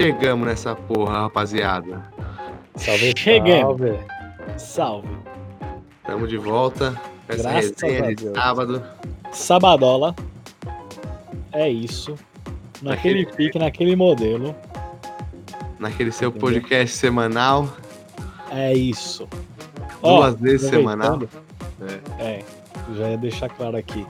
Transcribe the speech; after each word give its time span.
Chegamos 0.00 0.46
nessa 0.46 0.74
porra, 0.74 1.22
rapaziada. 1.22 2.02
Salve, 2.74 3.12
Chegamos. 3.16 3.78
salve. 3.78 3.98
Salve. 4.56 5.08
Tamo 6.06 6.26
de 6.26 6.38
volta. 6.38 6.98
Essa 7.28 7.42
Graças 7.50 7.74
resenha 7.82 8.04
a 8.04 8.08
de 8.08 8.14
Deus. 8.24 8.34
sábado. 8.34 8.82
Sabadola. 9.30 10.14
É 11.52 11.68
isso. 11.68 12.14
Naquele 12.80 13.24
Naquele- 13.24 13.36
pique, 13.36 13.58
naquele 13.58 13.94
modelo. 13.94 14.54
Naquele 15.78 16.10
seu 16.12 16.30
Entendeu? 16.30 16.48
podcast 16.48 16.96
semanal. 16.96 17.68
É 18.50 18.72
isso. 18.72 19.28
Ó, 20.02 20.16
Duas 20.20 20.40
vezes 20.40 20.70
semanal. 20.70 21.14
aproveitando- 21.16 22.20
É, 22.20 22.42
já 22.96 23.10
ia 23.10 23.18
deixar 23.18 23.48
claro 23.50 23.76
aqui. 23.76 24.06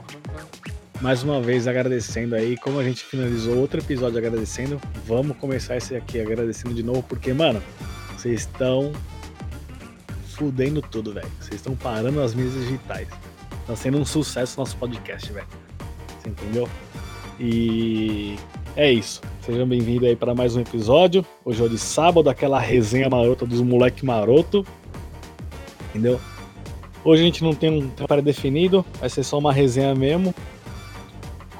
Mais 1.01 1.23
uma 1.23 1.41
vez 1.41 1.67
agradecendo 1.67 2.35
aí, 2.35 2.55
como 2.55 2.77
a 2.77 2.83
gente 2.83 3.03
finalizou 3.03 3.57
outro 3.57 3.79
episódio 3.79 4.19
agradecendo, 4.19 4.79
vamos 5.07 5.35
começar 5.37 5.75
esse 5.75 5.95
aqui 5.95 6.21
agradecendo 6.21 6.75
de 6.75 6.83
novo, 6.83 7.01
porque, 7.01 7.33
mano, 7.33 7.59
vocês 8.15 8.41
estão 8.41 8.91
fudendo 10.35 10.79
tudo, 10.79 11.11
velho. 11.11 11.27
Vocês 11.39 11.55
estão 11.55 11.75
parando 11.75 12.21
as 12.21 12.35
mídias 12.35 12.53
digitais. 12.53 13.07
Tá 13.65 13.75
sendo 13.75 13.97
um 13.97 14.05
sucesso 14.05 14.59
nosso 14.59 14.77
podcast, 14.77 15.33
velho. 15.33 15.47
Você 16.19 16.29
entendeu? 16.29 16.69
E 17.39 18.35
é 18.75 18.91
isso. 18.91 19.21
Sejam 19.43 19.67
bem-vindos 19.67 20.07
aí 20.07 20.15
para 20.15 20.35
mais 20.35 20.55
um 20.55 20.61
episódio. 20.61 21.25
Hoje 21.43 21.65
é 21.65 21.67
de 21.67 21.79
sábado, 21.79 22.29
aquela 22.29 22.59
resenha 22.59 23.09
marota 23.09 23.43
dos 23.43 23.61
moleque 23.61 24.05
maroto. 24.05 24.63
Entendeu? 25.89 26.21
Hoje 27.03 27.23
a 27.23 27.25
gente 27.25 27.43
não 27.43 27.55
tem 27.55 27.71
um 27.71 27.89
tempo 27.89 28.21
definido, 28.21 28.85
vai 28.99 29.09
ser 29.09 29.23
só 29.23 29.39
uma 29.39 29.51
resenha 29.51 29.95
mesmo. 29.95 30.31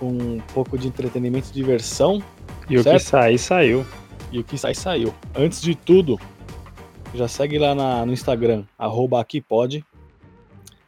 Com 0.01 0.07
um 0.07 0.39
pouco 0.53 0.77
de 0.79 0.87
entretenimento 0.87 1.49
e 1.49 1.53
diversão. 1.53 2.23
E 2.67 2.75
o 2.75 2.81
Certo? 2.83 2.97
que 2.97 3.03
sair, 3.09 3.37
saiu. 3.37 3.85
E 4.31 4.39
o 4.39 4.43
que 4.43 4.57
sai, 4.57 4.73
saiu. 4.73 5.13
Antes 5.35 5.61
de 5.61 5.75
tudo, 5.75 6.19
já 7.13 7.27
segue 7.27 7.59
lá 7.59 7.75
na- 7.75 8.03
no 8.05 8.11
Instagram, 8.11 8.63
arroba 8.79 9.21
aqui 9.21 9.39
pode. 9.39 9.85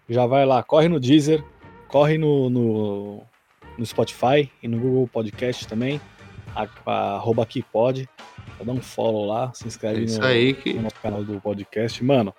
Já 0.10 0.26
vai 0.26 0.46
lá, 0.48 0.64
corre 0.64 0.88
no 0.88 1.00
Deezer, 1.00 1.44
corre 1.90 2.18
no, 2.18 2.50
no, 2.50 3.22
no 3.78 3.86
Spotify 3.86 4.50
e 4.64 4.68
no 4.68 4.80
Google 4.80 5.08
Podcast 5.08 5.68
também. 5.68 6.02
A, 6.56 6.68
a- 6.86 7.16
arroba 7.18 7.44
aqui 7.44 7.62
pode. 7.62 8.10
Dá 8.66 8.72
um 8.72 8.82
follow 8.82 9.26
lá, 9.28 9.52
se 9.54 9.66
É 9.66 9.68
inscreve 9.68 10.04
isso 10.06 10.20
no, 10.22 10.26
aí 10.26 10.54
que. 10.54 10.74
no 10.74 10.84
nosso 10.84 10.96
canal 11.02 11.24
do 11.24 11.40
podcast. 11.40 12.02
Mano, 12.04 12.34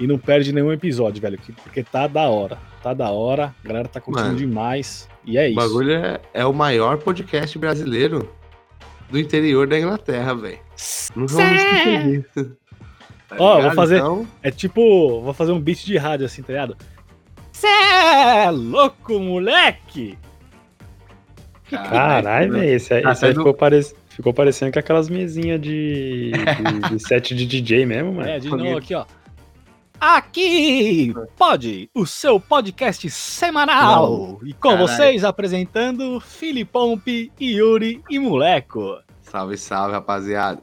e 0.00 0.06
não 0.06 0.18
perde 0.18 0.52
nenhum 0.52 0.72
episódio, 0.72 1.20
velho, 1.22 1.38
que- 1.38 1.52
porque 1.52 1.82
tá 1.82 2.06
da 2.06 2.22
hora. 2.28 2.58
Tá 2.82 2.92
da 2.92 3.10
hora, 3.10 3.54
a 3.64 3.66
galera 3.68 3.88
tá 3.88 4.00
curtindo 4.00 4.26
Mano, 4.28 4.38
demais. 4.38 5.08
E 5.24 5.38
é 5.38 5.44
O 5.44 5.46
isso. 5.46 5.54
bagulho 5.56 5.92
é, 5.92 6.20
é 6.34 6.44
o 6.44 6.52
maior 6.52 6.98
podcast 6.98 7.58
brasileiro 7.58 8.28
do 9.10 9.18
interior 9.18 9.66
da 9.66 9.78
Inglaterra, 9.78 10.34
velho. 10.34 10.58
Não 11.16 11.26
vamos 11.26 11.60
esquecer 11.62 12.22
disso. 12.22 12.56
Tá 13.26 13.36
Ó, 13.38 13.62
vou 13.62 13.70
fazer- 13.72 13.96
Então, 13.96 14.26
É 14.42 14.50
tipo, 14.50 15.22
vou 15.22 15.32
fazer 15.32 15.50
um 15.52 15.58
beat 15.58 15.82
de 15.86 15.96
rádio 15.96 16.26
assim, 16.26 16.42
tá 16.42 16.52
ligado? 16.52 16.76
Cê 17.52 17.66
é 17.66 18.50
louco, 18.50 19.18
moleque! 19.18 20.18
Caralho, 21.70 22.52
velho. 22.52 22.64
Esse, 22.74 22.94
aí- 22.94 23.02
Tá 23.02 23.12
esse 23.12 23.24
aí 23.24 23.30
sendo- 23.32 23.40
ficou, 23.40 23.54
pare... 23.54 23.80
ficou 24.10 24.34
parecendo 24.34 24.72
com 24.72 24.78
aquelas 24.78 25.08
mesinhas 25.08 25.60
de... 25.60 26.32
de, 26.32 26.88
de 26.90 26.98
set 27.08 27.34
de 27.34 27.46
DJ 27.46 27.86
mesmo, 27.86 28.12
mano. 28.12 28.28
É, 28.28 28.38
de 28.38 28.48
novo 28.50 28.76
aqui, 28.76 28.94
ó. 28.94 29.04
Aqui 30.00 31.14
pode, 31.36 31.88
o 31.94 32.04
seu 32.04 32.38
podcast 32.38 33.08
semanal. 33.10 34.40
E 34.44 34.52
com 34.52 34.76
vocês 34.76 35.24
apresentando 35.24 36.20
Filipompe, 36.20 37.32
Yuri 37.40 38.02
e 38.10 38.18
Moleco. 38.18 38.98
salve, 39.22 39.56
salve, 39.56 39.92
rapaziada. 39.92 40.62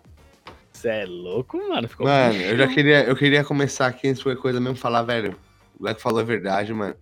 Cê 0.73 0.89
é 0.89 1.05
louco, 1.05 1.57
mano? 1.57 1.87
Ficou 1.87 2.07
Mano, 2.07 2.39
eu 2.41 2.57
já 2.57 2.67
queria, 2.67 3.03
eu 3.03 3.15
queria 3.15 3.43
começar 3.43 3.87
aqui 3.87 4.07
antes 4.07 4.19
de 4.19 4.23
qualquer 4.23 4.41
coisa 4.41 4.59
mesmo 4.59 4.77
falar, 4.77 5.03
velho. 5.03 5.37
O 5.79 5.85
Leco 5.85 6.01
falou 6.01 6.19
a 6.19 6.23
verdade, 6.23 6.73
mano. 6.73 6.95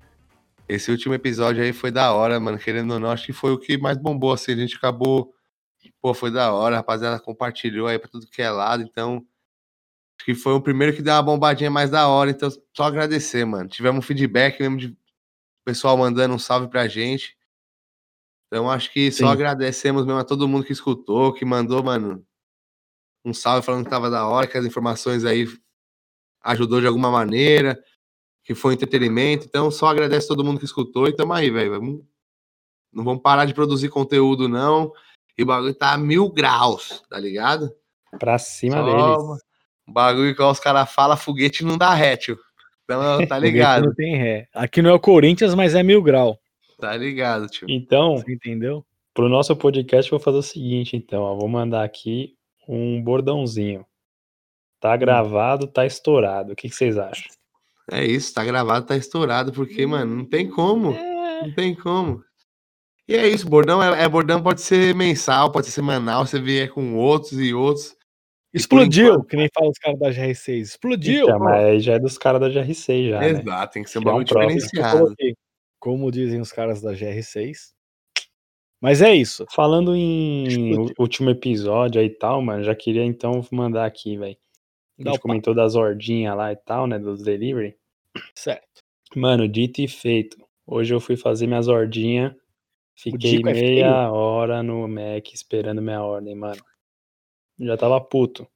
Esse 0.67 0.91
último 0.91 1.13
episódio 1.13 1.63
aí 1.63 1.73
foi 1.73 1.89
da 1.91 2.13
hora, 2.13 2.39
mano. 2.39 2.57
Querendo 2.57 2.93
ou 2.93 2.99
não, 2.99 3.09
acho 3.09 3.25
que 3.25 3.33
foi 3.33 3.51
o 3.51 3.57
que 3.57 3.77
mais 3.77 3.97
bombou, 3.97 4.31
assim. 4.31 4.53
A 4.53 4.55
gente 4.55 4.75
acabou. 4.75 5.33
Pô, 6.01 6.13
foi 6.13 6.31
da 6.31 6.53
hora, 6.53 6.75
rapaziada 6.77 7.19
compartilhou 7.19 7.87
aí 7.87 7.97
pra 7.97 8.09
tudo 8.09 8.27
que 8.27 8.41
é 8.41 8.49
lado, 8.49 8.83
então. 8.83 9.25
Acho 10.19 10.25
que 10.25 10.35
foi 10.35 10.51
o 10.51 10.61
primeiro 10.61 10.93
que 10.93 11.01
deu 11.01 11.13
uma 11.13 11.23
bombadinha 11.23 11.71
mais 11.71 11.89
da 11.89 12.07
hora, 12.09 12.29
então 12.29 12.49
só 12.75 12.83
agradecer, 12.83 13.45
mano. 13.45 13.69
Tivemos 13.69 13.99
um 13.99 14.05
feedback 14.05 14.59
mesmo 14.59 14.77
de 14.77 14.97
pessoal 15.65 15.95
mandando 15.95 16.35
um 16.35 16.39
salve 16.39 16.67
pra 16.67 16.89
gente. 16.89 17.37
Então 18.47 18.69
acho 18.69 18.91
que 18.91 19.11
só 19.11 19.27
Sim. 19.27 19.31
agradecemos 19.31 20.05
mesmo 20.05 20.19
a 20.19 20.25
todo 20.25 20.47
mundo 20.47 20.65
que 20.65 20.73
escutou, 20.73 21.31
que 21.31 21.45
mandou, 21.45 21.81
mano, 21.81 22.25
um 23.23 23.33
salve 23.33 23.65
falando 23.65 23.85
que 23.85 23.89
tava 23.89 24.09
da 24.09 24.27
hora, 24.27 24.47
que 24.47 24.57
as 24.57 24.65
informações 24.65 25.23
aí 25.23 25.47
ajudou 26.41 26.81
de 26.81 26.87
alguma 26.87 27.11
maneira, 27.11 27.81
que 28.43 28.55
foi 28.55 28.73
entretenimento. 28.73 29.45
Então, 29.45 29.69
só 29.71 29.87
agradece 29.87 30.27
todo 30.27 30.43
mundo 30.43 30.59
que 30.59 30.65
escutou 30.65 31.07
e 31.07 31.15
tamo 31.15 31.33
aí, 31.33 31.49
velho. 31.49 32.03
Não 32.91 33.03
vamos 33.03 33.21
parar 33.21 33.45
de 33.45 33.53
produzir 33.53 33.89
conteúdo, 33.89 34.49
não. 34.49 34.91
E 35.37 35.43
o 35.43 35.45
bagulho 35.45 35.73
tá 35.73 35.93
a 35.93 35.97
mil 35.97 36.29
graus, 36.29 37.03
tá 37.09 37.19
ligado? 37.19 37.73
Pra 38.17 38.37
cima 38.37 38.77
Só, 38.77 38.83
deles. 38.83 39.43
O 39.89 39.93
bagulho 39.93 40.35
que 40.35 40.41
os 40.41 40.59
caras 40.59 40.91
falam, 40.91 41.17
foguete 41.17 41.65
não 41.65 41.77
dá 41.77 41.93
ré, 41.93 42.15
tio. 42.15 42.37
Então, 42.83 43.25
tá 43.27 43.39
ligado? 43.39 43.87
Não 43.87 43.93
tem 43.93 44.15
ré. 44.15 44.47
Aqui 44.53 44.81
não 44.81 44.91
é 44.91 44.93
o 44.93 44.99
Corinthians, 44.99 45.55
mas 45.55 45.73
é 45.73 45.81
mil 45.81 46.01
grau. 46.01 46.39
Tá 46.79 46.95
ligado, 46.95 47.47
tio. 47.47 47.67
Então, 47.69 48.17
Você 48.17 48.31
entendeu? 48.31 48.85
pro 49.13 49.27
nosso 49.27 49.55
podcast, 49.55 50.09
eu 50.09 50.17
vou 50.17 50.23
fazer 50.23 50.37
o 50.37 50.43
seguinte, 50.43 50.95
então. 50.95 51.23
Ó, 51.23 51.35
vou 51.35 51.49
mandar 51.49 51.83
aqui 51.83 52.35
um 52.67 53.01
bordãozinho. 53.01 53.85
Tá 54.79 54.95
gravado, 54.95 55.67
tá 55.67 55.85
estourado. 55.85 56.53
O 56.53 56.55
que, 56.55 56.69
que 56.69 56.75
vocês 56.75 56.97
acham? 56.97 57.25
É 57.91 58.05
isso, 58.05 58.33
tá 58.33 58.45
gravado, 58.45 58.85
tá 58.85 58.95
estourado, 58.95 59.51
porque, 59.51 59.85
mano, 59.85 60.15
não 60.15 60.25
tem 60.25 60.47
como. 60.47 60.93
Não 60.93 61.51
tem 61.53 61.73
como. 61.73 62.23
E 63.07 63.15
é 63.15 63.27
isso, 63.27 63.49
bordão 63.49 63.81
é, 63.81 64.03
é 64.03 64.07
bordão, 64.07 64.41
pode 64.41 64.61
ser 64.61 64.93
mensal, 64.93 65.51
pode 65.51 65.65
ser 65.65 65.73
semanal, 65.73 66.25
você 66.25 66.39
vier 66.39 66.69
com 66.69 66.95
outros 66.95 67.33
e 67.33 67.53
outros. 67.53 67.95
Explodiu, 68.53 69.13
enquanto- 69.13 69.27
que 69.27 69.35
nem 69.37 69.49
fala 69.53 69.69
os 69.69 69.77
caras 69.77 69.99
da 69.99 70.09
GR6. 70.09 70.69
Explodiu! 70.69 71.25
Então, 71.25 71.39
mas 71.39 71.83
já 71.83 71.93
é 71.93 71.99
dos 71.99 72.17
caras 72.17 72.41
da 72.41 72.49
GR6 72.49 73.09
já, 73.09 73.19
né? 73.19 73.29
Exato, 73.29 73.73
tem 73.73 73.83
que 73.83 73.89
ser 73.89 73.99
um 73.99 74.03
bagulho 74.03 74.25
diferenciado. 74.25 75.13
Como 75.79 76.11
dizem 76.11 76.41
os 76.41 76.51
caras 76.51 76.81
da 76.81 76.91
GR6. 76.93 77.73
Mas 78.81 79.01
é 79.01 79.13
isso. 79.13 79.45
Falando 79.53 79.93
em 79.95 80.45
Explodiu. 80.47 80.95
último 80.97 81.29
episódio 81.29 81.99
aí 82.01 82.07
e 82.07 82.09
tal, 82.09 82.41
mano, 82.41 82.63
já 82.63 82.73
queria 82.73 83.03
então 83.03 83.45
mandar 83.51 83.85
aqui, 83.85 84.17
velho. 84.17 84.37
A 84.99 85.09
gente 85.09 85.19
comentou 85.19 85.53
das 85.53 85.75
ordinhas 85.75 86.35
lá 86.35 86.51
e 86.51 86.55
tal, 86.57 86.87
né, 86.87 86.97
dos 86.99 87.21
delivery. 87.23 87.75
Certo. 88.35 88.81
Mano, 89.15 89.47
dito 89.47 89.79
e 89.81 89.87
feito. 89.87 90.37
Hoje 90.67 90.93
eu 90.93 90.99
fui 90.99 91.15
fazer 91.15 91.47
minhas 91.47 91.67
ordinhas. 91.67 92.33
Fiquei 92.95 93.39
é 93.39 93.43
meia 93.43 93.55
feio? 93.55 93.85
hora 94.13 94.61
no 94.61 94.85
Mac 94.87 95.33
esperando 95.33 95.81
minha 95.81 96.01
ordem, 96.03 96.35
mano. 96.35 96.61
Já 97.59 97.77
tava 97.77 97.99
puto. 97.99 98.47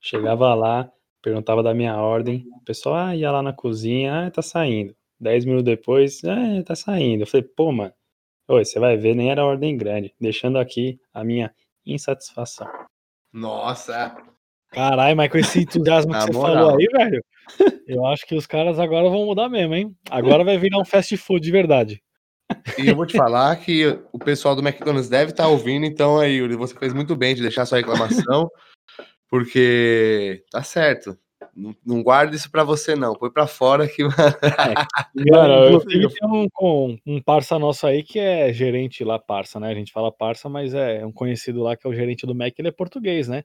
Chegava 0.00 0.54
lá, 0.54 0.90
perguntava 1.22 1.62
da 1.62 1.74
minha 1.74 1.96
ordem. 1.96 2.46
O 2.56 2.64
pessoal 2.64 2.96
ah, 2.96 3.16
ia 3.16 3.30
lá 3.30 3.42
na 3.42 3.52
cozinha, 3.52 4.26
ah, 4.26 4.30
tá 4.30 4.42
saindo. 4.42 4.94
Dez 5.18 5.44
minutos 5.44 5.64
depois, 5.64 6.22
ah, 6.24 6.62
tá 6.64 6.74
saindo. 6.74 7.22
Eu 7.22 7.26
falei, 7.26 7.46
pô, 7.46 7.70
mano, 7.70 7.92
oi, 8.48 8.64
você 8.64 8.80
vai 8.80 8.96
ver, 8.96 9.14
nem 9.14 9.30
era 9.30 9.44
ordem 9.44 9.76
grande. 9.76 10.14
Deixando 10.20 10.58
aqui 10.58 10.98
a 11.12 11.22
minha 11.22 11.54
insatisfação. 11.84 12.66
Nossa, 13.32 14.16
Caralho, 14.70 15.16
mas 15.16 15.30
com 15.30 15.38
esse 15.38 15.60
entusiasmo 15.60 16.12
que 16.14 16.20
você 16.20 16.32
falou 16.32 16.78
aí, 16.78 16.86
velho, 16.86 17.24
eu 17.86 18.06
acho 18.06 18.24
que 18.24 18.34
os 18.34 18.46
caras 18.46 18.78
agora 18.78 19.08
vão 19.08 19.26
mudar 19.26 19.48
mesmo, 19.48 19.74
hein? 19.74 19.96
Agora 20.08 20.44
vai 20.44 20.56
virar 20.58 20.78
um 20.78 20.84
fast 20.84 21.16
food 21.16 21.44
de 21.44 21.50
verdade. 21.50 22.02
E 22.78 22.88
eu 22.88 22.96
vou 22.96 23.06
te 23.06 23.16
falar 23.16 23.56
que 23.56 23.98
o 24.12 24.18
pessoal 24.18 24.54
do 24.54 24.62
McDonald's 24.66 25.08
deve 25.08 25.30
estar 25.32 25.48
ouvindo, 25.48 25.84
então 25.86 26.18
aí, 26.18 26.34
Yuri, 26.36 26.56
você 26.56 26.74
fez 26.74 26.92
muito 26.92 27.14
bem 27.16 27.34
de 27.34 27.42
deixar 27.42 27.66
sua 27.66 27.78
reclamação, 27.78 28.50
porque 29.28 30.44
tá 30.50 30.62
certo. 30.62 31.16
Não, 31.54 31.74
não 31.84 32.02
guarda 32.02 32.36
isso 32.36 32.50
pra 32.50 32.62
você, 32.62 32.94
não. 32.94 33.14
Põe 33.14 33.30
pra 33.30 33.46
fora 33.46 33.88
que. 33.88 34.02
Mano, 34.04 35.54
eu- 35.54 35.76
Inclusive, 35.76 36.08
tem 36.08 36.28
um, 36.28 36.46
um, 36.60 36.98
um 37.06 37.22
parça 37.22 37.58
nosso 37.58 37.86
aí 37.86 38.02
que 38.02 38.18
é 38.18 38.52
gerente 38.52 39.02
lá, 39.02 39.18
parça, 39.18 39.58
né? 39.58 39.68
A 39.68 39.74
gente 39.74 39.92
fala 39.92 40.12
parça, 40.12 40.48
mas 40.48 40.74
é 40.74 41.04
um 41.04 41.12
conhecido 41.12 41.62
lá 41.62 41.76
que 41.76 41.86
é 41.86 41.90
o 41.90 41.94
gerente 41.94 42.26
do 42.26 42.34
Mac, 42.34 42.54
ele 42.58 42.68
é 42.68 42.72
português, 42.72 43.28
né? 43.28 43.44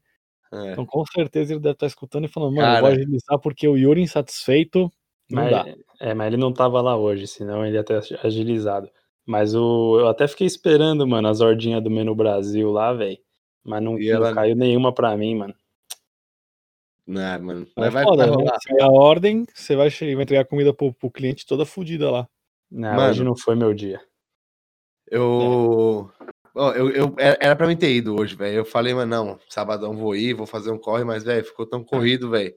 É. 0.54 0.72
Então 0.72 0.86
com 0.86 1.04
certeza 1.06 1.54
ele 1.54 1.60
deve 1.60 1.74
estar 1.74 1.88
escutando 1.88 2.26
e 2.26 2.28
falando, 2.28 2.56
mano, 2.56 2.68
eu 2.68 2.72
Cara. 2.74 2.82
vou 2.82 2.90
agilizar 2.92 3.40
porque 3.40 3.68
o 3.68 3.78
Yuri 3.78 4.02
insatisfeito 4.02 4.92
não 5.30 5.44
Mas, 5.44 5.52
dá. 5.52 5.66
É, 6.00 6.14
mas 6.14 6.28
ele 6.28 6.38
não 6.38 6.52
tava 6.54 6.82
lá 6.82 6.96
hoje, 6.98 7.28
senão 7.28 7.66
ele 7.66 7.76
ia 7.78 7.84
ter 7.84 8.02
agilizado. 8.24 8.90
Mas 9.26 9.56
o, 9.56 10.00
eu 10.00 10.08
até 10.08 10.28
fiquei 10.28 10.46
esperando, 10.46 11.08
mano, 11.08 11.28
as 11.28 11.42
ordinhas 11.42 11.84
do 11.84 11.90
Menu 11.90 12.14
Brasil 12.14 12.72
lá, 12.72 12.94
velho. 12.94 13.18
Mas 13.64 13.82
não, 13.82 14.00
E 14.00 14.08
não 14.10 14.16
ela- 14.18 14.34
caiu 14.34 14.56
nenhuma 14.56 14.94
pra 14.94 15.18
mim, 15.18 15.36
mano. 15.36 15.54
Não, 17.08 17.40
mano. 17.42 17.68
Mas 17.76 17.86
Mas 17.86 17.94
vai, 17.94 18.04
foda, 18.04 18.18
vai 18.18 18.30
né? 18.30 18.36
rolar. 18.44 18.60
Se 18.60 18.82
a 18.82 18.88
ordem, 18.88 19.46
você 19.54 19.76
vai, 19.76 19.90
vai 19.90 20.24
entregar 20.24 20.46
comida 20.46 20.74
pro, 20.74 20.94
pro 20.94 21.10
cliente 21.12 21.46
toda 21.46 21.66
fodida 21.66 22.10
lá. 22.12 22.28
Não, 22.72 22.96
Mano. 22.96 23.10
hoje 23.10 23.24
não 23.24 23.36
foi 23.38 23.56
meu 23.56 23.74
dia. 23.74 24.02
Eu. 25.10 26.12
Ó, 26.56 26.72
eu, 26.72 26.90
eu, 26.90 27.16
era 27.20 27.38
era 27.40 27.56
pra 27.56 27.68
mim 27.68 27.76
ter 27.78 27.92
ido 27.94 28.16
hoje, 28.20 28.36
velho. 28.36 28.58
Eu 28.58 28.66
falei, 28.66 28.94
mas 28.94 29.08
não, 29.08 29.40
sabadão 29.50 29.96
vou 29.96 30.16
ir, 30.16 30.34
vou 30.34 30.48
fazer 30.48 30.72
um 30.72 30.78
corre, 30.80 31.04
mas, 31.04 31.24
velho, 31.24 31.44
ficou 31.46 31.66
tão 31.68 31.84
corrido, 31.84 32.30
velho, 32.30 32.56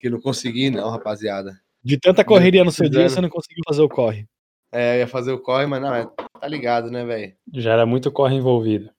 que 0.00 0.08
não 0.08 0.20
consegui, 0.20 0.70
não, 0.70 0.88
rapaziada. 0.88 1.60
De 1.82 1.98
tanta 1.98 2.24
correria 2.24 2.64
no 2.64 2.72
seu 2.72 2.88
dia, 2.88 3.08
você 3.08 3.20
não 3.20 3.28
conseguiu 3.28 3.62
fazer 3.66 3.82
o 3.82 3.88
corre. 3.88 4.26
É, 4.70 4.96
eu 4.96 4.98
ia 5.00 5.06
fazer 5.06 5.32
o 5.32 5.40
corre, 5.40 5.66
mas 5.66 5.80
não, 5.80 5.94
é, 5.94 6.06
tá 6.06 6.46
ligado, 6.46 6.90
né, 6.90 7.04
velho? 7.04 7.34
Já 7.54 7.72
era 7.72 7.86
muito 7.86 8.12
corre 8.12 8.34
envolvido. 8.34 8.90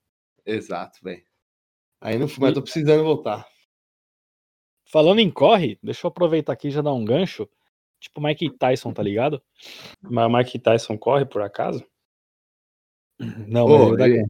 Exato, 0.46 1.00
velho. 1.04 1.24
Aí 2.02 2.18
não 2.18 2.28
fui, 2.28 2.42
mas 2.42 2.54
tô 2.54 2.62
precisando 2.62 3.04
voltar. 3.04 3.46
Falando 4.86 5.20
em 5.20 5.30
corre, 5.30 5.78
deixa 5.84 6.08
eu 6.08 6.10
aproveitar 6.10 6.54
aqui 6.54 6.70
e 6.70 6.72
já 6.72 6.81
dar 6.81 6.94
um 6.94 7.06
gancho. 7.06 7.48
Tipo 8.00 8.22
Mike 8.22 8.58
Tyson, 8.58 8.92
tá 8.94 9.04
ligado? 9.04 9.42
Mas 10.02 10.26
o 10.26 10.30
Mike 10.30 10.58
Tyson 10.58 10.98
corre 10.98 11.26
por 11.26 11.42
acaso? 11.42 11.86
Não, 13.20 13.66
Ô, 13.66 13.90
mas 13.90 14.00
ele 14.00 14.18
ele-. 14.18 14.26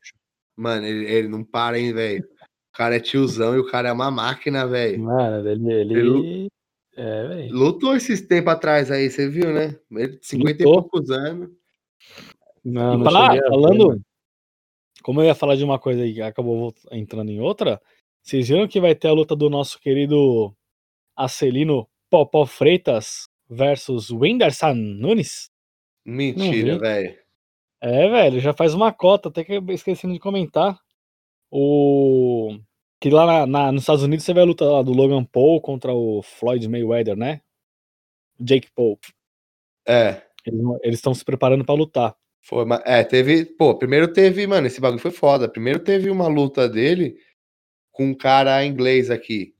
Mano, 0.58 0.86
ele, 0.86 1.06
ele 1.06 1.28
não 1.30 1.44
para, 1.44 1.80
hein, 1.80 1.94
velho. 1.94 2.24
O 2.24 2.78
cara 2.78 2.98
é 2.98 3.00
tiozão 3.00 3.56
e 3.56 3.60
o 3.60 3.68
cara 3.68 3.90
é 3.90 3.94
uma 3.94 4.12
máquina, 4.12 4.68
velho. 4.68 5.00
Mano, 5.02 5.48
ele. 5.48 5.74
ele... 5.74 6.50
É, 7.02 7.28
velho. 7.28 7.54
Lutou 7.56 7.96
esses 7.96 8.20
tempos 8.28 8.52
atrás 8.54 8.92
aí, 8.92 9.10
você 9.10 9.30
viu, 9.30 9.54
né? 9.54 9.80
Ele 9.92 10.18
de 10.18 10.26
50 10.28 10.64
Lutou. 10.64 10.74
e 10.74 10.82
poucos 10.90 11.10
anos. 11.12 11.50
Não, 12.64 12.96
E 12.96 12.98
não 12.98 13.04
falar- 13.06 13.34
ver, 13.34 13.48
falando, 13.48 13.88
mano. 13.88 14.02
como 15.02 15.22
eu 15.22 15.26
ia 15.26 15.36
falar 15.36 15.56
de 15.56 15.64
uma 15.64 15.80
coisa 15.80 16.06
e 16.06 16.22
acabou 16.22 16.74
entrando 16.92 17.32
em 17.32 17.40
outra, 17.40 17.82
vocês 18.22 18.50
viram 18.50 18.68
que 18.68 18.82
vai 18.82 18.94
ter 18.94 19.08
a 19.08 19.14
luta 19.14 19.34
do 19.36 19.50
nosso 19.50 19.80
querido 19.80 20.54
Acelino 21.16 21.88
Popó 22.10 22.46
Freitas 22.46 23.30
versus 23.50 24.10
Whindersson 24.12 24.74
Nunes? 24.74 25.50
Mentira, 26.06 26.78
velho. 26.78 27.18
É, 27.82 28.10
velho, 28.10 28.40
já 28.42 28.52
faz 28.54 28.74
uma 28.74 28.92
cota, 28.92 29.30
até 29.30 29.42
que 29.46 29.54
eu 29.54 29.66
esqueci 29.70 30.06
de 30.06 30.20
comentar. 30.20 30.78
O. 31.50 32.60
Que 33.02 33.10
lá 33.10 33.26
na- 33.26 33.46
na- 33.46 33.72
nos 33.72 33.84
Estados 33.84 34.04
Unidos 34.04 34.26
você 34.26 34.34
vê 34.34 34.42
a 34.42 34.46
luta 34.46 34.66
lá 34.66 34.82
do 34.82 34.92
Logan 34.92 35.24
Paul 35.24 35.62
contra 35.62 35.94
o 35.94 36.22
Floyd 36.22 36.68
Mayweather, 36.68 37.16
né? 37.16 37.42
Jake 38.40 38.70
Paul. 38.76 39.00
É. 39.88 40.22
Eles 40.84 41.00
estão 41.00 41.14
se 41.14 41.24
preparando 41.24 41.64
pra 41.66 41.76
lutar. 41.76 42.16
Foi, 42.42 42.66
mas, 42.66 42.82
é, 42.86 43.04
teve. 43.04 43.46
Pô, 43.46 43.78
primeiro 43.78 44.12
teve, 44.12 44.46
mano, 44.48 44.68
esse 44.68 44.82
bagulho 44.82 45.02
foi 45.02 45.12
foda. 45.12 45.48
Primeiro 45.50 45.80
teve 45.80 46.10
uma 46.10 46.28
luta 46.28 46.68
dele 46.68 47.18
com 47.92 48.08
um 48.08 48.16
cara 48.16 48.66
inglês 48.66 49.10
aqui. 49.12 49.54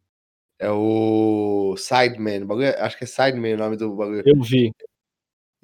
É 0.60 0.70
o 0.72 1.76
Sideman. 1.78 2.44
o 2.44 2.48
bagulho- 2.48 2.76
acho 2.80 2.98
que 2.98 3.06
é 3.06 3.08
Sideman 3.08 3.56
o 3.56 3.58
nome 3.58 3.78
do 3.78 3.96
bagulho. 3.96 4.24
Eu 4.26 4.42
vi. 4.42 4.72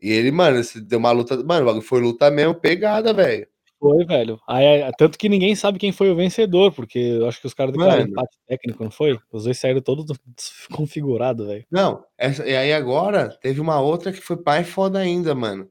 E 0.01 0.11
ele, 0.11 0.31
mano, 0.31 0.61
deu 0.85 0.99
uma 0.99 1.11
luta. 1.11 1.37
Mano, 1.43 1.63
o 1.63 1.65
bagulho 1.67 1.81
foi 1.85 2.01
luta 2.01 2.31
mesmo, 2.31 2.55
pegada, 2.55 3.13
velho. 3.13 3.47
Foi, 3.79 4.05
velho. 4.05 4.39
Aí, 4.47 4.65
é- 4.65 4.91
tanto 4.97 5.17
que 5.17 5.27
ninguém 5.29 5.55
sabe 5.55 5.77
quem 5.77 5.91
foi 5.91 6.09
o 6.09 6.15
vencedor, 6.15 6.71
porque 6.73 6.97
eu 6.97 7.27
acho 7.27 7.39
que 7.41 7.47
os 7.47 7.53
caras 7.53 7.73
declararam 7.73 8.07
empate 8.07 8.37
técnico, 8.47 8.83
não 8.83 8.91
foi? 8.91 9.19
Os 9.31 9.43
dois 9.43 9.57
saíram 9.59 9.81
todos 9.81 10.05
desconfigurados, 10.35 11.45
velho. 11.47 11.65
Não, 11.69 12.03
essa, 12.17 12.47
e 12.47 12.55
aí 12.55 12.73
agora 12.73 13.29
teve 13.41 13.59
uma 13.59 13.79
outra 13.79 14.11
que 14.11 14.21
foi 14.21 14.37
pai 14.37 14.63
foda 14.63 14.99
ainda, 14.99 15.35
mano. 15.35 15.69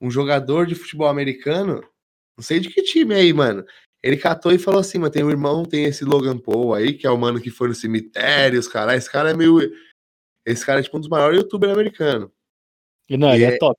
Um 0.00 0.10
jogador 0.10 0.66
de 0.66 0.74
futebol 0.74 1.08
americano, 1.08 1.80
não 2.36 2.42
sei 2.42 2.60
de 2.60 2.68
que 2.68 2.82
time 2.82 3.14
aí, 3.14 3.32
mano. 3.32 3.64
Ele 4.02 4.16
catou 4.16 4.52
e 4.52 4.58
falou 4.58 4.80
assim, 4.80 4.98
mano, 4.98 5.10
tem 5.10 5.24
um 5.24 5.30
irmão, 5.30 5.64
tem 5.64 5.84
esse 5.84 6.04
Logan 6.04 6.38
Paul 6.38 6.74
aí, 6.74 6.92
que 6.92 7.06
é 7.06 7.10
o 7.10 7.16
mano 7.18 7.40
que 7.40 7.50
foi 7.50 7.68
no 7.68 7.74
cemitério, 7.74 8.60
os 8.60 8.68
caras. 8.68 8.94
Esse 8.96 9.10
cara 9.10 9.30
é 9.30 9.34
meio. 9.34 9.58
Esse 10.44 10.64
cara 10.64 10.80
é 10.80 10.82
tipo 10.82 10.96
um 10.96 11.00
dos 11.00 11.08
maiores 11.08 11.38
youtubers 11.40 11.72
americanos. 11.72 12.30
Não, 13.10 13.30
E 13.30 13.36
ele 13.36 13.44
é- 13.44 13.54
é 13.54 13.58
top. 13.58 13.78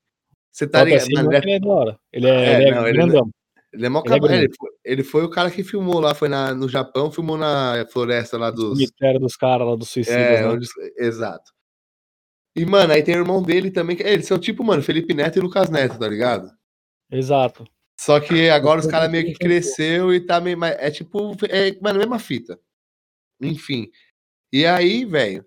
Você 0.52 0.68
tá 0.68 0.84
ligado? 0.84 1.04
assim, 1.04 1.14
Mano, 1.14 1.31
ele 1.34 1.52
é 1.52 1.54
é, 1.54 1.56
ele 1.56 1.68
é. 1.68 1.98
Ele 2.12 2.28
é, 2.28 2.31
É, 2.31 2.56
ele 2.62 2.69
é 2.69 2.72
não, 2.74 2.88
ele 2.88 2.98
grandão. 2.98 3.30
Ele 3.77 3.85
é 3.85 3.89
mó 3.89 4.01
ele 4.06 4.13
é 4.33 4.38
ele, 4.39 4.53
foi, 4.57 4.69
ele 4.83 5.03
foi 5.03 5.24
o 5.24 5.29
cara 5.29 5.51
que 5.51 5.63
filmou 5.63 6.00
lá, 6.00 6.13
foi 6.15 6.27
na, 6.27 6.53
no 6.53 6.68
Japão, 6.68 7.12
filmou 7.12 7.38
na 7.38 7.85
floresta 7.91 8.38
lá 8.38 8.50
O 8.50 8.51
dos. 8.51 8.77
cemitério 8.79 9.19
dos 9.19 9.35
caras 9.35 9.68
lá 9.68 9.75
dos 9.75 9.89
suicidas, 9.89 10.19
É, 10.19 10.41
né? 10.41 10.47
onde, 10.47 10.68
exato. 10.97 11.51
E, 12.56 12.65
mano, 12.65 12.91
aí 12.94 13.03
tem 13.03 13.15
o 13.15 13.19
irmão 13.19 13.41
dele 13.44 13.69
também. 13.69 13.95
que- 13.95 14.03
Eles 14.03 14.25
são 14.25 14.39
tipo, 14.39 14.63
mano, 14.63 14.81
Felipe 14.81 15.13
Neto 15.13 15.38
e 15.38 15.41
Lucas 15.41 15.69
Neto, 15.69 16.00
tá 16.00 16.07
ligado? 16.07 16.50
Exato. 17.12 17.65
Só 18.00 18.19
que 18.19 18.50
agora 18.50 18.79
os 18.79 18.88
caras 18.88 19.09
meio 19.12 19.25
que 19.25 19.33
cresceu 19.35 20.13
e 20.13 20.19
tá 20.19 20.41
meio. 20.41 20.57
mais- 20.57 20.75
É 20.80 20.89
tipo. 20.91 21.33
É, 21.50 21.80
mano, 21.81 22.00
mesma 22.00 22.19
fita. 22.19 22.59
Enfim. 23.41 23.89
E 24.51 24.65
aí, 24.65 25.06
velho. 25.06 25.45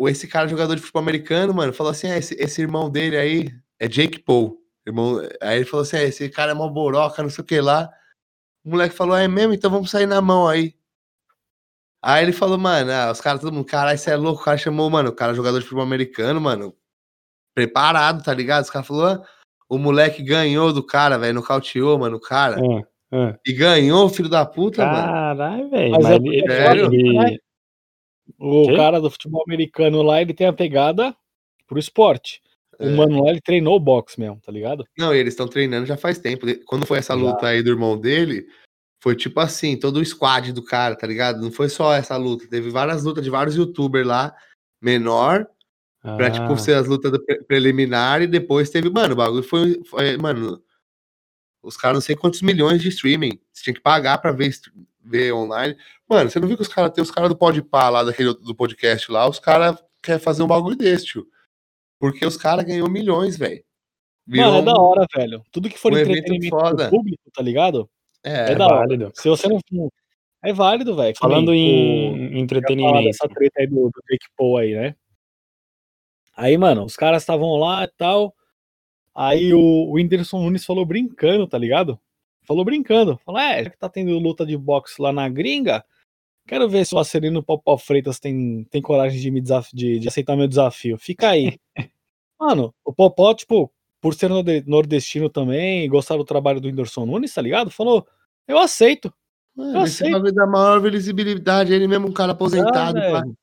Esse 0.00 0.26
cara, 0.28 0.46
jogador 0.48 0.74
de 0.74 0.80
futebol 0.82 1.00
americano, 1.02 1.54
mano, 1.54 1.72
falou 1.72 1.90
assim: 1.92 2.08
ah, 2.08 2.18
esse, 2.18 2.34
esse 2.34 2.60
irmão 2.60 2.90
dele 2.90 3.16
aí 3.16 3.48
é 3.80 3.88
Jake 3.88 4.18
Paul. 4.18 4.58
Irmão, 4.86 5.20
aí 5.40 5.56
ele 5.56 5.64
falou 5.64 5.82
assim: 5.82 5.96
ah, 5.96 6.04
esse 6.04 6.28
cara 6.28 6.52
é 6.52 6.54
mó 6.54 6.68
boroca, 6.68 7.22
não 7.22 7.30
sei 7.30 7.42
o 7.42 7.46
que 7.46 7.60
lá. 7.60 7.90
O 8.64 8.70
moleque 8.70 8.94
falou: 8.94 9.16
é 9.16 9.26
mesmo? 9.26 9.52
Então 9.52 9.70
vamos 9.70 9.90
sair 9.90 10.06
na 10.06 10.20
mão 10.20 10.46
aí. 10.46 10.74
Aí 12.02 12.22
ele 12.22 12.32
falou, 12.32 12.56
mano, 12.56 12.92
ah, 12.92 13.10
os 13.10 13.20
caras, 13.20 13.40
todo 13.40 13.52
mundo, 13.52 13.64
caralho, 13.64 13.98
você 13.98 14.12
é 14.12 14.16
louco. 14.16 14.40
O 14.40 14.44
cara 14.44 14.56
chamou, 14.56 14.88
mano, 14.88 15.08
o 15.10 15.12
cara 15.12 15.34
jogador 15.34 15.58
de 15.58 15.64
futebol 15.64 15.82
americano, 15.82 16.40
mano, 16.40 16.72
preparado, 17.52 18.22
tá 18.22 18.32
ligado? 18.32 18.62
Os 18.62 18.70
caras 18.70 18.86
falaram, 18.86 19.22
ah, 19.22 19.26
o 19.68 19.76
moleque 19.76 20.22
ganhou 20.22 20.72
do 20.72 20.84
cara, 20.84 21.18
velho, 21.18 21.34
nocauteou, 21.34 21.98
mano, 21.98 22.18
o 22.18 22.20
cara. 22.20 22.60
Ah, 22.60 22.82
ah. 23.12 23.38
E 23.44 23.52
ganhou, 23.52 24.08
filho 24.08 24.28
da 24.28 24.46
puta, 24.46 24.86
mano. 24.86 25.12
Caralho, 25.12 25.68
velho. 25.68 25.90
Mas 25.90 26.04
Mas, 26.04 26.12
é 26.12 26.14
ele, 26.14 26.52
é 26.52 26.70
ele- 26.70 27.18
né? 27.18 27.38
O 28.38 28.76
cara 28.76 29.00
do 29.00 29.10
futebol 29.10 29.42
americano 29.44 30.02
lá, 30.02 30.20
ele 30.20 30.34
tem 30.34 30.46
a 30.46 30.52
pegada 30.52 31.16
pro 31.66 31.78
esporte. 31.78 32.40
É. 32.78 32.86
O 32.86 32.96
mano 32.96 33.24
lá, 33.24 33.30
ele 33.30 33.40
treinou 33.40 33.78
boxe 33.80 34.18
mesmo, 34.20 34.40
tá 34.44 34.52
ligado? 34.52 34.86
Não, 34.98 35.14
eles 35.14 35.32
estão 35.32 35.48
treinando 35.48 35.86
já 35.86 35.96
faz 35.96 36.18
tempo. 36.18 36.46
Quando 36.66 36.84
foi 36.86 36.98
essa 36.98 37.14
luta 37.14 37.46
aí 37.48 37.62
do 37.62 37.70
irmão 37.70 37.98
dele, 37.98 38.46
foi 39.02 39.14
tipo 39.16 39.40
assim, 39.40 39.76
todo 39.78 39.98
o 39.98 40.04
squad 40.04 40.52
do 40.52 40.62
cara, 40.62 40.96
tá 40.96 41.06
ligado? 41.06 41.40
Não 41.40 41.50
foi 41.50 41.68
só 41.68 41.92
essa 41.94 42.16
luta, 42.16 42.46
teve 42.48 42.70
várias 42.70 43.04
lutas 43.04 43.22
de 43.24 43.30
vários 43.30 43.56
youtubers 43.56 44.06
lá, 44.06 44.34
menor, 44.80 45.46
pra 46.16 46.30
tipo 46.30 46.52
Ah, 46.52 46.56
ser 46.58 46.74
as 46.74 46.86
lutas 46.86 47.10
pre- 47.24 47.42
preliminar 47.44 48.22
e 48.22 48.26
depois 48.26 48.70
teve, 48.70 48.90
mano, 48.90 49.14
o 49.14 49.16
bagulho 49.16 49.42
foi, 49.42 49.82
foi- 49.84 50.16
mano, 50.16 50.62
os 51.62 51.76
caras 51.76 51.94
não 51.96 52.00
sei 52.00 52.14
quantos 52.14 52.42
milhões 52.42 52.80
de 52.80 52.88
streaming, 52.88 53.40
você 53.52 53.64
tinha 53.64 53.74
que 53.74 53.80
pagar 53.80 54.18
pra 54.18 54.30
ver, 54.32 54.52
ver 55.02 55.32
online. 55.32 55.76
Mano, 56.08 56.30
você 56.30 56.38
não 56.38 56.46
viu 56.46 56.56
que 56.56 56.62
os 56.62 56.68
caras, 56.68 56.92
tem 56.92 57.02
os 57.02 57.10
caras 57.10 57.28
do 57.28 57.36
Podpah 57.36 57.88
lá, 57.88 58.04
daquele 58.04 58.34
do 58.34 58.54
podcast 58.54 59.10
lá, 59.10 59.28
os 59.28 59.38
caras 59.40 59.76
querem 60.02 60.20
fazer 60.20 60.42
um 60.42 60.46
bagulho 60.46 60.76
desse, 60.76 61.06
tio. 61.06 61.26
Porque 61.98 62.24
os 62.26 62.36
caras 62.36 62.64
ganhou 62.64 62.88
milhões, 62.90 63.36
velho. 63.36 63.62
Mano, 64.26 64.56
é 64.58 64.62
da 64.62 64.74
hora, 64.74 65.06
velho. 65.14 65.42
Tudo 65.52 65.68
que 65.68 65.78
for 65.78 65.92
um 65.92 65.98
entretenimento 65.98 66.50
foda. 66.50 66.90
público, 66.90 67.22
tá 67.32 67.42
ligado? 67.42 67.88
É, 68.24 68.52
É, 68.52 68.54
da 68.54 68.66
hora. 68.66 68.76
válido. 68.80 69.12
Se 69.14 69.28
você 69.28 69.48
não. 69.48 69.60
É 70.42 70.52
válido, 70.52 70.94
velho. 70.96 71.12
que 71.14 71.18
Falando 71.18 71.54
em 71.54 72.10
ia 72.12 72.28
falar 72.28 72.38
entretenimento. 72.40 73.04
dessa 73.04 73.28
treta 73.28 73.60
aí 73.60 73.66
do, 73.66 73.88
do 73.88 74.02
Jake 74.10 74.26
Paul 74.36 74.58
aí, 74.58 74.74
né? 74.74 74.94
Aí, 76.36 76.56
mano, 76.58 76.84
os 76.84 76.96
caras 76.96 77.22
estavam 77.22 77.54
lá 77.56 77.84
e 77.84 77.88
tal. 77.96 78.34
Aí 79.14 79.54
o, 79.54 79.60
o 79.60 79.92
Whindersson 79.92 80.40
Nunes 80.42 80.64
falou 80.64 80.84
brincando, 80.84 81.46
tá 81.46 81.56
ligado? 81.56 81.98
Falou 82.42 82.64
brincando. 82.64 83.18
Falou, 83.24 83.40
é, 83.40 83.64
já 83.64 83.70
que 83.70 83.78
tá 83.78 83.88
tendo 83.88 84.18
luta 84.18 84.44
de 84.44 84.56
boxe 84.56 85.00
lá 85.00 85.12
na 85.12 85.28
gringa, 85.28 85.84
quero 86.46 86.68
ver 86.68 86.84
se 86.86 86.94
o 86.94 86.98
Acerino 86.98 87.42
Popó 87.42 87.76
Freitas 87.76 88.18
tem, 88.18 88.66
tem 88.70 88.80
coragem 88.80 89.20
de, 89.20 89.30
me 89.30 89.40
desaf- 89.40 89.74
de, 89.74 89.98
de 89.98 90.08
aceitar 90.08 90.36
meu 90.36 90.48
desafio. 90.48 90.96
Fica 90.98 91.30
aí. 91.30 91.58
mano, 92.40 92.74
o 92.84 92.92
Popó, 92.92 93.32
tipo, 93.34 93.70
por 94.00 94.14
ser 94.14 94.28
norde- 94.28 94.64
nordestino 94.66 95.28
também, 95.28 95.88
gostar 95.88 96.16
do 96.16 96.24
trabalho 96.24 96.60
do 96.60 96.68
Whindersson 96.68 97.06
Nunes, 97.06 97.32
tá 97.34 97.42
ligado? 97.42 97.70
Falou, 97.70 98.06
eu 98.46 98.58
aceito. 98.58 99.12
Mano, 99.56 99.78
Eu 99.78 99.84
esse 99.84 99.96
sei. 99.96 100.10
bagulho 100.10 100.32
da 100.34 100.46
maior 100.46 100.80
visibilidade, 100.80 101.72
ele 101.72 101.88
mesmo 101.88 102.08
um 102.08 102.12
cara 102.12 102.32
aposentado. 102.32 102.98
Ah, 102.98 103.20
velho. 103.22 103.36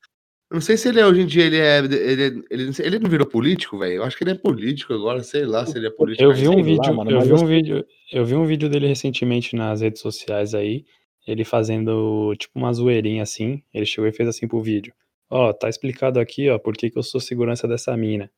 Eu 0.52 0.56
não 0.58 0.62
sei 0.62 0.78
se 0.78 0.88
ele 0.88 1.00
é, 1.00 1.06
hoje 1.08 1.22
em 1.22 1.26
dia 1.26 1.46
ele 1.46 1.58
é. 1.58 1.80
Ele, 1.80 2.46
ele, 2.52 2.72
ele 2.80 3.00
não 3.00 3.10
virou 3.10 3.26
político, 3.26 3.80
velho. 3.80 3.94
Eu 3.96 4.04
acho 4.04 4.16
que 4.16 4.24
ele 4.24 4.32
é 4.32 4.36
político 4.36 4.94
agora, 4.94 5.24
sei 5.24 5.48
lá 5.48 5.66
se 5.66 5.76
ele 5.76 5.88
é 5.88 5.90
político. 5.90 6.24
Eu 6.24 6.32
vi 6.32 6.48
um 6.48 6.52
sei 6.54 6.62
lá, 6.62 6.64
vídeo, 6.68 6.96
mano, 6.96 7.10
eu 7.10 7.22
vi 7.22 7.34
um 7.34 7.46
vídeo, 7.48 7.86
eu 8.12 8.24
vi 8.24 8.36
um 8.36 8.46
vídeo 8.46 8.70
dele 8.70 8.86
recentemente 8.86 9.56
nas 9.56 9.82
redes 9.82 10.00
sociais 10.00 10.54
aí, 10.54 10.86
ele 11.28 11.44
fazendo 11.46 12.36
tipo 12.38 12.58
uma 12.60 12.72
zoeirinha 12.74 13.24
assim, 13.24 13.62
ele 13.74 13.86
chegou 13.86 14.08
e 14.08 14.14
fez 14.14 14.28
assim 14.30 14.48
pro 14.48 14.62
vídeo. 14.62 14.94
Ó, 15.30 15.52
tá 15.54 15.68
explicado 15.70 16.20
aqui, 16.20 16.50
ó, 16.50 16.60
por 16.60 16.76
que 16.76 16.90
que 16.90 16.98
eu 16.98 17.04
sou 17.04 17.20
segurança 17.20 17.68
dessa 17.68 17.96
mina. 17.98 18.30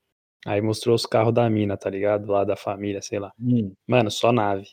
Aí 0.45 0.61
mostrou 0.61 0.95
os 0.95 1.05
carros 1.05 1.33
da 1.33 1.49
mina, 1.49 1.75
tá 1.75 1.89
ligado? 1.89 2.31
Lá 2.31 2.43
da 2.43 2.55
família, 2.55 3.01
sei 3.01 3.19
lá. 3.19 3.31
Hum. 3.41 3.73
Mano, 3.87 4.11
só 4.11 4.31
nave. 4.31 4.67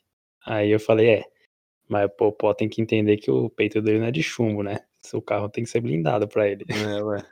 Aí 0.44 0.70
eu 0.70 0.78
falei, 0.78 1.08
é, 1.08 1.24
mas 1.88 2.10
pô, 2.16 2.30
pô, 2.30 2.54
tem 2.54 2.68
que 2.68 2.80
entender 2.82 3.16
que 3.16 3.30
o 3.30 3.48
peito 3.48 3.80
dele 3.80 3.98
não 4.00 4.06
é 4.06 4.10
de 4.10 4.22
chumbo, 4.22 4.62
né? 4.62 4.80
O 5.14 5.20
carro 5.22 5.48
tem 5.48 5.64
que 5.64 5.70
ser 5.70 5.80
blindado 5.80 6.28
pra 6.28 6.48
ele, 6.48 6.64
É, 6.68 7.02
ué. 7.02 7.24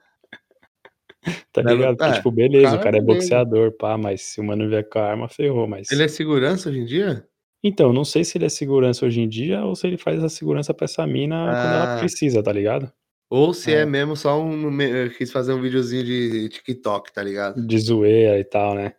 tá 1.52 1.62
Deve- 1.62 1.76
ligado? 1.76 1.96
Porque, 1.96 2.10
é, 2.10 2.14
tipo, 2.16 2.30
beleza, 2.30 2.64
cara, 2.70 2.80
o 2.80 2.82
cara 2.84 2.96
é 2.96 3.00
beleza. 3.00 3.20
boxeador, 3.20 3.72
pá, 3.76 3.96
mas 3.98 4.22
se 4.22 4.40
o 4.40 4.44
mano 4.44 4.68
vier 4.68 4.88
com 4.88 4.98
a 4.98 5.04
arma, 5.10 5.28
ferrou, 5.28 5.66
mas... 5.68 5.90
Ele 5.92 6.02
é 6.02 6.08
segurança 6.08 6.68
hoje 6.70 6.80
em 6.80 6.84
dia? 6.84 7.24
Então, 7.62 7.92
não 7.92 8.04
sei 8.04 8.24
se 8.24 8.38
ele 8.38 8.46
é 8.46 8.48
segurança 8.48 9.04
hoje 9.04 9.20
em 9.20 9.28
dia 9.28 9.62
ou 9.64 9.74
se 9.76 9.86
ele 9.86 9.98
faz 9.98 10.22
a 10.24 10.28
segurança 10.28 10.72
pra 10.72 10.86
essa 10.86 11.06
mina 11.06 11.36
quando 11.44 11.74
ela 11.74 11.96
Ah. 11.96 11.98
precisa, 11.98 12.42
tá 12.42 12.52
ligado? 12.52 12.90
Ou 13.28 13.52
se 13.54 13.72
é, 13.72 13.80
É. 13.80 13.86
mesmo 13.86 14.16
só 14.16 14.40
um. 14.40 14.70
me- 14.70 15.10
Quis 15.10 15.30
fazer 15.30 15.52
um 15.52 15.60
videozinho 15.60 16.02
de 16.04 16.48
TikTok, 16.48 17.12
tá 17.12 17.22
ligado? 17.22 17.64
De 17.64 17.78
zoeira 17.78 18.38
e 18.38 18.44
tal, 18.44 18.74
né? 18.74 18.94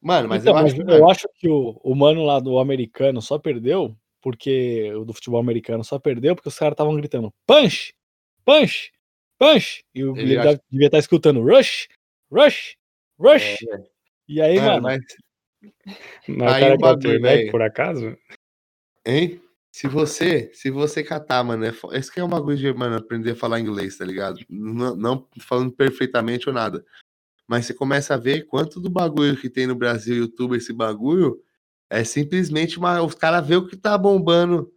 Mano, 0.00 0.28
mas 0.28 0.42
então, 0.42 0.56
eu 0.58 0.62
mas 0.62 0.72
acho. 0.74 0.82
eu 0.82 1.10
acho 1.10 1.28
que 1.36 1.48
o, 1.48 1.80
o 1.82 1.94
mano 1.94 2.24
lá 2.24 2.40
do 2.40 2.58
americano 2.58 3.22
só 3.22 3.38
perdeu 3.38 3.96
porque 4.20 4.92
o 4.94 5.04
do 5.04 5.12
futebol 5.14 5.38
americano 5.40 5.84
só 5.84 5.98
perdeu 5.98 6.34
porque 6.34 6.48
os 6.48 6.58
caras 6.58 6.72
estavam 6.74 6.94
gritando 6.96 7.32
punch, 7.46 7.94
punch, 8.44 8.92
punch. 9.38 9.84
E 9.94 10.02
o 10.04 10.16
Ele 10.16 10.32
ele 10.32 10.38
acha- 10.38 10.60
devia 10.70 10.86
estar 10.88 10.98
escutando 10.98 11.40
rush, 11.40 11.86
rush, 12.32 12.76
rush. 13.18 13.62
É, 13.62 13.66
velho. 13.76 13.84
E 14.28 14.40
aí, 14.42 14.56
Mano, 14.56 14.68
mano, 14.68 14.82
mas, 14.82 15.00
Mas 16.28 16.52
Aí 16.54 16.64
o 16.64 16.66
quer 16.66 16.78
bagulho, 16.78 17.20
velho. 17.20 17.50
por 17.50 17.62
acaso? 17.62 18.16
hein? 19.06 19.40
Se 19.74 19.88
você, 19.88 20.50
se 20.52 20.70
você 20.70 21.02
catar, 21.02 21.42
mano, 21.42 21.64
é, 21.64 21.72
esse 21.92 22.12
que 22.12 22.20
é 22.20 22.24
um 22.24 22.28
bagulho 22.28 22.56
de, 22.58 22.70
mano, 22.74 22.96
aprender 22.96 23.30
a 23.30 23.36
falar 23.36 23.58
inglês, 23.58 23.96
tá 23.96 24.04
ligado? 24.04 24.38
Não, 24.50 24.94
não 24.94 25.28
falando 25.40 25.72
perfeitamente 25.72 26.46
ou 26.48 26.54
nada. 26.54 26.84
Mas 27.48 27.64
você 27.66 27.72
começa 27.74 28.12
a 28.14 28.18
ver 28.18 28.42
quanto 28.46 28.78
do 28.78 28.90
bagulho 28.90 29.34
que 29.36 29.48
tem 29.48 29.66
no 29.66 29.74
Brasil, 29.74 30.14
YouTube, 30.16 30.56
esse 30.58 30.74
bagulho, 30.74 31.42
é 31.88 32.04
simplesmente 32.04 32.78
uma, 32.78 33.00
os 33.02 33.14
caras 33.14 33.46
vê 33.46 33.56
o 33.56 33.66
que 33.66 33.74
tá 33.76 33.96
bombando 33.96 34.70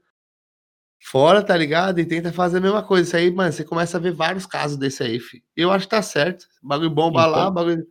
fora, 1.01 1.43
tá 1.43 1.55
ligado? 1.57 1.99
E 1.99 2.05
tenta 2.05 2.31
fazer 2.31 2.57
a 2.57 2.61
mesma 2.61 2.81
coisa. 2.81 3.03
Isso 3.07 3.17
aí, 3.17 3.29
mano, 3.31 3.51
você 3.51 3.63
começa 3.65 3.97
a 3.97 3.99
ver 4.01 4.13
vários 4.13 4.45
casos 4.45 4.77
desse 4.77 5.03
aí, 5.03 5.19
fi. 5.19 5.43
Eu 5.57 5.71
acho 5.71 5.85
que 5.87 5.91
tá 5.91 6.01
certo. 6.01 6.47
Bagulho 6.63 6.89
bomba 6.89 7.25
lá, 7.25 7.41
Então- 7.43 7.53
bagulho. 7.53 7.87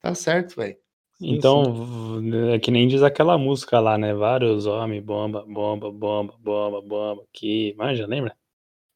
Tá 0.00 0.14
certo, 0.14 0.56
velho. 0.56 0.76
Então, 1.20 2.20
é 2.54 2.58
que 2.58 2.70
nem 2.70 2.86
diz 2.86 3.02
aquela 3.02 3.36
música 3.36 3.80
lá, 3.80 3.98
né? 3.98 4.14
Vários 4.14 4.66
homens, 4.66 5.02
bomba, 5.02 5.44
bomba, 5.48 5.90
bomba, 5.90 6.34
bomba, 6.38 6.80
bomba, 6.80 7.22
aqui. 7.34 7.74
Manja, 7.76 8.06
lembra? 8.06 8.34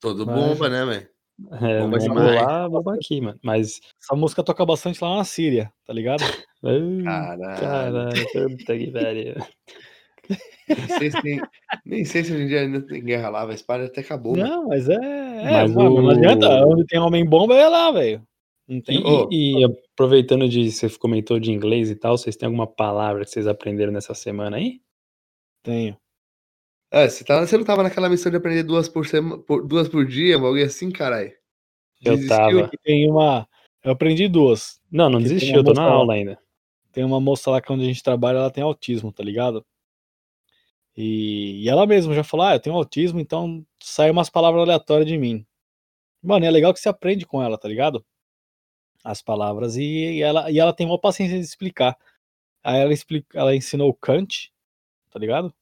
Todo 0.00 0.24
Mas- 0.26 0.36
bomba, 0.36 0.68
né, 0.68 0.84
velho? 0.84 1.08
É, 1.60 1.80
Bomba 1.80 1.98
bomba 1.98 2.22
lá, 2.42 2.68
bomba 2.68 2.94
aqui, 2.94 3.20
mano. 3.20 3.38
Mas. 3.42 3.80
essa 4.00 4.14
música 4.14 4.44
toca 4.44 4.64
bastante 4.64 5.02
lá 5.02 5.16
na 5.16 5.24
Síria, 5.24 5.72
tá 5.84 5.92
ligado? 5.92 6.20
Caralho. 6.62 7.60
Caralho, 7.60 8.56
puta 8.56 8.78
que 8.78 8.90
pariu. 8.92 9.34
Nem 10.68 10.86
sei 10.98 11.10
se, 11.10 11.22
tem- 11.22 11.40
nem 11.84 12.04
sei 12.04 12.22
se 12.24 12.32
hoje 12.32 12.44
em 12.44 12.46
dia 12.46 12.60
ainda 12.60 12.80
tem 12.86 13.02
guerra 13.04 13.28
lá, 13.30 13.46
mas 13.46 13.60
para 13.62 13.86
até 13.86 14.00
acabou. 14.02 14.36
mano. 14.36 14.48
Não, 14.48 14.68
mas 14.68 14.88
é. 14.88 14.94
é 14.94 15.50
Mas 15.62 15.74
mano, 15.74 15.96
não 15.96 16.04
o- 16.04 16.10
adianta. 16.10 16.66
Onde 16.66 16.84
tem 16.86 17.00
homem 17.00 17.24
bomba, 17.24 17.54
é 17.56 17.68
lá, 17.68 17.90
velho. 17.90 18.22
Não 18.68 18.80
tem. 18.80 19.00
E, 19.00 19.04
Ô. 19.04 19.28
e 19.32 19.81
aproveitando 19.94 20.48
de 20.48 20.70
você 20.70 20.88
comentou 20.98 21.38
de 21.38 21.52
inglês 21.52 21.90
e 21.90 21.96
tal, 21.96 22.16
vocês 22.16 22.36
têm 22.36 22.46
alguma 22.46 22.66
palavra 22.66 23.24
que 23.24 23.30
vocês 23.30 23.46
aprenderam 23.46 23.92
nessa 23.92 24.14
semana 24.14 24.56
aí? 24.56 24.80
Tenho. 25.62 25.96
É, 26.90 27.08
você, 27.08 27.24
tá, 27.24 27.40
você 27.40 27.56
não 27.56 27.64
tava 27.64 27.82
naquela 27.82 28.08
missão 28.08 28.30
de 28.30 28.36
aprender 28.36 28.62
duas 28.62 28.88
por, 28.88 29.06
sema, 29.06 29.38
por, 29.38 29.66
duas 29.66 29.88
por 29.88 30.06
dia, 30.06 30.38
bagulho 30.38 30.64
assim, 30.64 30.90
caralho? 30.90 31.32
Eu 32.04 32.26
tava. 32.26 32.70
Tem 32.82 33.08
uma. 33.10 33.48
Eu 33.82 33.92
aprendi 33.92 34.28
duas. 34.28 34.80
Não, 34.90 35.08
não 35.08 35.20
desisti, 35.20 35.52
eu 35.52 35.64
tô 35.64 35.72
na 35.72 35.82
moça 35.82 35.90
lá. 35.90 36.00
aula 36.00 36.14
ainda. 36.14 36.38
Tem 36.92 37.02
uma 37.04 37.20
moça 37.20 37.50
lá 37.50 37.60
que 37.60 37.72
onde 37.72 37.84
a 37.84 37.86
gente 37.86 38.02
trabalha, 38.02 38.38
ela 38.38 38.50
tem 38.50 38.62
autismo, 38.62 39.10
tá 39.10 39.22
ligado? 39.22 39.64
E, 40.94 41.62
e 41.64 41.68
ela 41.68 41.86
mesma 41.86 42.12
já 42.12 42.22
falou: 42.22 42.46
Ah, 42.46 42.54
eu 42.54 42.60
tenho 42.60 42.76
autismo, 42.76 43.18
então 43.18 43.64
sai 43.82 44.10
umas 44.10 44.28
palavras 44.28 44.62
aleatórias 44.62 45.08
de 45.08 45.16
mim. 45.16 45.46
Mano, 46.22 46.44
é 46.44 46.50
legal 46.50 46.74
que 46.74 46.80
você 46.80 46.88
aprende 46.88 47.24
com 47.24 47.42
ela, 47.42 47.56
tá 47.56 47.66
ligado? 47.66 48.04
As 49.04 49.20
palavras 49.20 49.76
e, 49.76 49.82
e 49.82 50.22
ela, 50.22 50.50
e 50.50 50.58
ela 50.58 50.72
tem 50.72 50.86
uma 50.86 50.98
paciência 50.98 51.38
de 51.38 51.44
explicar. 51.44 51.96
Aí 52.62 52.80
ela, 52.80 52.92
explica, 52.92 53.38
ela 53.38 53.54
ensinou 53.54 53.92
Kant, 53.92 54.52
tá 55.10 55.18
ligado? 55.18 55.52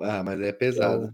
Ah, 0.00 0.22
mas 0.22 0.40
é 0.40 0.52
pesado. 0.52 1.12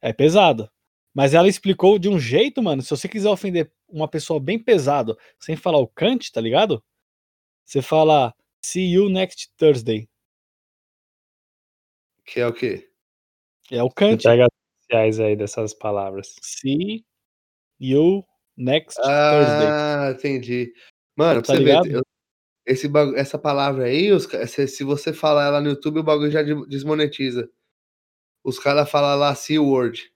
É 0.00 0.12
pesado. 0.12 0.70
Mas 1.14 1.34
ela 1.34 1.48
explicou 1.48 1.98
de 1.98 2.08
um 2.08 2.18
jeito, 2.18 2.62
mano. 2.62 2.82
Se 2.82 2.90
você 2.90 3.08
quiser 3.08 3.28
ofender 3.28 3.72
uma 3.88 4.08
pessoa 4.08 4.40
bem 4.40 4.58
pesado, 4.58 5.16
sem 5.38 5.56
falar 5.56 5.78
o 5.78 5.88
Kant, 5.88 6.30
tá 6.32 6.40
ligado? 6.40 6.82
Você 7.64 7.80
fala 7.80 8.34
See 8.62 8.92
you 8.92 9.08
next 9.08 9.50
Thursday. 9.56 10.08
Que 12.24 12.40
é 12.40 12.46
o 12.46 12.52
quê? 12.52 12.90
É 13.70 13.82
o 13.82 13.88
Você 13.88 13.94
Kant. 13.94 14.22
pega 14.22 14.44
as 14.44 14.50
iniciais 14.84 15.20
aí 15.20 15.36
dessas 15.36 15.72
palavras. 15.72 16.36
See 16.42 17.04
you 17.80 18.24
next 18.60 18.96
Thursday. 18.96 19.66
Ah, 19.68 20.14
entendi. 20.16 20.72
Mano, 21.16 21.40
pra 21.42 21.46
Tá 21.48 21.54
você 21.54 21.58
ligado? 21.58 21.84
ver, 21.84 21.94
eu- 21.96 22.02
esse, 22.66 22.88
essa 23.16 23.38
palavra 23.38 23.86
aí, 23.86 24.12
os 24.12 24.24
se, 24.24 24.68
se 24.68 24.84
você 24.84 25.12
falar 25.12 25.46
ela 25.46 25.60
no 25.60 25.70
YouTube, 25.70 26.00
o 26.00 26.04
bagulho 26.04 26.30
já 26.30 26.42
de- 26.42 26.66
desmonetiza. 26.68 27.50
Os 28.44 28.58
caras 28.58 28.90
falam 28.90 29.18
lá 29.18 29.34
C-word. 29.34 30.12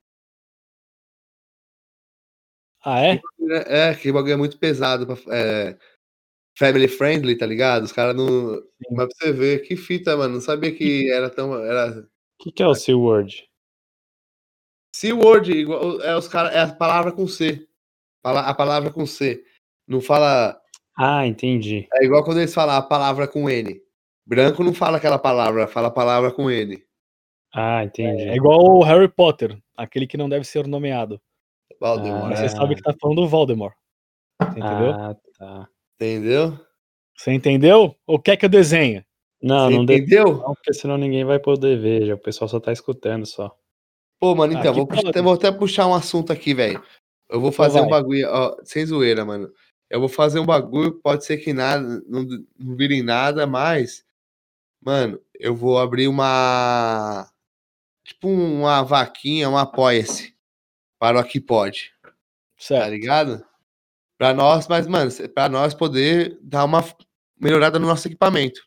Ah, 2.84 3.00
é? 3.00 3.20
É, 3.66 3.94
que 3.94 4.12
bagulho 4.12 4.34
é 4.34 4.36
muito 4.36 4.58
pesado. 4.58 5.06
Pra, 5.06 5.16
é, 5.34 5.78
family 6.58 6.88
friendly, 6.88 7.36
tá 7.36 7.46
ligado? 7.46 7.84
Os 7.84 7.92
caras 7.92 8.14
não. 8.14 8.62
Mas 8.92 9.08
pra 9.08 9.16
você 9.28 9.32
ver, 9.32 9.60
que 9.60 9.76
fita, 9.76 10.16
mano. 10.16 10.34
Não 10.34 10.40
sabia 10.40 10.74
que 10.74 11.10
era 11.10 11.30
tão. 11.30 11.56
Era. 11.64 12.00
O 12.00 12.44
que, 12.44 12.52
que 12.52 12.62
é 12.62 12.66
o 12.66 12.74
C-word? 12.74 13.48
C-word. 14.94 15.64
É, 16.02 16.16
os 16.16 16.28
cara, 16.28 16.50
é 16.50 16.60
a 16.60 16.74
palavra 16.74 17.10
com 17.12 17.26
C. 17.26 17.66
Fala- 18.24 18.40
A 18.48 18.54
palavra 18.54 18.90
com 18.90 19.04
C. 19.04 19.44
Não 19.86 20.00
fala. 20.00 20.58
Ah, 20.98 21.26
entendi. 21.26 21.86
É 21.92 22.04
igual 22.04 22.24
quando 22.24 22.38
eles 22.38 22.54
falam 22.54 22.74
a 22.74 22.82
palavra 22.82 23.28
com 23.28 23.50
N. 23.50 23.78
Branco 24.26 24.64
não 24.64 24.72
fala 24.72 24.96
aquela 24.96 25.18
palavra, 25.18 25.66
fala 25.68 25.88
a 25.88 25.90
palavra 25.90 26.32
com 26.32 26.50
N. 26.50 26.82
Ah, 27.54 27.84
entendi. 27.84 28.22
É 28.22 28.34
igual 28.34 28.60
o 28.60 28.82
Harry 28.82 29.08
Potter, 29.08 29.58
aquele 29.76 30.06
que 30.06 30.16
não 30.16 30.28
deve 30.28 30.44
ser 30.46 30.66
nomeado. 30.66 31.20
Valdemar, 31.78 32.30
Mas 32.30 32.40
Ah. 32.40 32.48
você 32.48 32.56
sabe 32.56 32.74
que 32.76 32.82
tá 32.82 32.94
falando 32.98 33.20
do 33.20 33.28
Voldemort. 33.28 33.74
Você 34.40 34.58
entendeu? 34.58 34.90
Ah, 34.92 35.16
tá. 35.38 35.68
Entendeu? 35.96 36.58
Você 37.16 37.32
entendeu? 37.32 37.94
Ou 38.06 38.18
quer 38.18 38.36
que 38.36 38.46
eu 38.46 38.48
desenhe? 38.48 39.04
Não, 39.42 39.68
Você 39.68 39.76
não 39.76 39.84
deu 39.84 39.96
entendeu? 39.98 40.24
não, 40.38 40.54
porque 40.54 40.72
senão 40.72 40.96
ninguém 40.96 41.24
vai 41.24 41.38
poder 41.38 41.78
ver, 41.78 42.06
já 42.06 42.14
o 42.14 42.18
pessoal 42.18 42.48
só 42.48 42.58
tá 42.58 42.72
escutando 42.72 43.26
só. 43.26 43.54
Pô, 44.18 44.34
mano, 44.34 44.54
então, 44.54 44.70
Aqui 44.70 44.78
vou, 44.80 44.86
puxar- 44.86 45.22
vou 45.22 45.34
até 45.34 45.52
puxar 45.52 45.86
um 45.86 45.94
assunto 45.94 46.32
aqui, 46.32 46.54
velho. 46.54 46.82
Eu 47.28 47.40
vou 47.40 47.50
fazer 47.52 47.80
um 47.80 47.88
bagulho, 47.88 48.26
ó, 48.28 48.56
sem 48.64 48.84
zoeira, 48.84 49.24
mano. 49.24 49.50
Eu 49.90 50.00
vou 50.00 50.08
fazer 50.08 50.38
um 50.40 50.46
bagulho, 50.46 50.94
pode 51.00 51.24
ser 51.24 51.38
que 51.38 51.52
nada, 51.52 51.82
não, 52.06 52.24
não 52.58 52.76
vire 52.76 53.02
nada, 53.02 53.46
mas, 53.46 54.04
mano, 54.80 55.20
eu 55.38 55.54
vou 55.54 55.78
abrir 55.78 56.08
uma. 56.08 57.28
Tipo 58.04 58.28
uma 58.28 58.82
vaquinha, 58.82 59.48
um 59.48 59.56
apoia-se 59.56 60.34
para 60.98 61.16
o 61.16 61.20
Aqui 61.20 61.40
Pode, 61.40 61.92
tá 62.02 62.12
Certo. 62.58 62.90
ligado? 62.90 63.44
Pra 64.18 64.32
nós, 64.34 64.68
mas, 64.68 64.86
mano, 64.86 65.10
pra 65.34 65.48
nós 65.48 65.74
poder 65.74 66.38
dar 66.42 66.64
uma 66.64 66.84
melhorada 67.40 67.78
no 67.78 67.86
nosso 67.86 68.06
equipamento. 68.08 68.60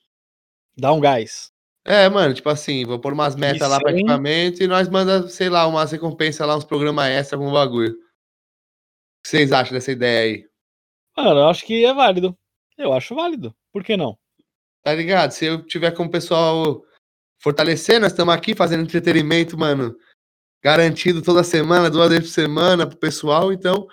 Dá 0.76 0.92
um 0.92 1.00
gás. 1.00 1.52
É, 1.86 2.10
mano, 2.10 2.34
tipo 2.34 2.50
assim, 2.50 2.84
vou 2.86 3.00
pôr 3.00 3.14
umas 3.14 3.36
metas 3.36 3.70
lá 3.70 3.80
para 3.80 3.92
sem- 3.92 4.00
equipamento 4.02 4.62
e 4.62 4.68
nós 4.68 4.90
manda, 4.90 5.28
sei 5.30 5.50
lá, 5.50 5.66
umas 5.68 5.92
recompensas 5.92 6.46
lá, 6.46 6.56
uns 6.58 6.66
programas 6.66 7.08
extra 7.08 7.38
com 7.38 7.48
o 7.48 7.54
bagulho. 7.54 7.96
O 9.28 9.30
que 9.30 9.38
vocês 9.38 9.52
acham 9.52 9.74
dessa 9.74 9.92
ideia 9.92 10.24
aí? 10.24 10.46
Mano, 11.18 11.42
eu 11.42 11.48
acho 11.50 11.66
que 11.66 11.86
é 11.86 11.94
válido. 11.94 12.34
Eu 12.78 12.94
acho 12.94 13.14
válido. 13.14 13.54
Por 13.74 13.84
que 13.84 13.98
não? 13.98 14.18
Tá 14.82 14.96
ligado? 14.96 15.32
Se 15.32 15.46
eu 15.46 15.66
tiver 15.66 15.92
com 15.92 16.06
o 16.06 16.10
pessoal 16.10 16.82
fortalecer, 17.38 18.00
nós 18.00 18.14
estamos 18.14 18.34
aqui 18.34 18.56
fazendo 18.56 18.84
entretenimento, 18.84 19.58
mano, 19.58 19.98
garantido 20.64 21.22
toda 21.22 21.44
semana, 21.44 21.90
duas 21.90 22.08
vezes 22.08 22.28
por 22.28 22.34
semana 22.34 22.88
pro 22.88 22.98
pessoal, 22.98 23.52
então 23.52 23.86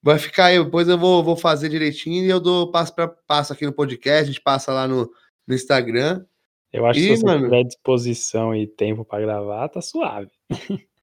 vai 0.00 0.20
ficar 0.20 0.46
aí. 0.46 0.62
Depois 0.62 0.86
eu 0.88 0.96
vou, 0.96 1.24
vou 1.24 1.36
fazer 1.36 1.68
direitinho 1.68 2.24
e 2.24 2.30
eu 2.30 2.38
dou 2.38 2.70
passo 2.70 2.94
para 2.94 3.08
passo 3.08 3.52
aqui 3.52 3.66
no 3.66 3.72
podcast, 3.72 4.22
a 4.22 4.26
gente 4.26 4.40
passa 4.40 4.72
lá 4.72 4.86
no, 4.86 5.10
no 5.48 5.54
Instagram. 5.54 6.24
Eu 6.72 6.86
acho 6.86 7.00
que 7.00 7.06
Ih, 7.06 7.16
se 7.16 7.22
você 7.22 7.26
mano. 7.26 7.42
tiver 7.46 7.64
disposição 7.64 8.54
e 8.54 8.68
tempo 8.68 9.04
pra 9.04 9.20
gravar, 9.20 9.68
tá 9.68 9.80
suave. 9.80 10.30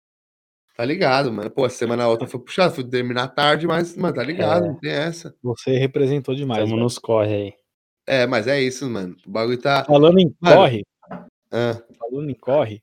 Tá 0.82 0.86
ligado, 0.86 1.32
mano? 1.32 1.48
Pô, 1.52 1.64
a 1.64 1.70
semana 1.70 2.08
outra 2.08 2.26
foi 2.26 2.40
puxada, 2.40 2.74
fui 2.74 2.84
terminar 2.84 3.28
tarde, 3.28 3.68
mas, 3.68 3.96
mano, 3.96 4.16
tá 4.16 4.24
ligado, 4.24 4.66
É. 4.66 4.68
não 4.70 4.76
tem 4.80 4.90
essa. 4.92 5.36
Você 5.44 5.78
representou 5.78 6.34
demais. 6.34 6.68
Velho. 6.68 6.76
nos 6.82 6.98
corre 6.98 7.36
aí. 7.36 7.54
É, 8.08 8.26
mas 8.26 8.48
é 8.48 8.60
isso, 8.60 8.90
mano. 8.90 9.16
O 9.28 9.30
bagulho 9.30 9.60
tá. 9.62 9.84
Falando 9.86 10.18
em 10.20 10.36
Mano, 10.42 10.56
corre, 10.56 10.84
Ah, 11.52 11.80
falando 12.00 12.30
em 12.32 12.34
corre. 12.34 12.82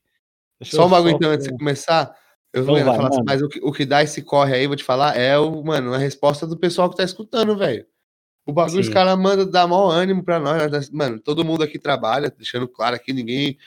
deixa 0.61 0.77
só 0.77 0.85
um 0.85 0.89
bagulho 0.89 1.13
então, 1.13 1.29
antes 1.29 1.45
de 1.47 1.57
começar. 1.57 2.15
Eu 2.53 2.63
Então 2.63 2.73
vou 2.73 2.85
falar 2.85 3.07
assim, 3.09 3.17
mano. 3.17 3.25
mas 3.27 3.41
o 3.41 3.49
que, 3.49 3.59
o 3.61 3.69
que 3.73 3.85
dá 3.85 4.01
esse 4.01 4.21
corre 4.21 4.55
aí, 4.55 4.65
vou 4.65 4.77
te 4.77 4.83
falar, 4.85 5.17
é 5.17 5.37
o, 5.37 5.61
mano, 5.61 5.93
a 5.93 5.97
resposta 5.97 6.47
do 6.47 6.57
pessoal 6.57 6.89
que 6.89 6.95
tá 6.95 7.03
escutando, 7.03 7.57
velho. 7.57 7.85
O 8.47 8.53
bagulho, 8.53 8.79
os 8.79 8.85
Sim. 8.87 8.93
caras 8.93 9.19
mandam 9.19 9.45
dar 9.51 9.67
maior 9.67 9.89
ânimo 9.89 10.23
pra 10.23 10.39
nós. 10.39 10.71
nós- 10.71 10.89
Mano, 10.89 11.19
todo 11.19 11.43
mundo 11.43 11.63
aqui 11.63 11.77
trabalha, 11.77 12.29
deixando 12.31 12.65
claro 12.65 12.95
aqui, 12.95 13.11
ninguém 13.11 13.57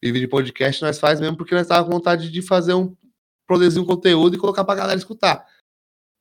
vive 0.00 0.20
de 0.20 0.28
podcast, 0.28 0.80
nós 0.82 1.00
faz 1.00 1.18
mesmo 1.20 1.36
porque 1.36 1.52
nós 1.52 1.66
tava 1.66 1.84
com 1.84 1.90
vontade 1.90 2.30
de 2.30 2.42
fazer 2.42 2.72
um. 2.74 2.94
Produzir 3.46 3.78
um 3.80 3.84
conteúdo 3.84 4.36
e 4.36 4.38
colocar 4.38 4.64
pra 4.64 4.74
galera 4.74 4.98
escutar. 4.98 5.44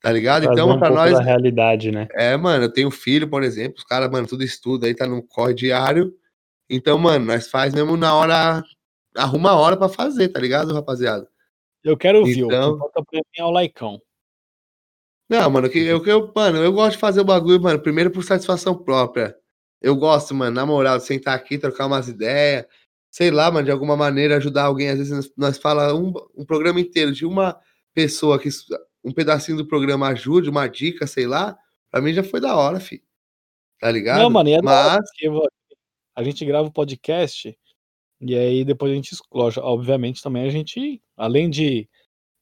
Tá 0.02 0.12
ligado? 0.12 0.44
Trazer 0.44 0.62
Então, 0.62 0.76
um 0.76 0.80
pra 0.80 0.90
nós. 0.90 1.14
da 1.14 1.22
realidade, 1.22 1.92
né? 1.92 2.08
É, 2.14 2.38
mano, 2.38 2.66
eu 2.66 2.72
tenho 2.74 2.92
filho, 2.92 3.28
por 3.30 3.42
exemplo, 3.44 3.78
os 3.80 3.84
caras, 3.84 4.10
mano, 4.12 4.28
tudo 4.28 4.44
estuda 4.44 4.86
aí, 4.88 4.94
tá 4.96 5.08
no 5.08 5.24
corre 5.24 5.54
diário. 5.54 6.14
Então, 6.70 6.98
mano, 6.98 7.26
nós 7.26 7.48
faz 7.50 7.74
mesmo 7.74 7.98
na 7.98 8.14
hora, 8.16 8.64
arruma 9.16 9.52
a 9.52 9.56
hora 9.56 9.76
pra 9.78 9.90
fazer, 9.90 10.30
tá 10.30 10.40
ligado, 10.40 10.74
rapaziada? 10.74 11.28
Eu 11.84 11.98
quero 11.98 12.20
ouvir. 12.20 12.44
O 12.44 12.48
que 12.48 12.56
Então- 12.56 12.76
importa 12.76 13.04
pra 13.04 13.18
mim 13.20 13.22
é 13.38 13.44
o 13.44 13.52
laicão. 13.52 14.02
Não, 15.30 15.50
mano, 15.50 15.70
que 15.70 15.80
eu, 15.80 16.02
que 16.04 16.10
eu, 16.12 16.32
mano, 16.36 16.58
eu 16.60 16.72
gosto 16.72 16.92
de 16.94 16.98
fazer 17.00 17.22
o 17.22 17.26
bagulho, 17.26 17.62
mano, 17.62 17.80
primeiro 17.82 18.12
por 18.12 18.24
satisfação 18.24 18.76
própria. 18.78 19.36
Eu 19.82 19.96
gosto, 19.96 20.34
mano, 20.36 20.56
na 20.56 20.66
moral, 20.66 20.98
de 21.00 21.06
sentar 21.06 21.36
aqui, 21.36 21.58
trocar 21.58 21.88
umas 21.88 22.08
ideias. 22.08 22.66
Sei 23.16 23.32
lá, 23.32 23.50
mano, 23.50 23.64
de 23.64 23.72
alguma 23.72 23.96
maneira 23.96 24.36
ajudar 24.36 24.66
alguém. 24.66 24.90
Às 24.90 24.98
vezes 24.98 25.34
nós, 25.38 25.58
fala 25.58 25.96
um, 25.96 26.12
um 26.36 26.44
programa 26.44 26.82
inteiro 26.82 27.14
de 27.14 27.26
uma 27.26 27.58
pessoa 27.94 28.38
que 28.38 28.50
um 29.02 29.14
pedacinho 29.14 29.58
do 29.58 29.66
programa 29.66 30.10
ajude, 30.10 30.50
uma 30.50 30.68
dica, 30.68 31.08
sei 31.08 31.26
lá, 31.26 31.58
pra 31.90 32.02
mim 32.02 32.12
já 32.12 32.22
foi 32.22 32.42
da 32.42 32.58
hora, 32.58 32.78
fi. 32.78 33.02
Tá 33.80 33.90
ligado? 33.90 34.20
Não, 34.20 34.30
mano, 34.30 34.50
é 34.50 34.56
hora, 34.56 34.64
Mas, 34.64 35.10
porque 35.12 35.50
a 36.14 36.24
gente 36.26 36.44
grava 36.44 36.68
o 36.68 36.74
podcast 36.74 37.58
e 38.20 38.36
aí 38.36 38.66
depois 38.66 38.92
a 38.92 38.96
gente 38.96 39.14
exclui. 39.14 39.50
Obviamente 39.60 40.22
também 40.22 40.44
a 40.44 40.50
gente, 40.50 41.02
além 41.16 41.50
de, 41.50 41.88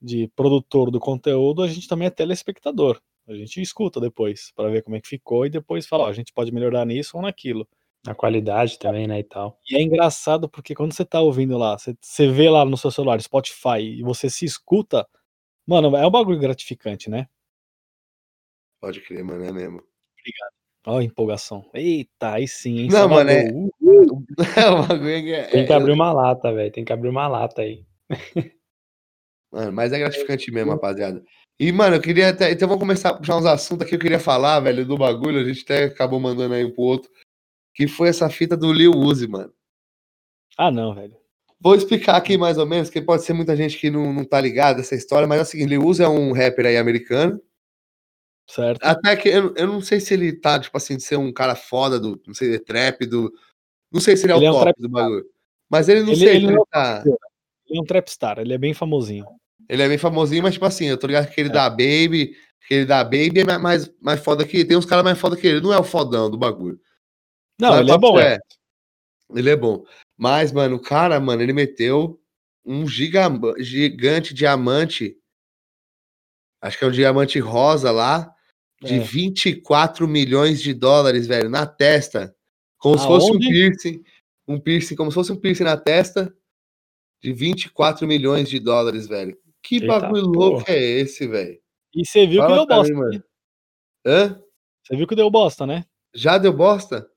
de 0.02 0.28
produtor 0.36 0.90
do 0.90 1.00
conteúdo, 1.00 1.62
a 1.62 1.68
gente 1.68 1.88
também 1.88 2.08
é 2.08 2.10
telespectador. 2.10 3.00
A 3.28 3.36
gente 3.36 3.62
escuta 3.62 4.02
depois 4.02 4.52
pra 4.56 4.70
ver 4.70 4.82
como 4.82 4.96
é 4.96 5.00
que 5.00 5.08
ficou 5.08 5.46
e 5.46 5.52
depois 5.52 5.86
fala, 5.86 6.06
ó, 6.06 6.08
a 6.08 6.14
gente 6.14 6.34
pode 6.34 6.52
melhorar 6.52 6.84
nisso 6.84 7.16
ou 7.16 7.22
naquilo. 7.22 7.68
A 8.06 8.14
qualidade 8.14 8.78
também, 8.78 9.08
né, 9.08 9.20
e 9.20 9.24
tal. 9.24 9.60
E 9.70 9.78
é 9.78 9.82
engraçado 9.82 10.50
porque 10.50 10.76
quando 10.76 10.94
você 10.94 11.06
tá 11.06 11.22
ouvindo 11.22 11.58
lá, 11.58 11.78
você, 11.78 11.96
você 12.02 12.28
vê 12.28 12.50
lá 12.50 12.66
no 12.66 12.76
seu 12.78 12.92
celular, 12.92 13.22
Spotify, 13.22 13.80
e 13.80 14.04
você 14.04 14.30
se 14.30 14.44
escuta, 14.44 15.08
mano, 15.66 15.96
é 15.96 16.06
um 16.06 16.12
bagulho 16.12 16.40
gratificante, 16.40 17.10
né? 17.10 17.28
pode 18.82 19.00
crer, 19.00 19.24
mano, 19.24 19.46
é 19.46 19.52
mesmo. 19.54 19.82
Ó, 20.86 20.98
a 20.98 21.04
empolgação. 21.04 21.70
Eita, 21.74 22.34
aí 22.34 22.46
sim, 22.46 22.80
hein? 22.80 22.90
Não, 22.92 23.08
mano, 23.08 23.30
é-. 23.30 23.50
Uh, 23.82 24.26
É 25.08 25.22
que 25.22 25.34
é- 25.34 25.44
Tem 25.44 25.66
que 25.66 25.72
é- 25.72 25.76
abrir 25.76 25.94
uma 25.94 26.12
lata, 26.12 26.52
velho. 26.54 26.70
Tem 26.72 26.84
que 26.84 26.92
abrir 26.92 27.08
uma 27.08 27.26
lata 27.30 27.62
aí. 27.62 27.86
Mano, 29.50 29.72
mas 29.72 29.94
é 29.94 30.00
gratificante 30.00 30.52
mesmo, 30.52 30.72
rapaziada. 30.72 31.24
E, 31.60 31.72
mano, 31.72 31.96
eu 31.96 32.02
queria 32.02 32.30
até. 32.30 32.52
Então 32.52 32.68
vamos 32.68 32.82
começar 32.82 33.10
a 33.10 33.14
puxar 33.14 33.38
uns 33.38 33.46
assuntos 33.46 33.84
aqui 33.84 33.92
que 33.92 33.96
eu 33.98 34.00
queria 34.00 34.20
falar, 34.20 34.60
velho, 34.60 34.84
do 34.84 34.98
bagulho. 34.98 35.40
A 35.40 35.44
gente 35.44 35.62
até 35.62 35.84
acabou 35.84 36.20
mandando 36.20 36.56
aí 36.56 36.66
um 36.66 36.72
pro 36.72 36.82
outro. 36.82 37.12
Que 37.74 37.88
foi 37.88 38.10
essa 38.10 38.30
fita 38.30 38.56
do 38.56 38.72
Lil 38.72 38.92
Uzi, 38.92 39.28
mano. 39.28 39.54
Ah, 40.58 40.70
não, 40.72 40.94
velho. 40.94 41.16
Vou 41.60 41.76
explicar 41.76 42.18
aqui 42.18 42.38
mais 42.38 42.58
ou 42.58 42.66
menos, 42.66 42.90
que 42.90 43.02
pode 43.02 43.24
ser 43.24 43.34
muita 43.34 43.56
gente 43.56 43.78
que 43.78 43.90
não, 43.90 44.12
não 44.14 44.26
tá 44.26 44.40
ligada 44.40 44.82
essa 44.82 44.96
história, 44.96 45.28
mas 45.28 45.40
é 45.40 45.42
o 45.42 45.46
seguinte: 45.46 45.70
Lil 45.70 45.86
Uzi 45.86 46.04
é 46.04 46.08
um 46.08 46.32
rapper 46.34 46.66
aí 46.66 46.78
americano. 46.78 47.42
Certo? 48.50 48.84
Até 48.84 49.16
que 49.16 49.30
eu, 49.30 49.54
eu 49.56 49.66
não 49.68 49.82
sei 49.82 50.00
se 50.02 50.14
ele 50.14 50.34
tá, 50.34 50.60
tipo 50.60 50.76
assim, 50.76 50.98
de 50.98 51.04
ser 51.04 51.16
um 51.18 51.32
cara 51.32 51.56
foda 51.56 52.00
do. 52.00 52.22
Não 52.28 52.34
sei, 52.34 52.60
trap, 52.60 53.06
do. 53.06 53.32
Não 53.92 54.02
sei 54.02 54.18
se 54.18 54.26
ele 54.26 54.34
é 54.34 54.36
Ele 54.36 54.46
é 54.46 54.52
o 54.52 54.54
um 54.54 54.56
top 54.58 54.66
trap 54.66 54.82
do 54.82 54.90
bagulho. 54.90 55.26
Mas 55.70 55.88
ele 55.90 56.02
não 56.02 56.10
Ele- 56.10 56.18
sei 56.20 56.36
ele 56.36 56.46
não 56.48 56.52
ele 56.54 56.62
é 56.62 56.66
tá. 56.70 57.04
Ele 57.06 57.80
é 57.80 57.82
um 57.82 57.86
trapstar, 57.86 58.40
ele 58.40 58.54
é 58.54 58.58
bem 58.58 58.74
famosinho. 58.74 59.26
Ele 59.70 59.82
é 59.82 59.88
bem 59.88 59.98
famosinho, 59.98 60.44
mas 60.44 60.54
tipo 60.54 60.66
assim, 60.66 60.88
eu 60.88 60.98
tô 60.98 61.08
ligado 61.08 61.26
que 61.26 61.32
aquele 61.32 61.50
É. 61.50 61.54
da 61.54 61.70
Baby, 61.70 62.36
aquele 62.66 62.86
da 62.86 63.02
Baby 63.04 63.40
é 63.40 63.58
mais, 63.58 63.90
mais 64.02 64.20
foda 64.20 64.46
que 64.46 64.58
ele. 64.58 64.66
Tem 64.66 64.78
uns 64.78 64.86
caras 64.86 65.06
mais 65.06 65.18
foda 65.18 65.38
que 65.38 65.48
ele. 65.48 65.62
Não 65.62 65.74
é 65.74 65.80
o 65.80 65.84
fodão 65.84 66.30
do 66.30 66.38
bagulho. 66.38 66.78
Não, 67.64 67.70
Mas 67.72 67.80
ele 67.80 67.92
é 67.92 67.98
bom. 67.98 68.20
é, 68.20 68.40
Ele 69.34 69.50
é 69.50 69.56
bom. 69.56 69.86
Mas, 70.18 70.52
mano, 70.52 70.76
o 70.76 70.82
cara, 70.82 71.18
mano, 71.20 71.42
ele 71.42 71.54
meteu 71.54 72.22
um 72.66 72.86
giga, 72.86 73.30
gigante 73.60 74.34
diamante. 74.34 75.18
Acho 76.62 76.78
que 76.78 76.84
é 76.84 76.88
um 76.88 76.92
diamante 76.92 77.40
rosa 77.40 77.90
lá. 77.90 78.30
De 78.82 78.96
É. 78.96 79.00
24 79.00 80.06
milhões 80.10 80.62
de 80.62 80.74
dólares, 80.74 81.26
velho, 81.26 81.50
na 81.50 81.66
testa. 81.66 82.36
Como 82.78 82.98
se 82.98 83.08
fosse 83.08 83.28
um 83.32 83.36
Aonde? 83.36 83.48
piercing. 83.48 84.04
Um 84.46 84.60
piercing, 84.60 84.96
como 84.98 85.10
se 85.10 85.16
fosse 85.16 85.32
um 85.32 85.40
piercing 85.40 85.64
na 85.64 85.78
testa. 85.78 86.36
De 87.22 87.32
24 87.32 88.06
milhões 88.06 88.50
de 88.50 88.60
dólares, 88.60 89.08
velho. 89.08 89.38
Que 89.64 89.76
Eita 89.76 89.88
bagulho 89.88 90.26
louco 90.26 90.66
porra. 90.66 90.74
é 90.76 90.82
esse, 90.82 91.26
velho? 91.26 91.58
E 91.96 92.06
você 92.06 92.28
viu 92.28 92.42
que 92.42 92.48
Fala 92.48 92.56
deu 92.58 92.68
pra 92.68 92.76
bosta. 92.76 92.94
mim, 92.94 93.00
mano. 93.00 93.24
Hã? 94.06 94.44
Você 94.86 94.98
viu 94.98 95.08
que 95.08 95.16
deu 95.16 95.30
bosta, 95.32 95.66
né? 95.66 95.86
Já 96.14 96.38
deu 96.38 96.52
bosta? 96.52 97.10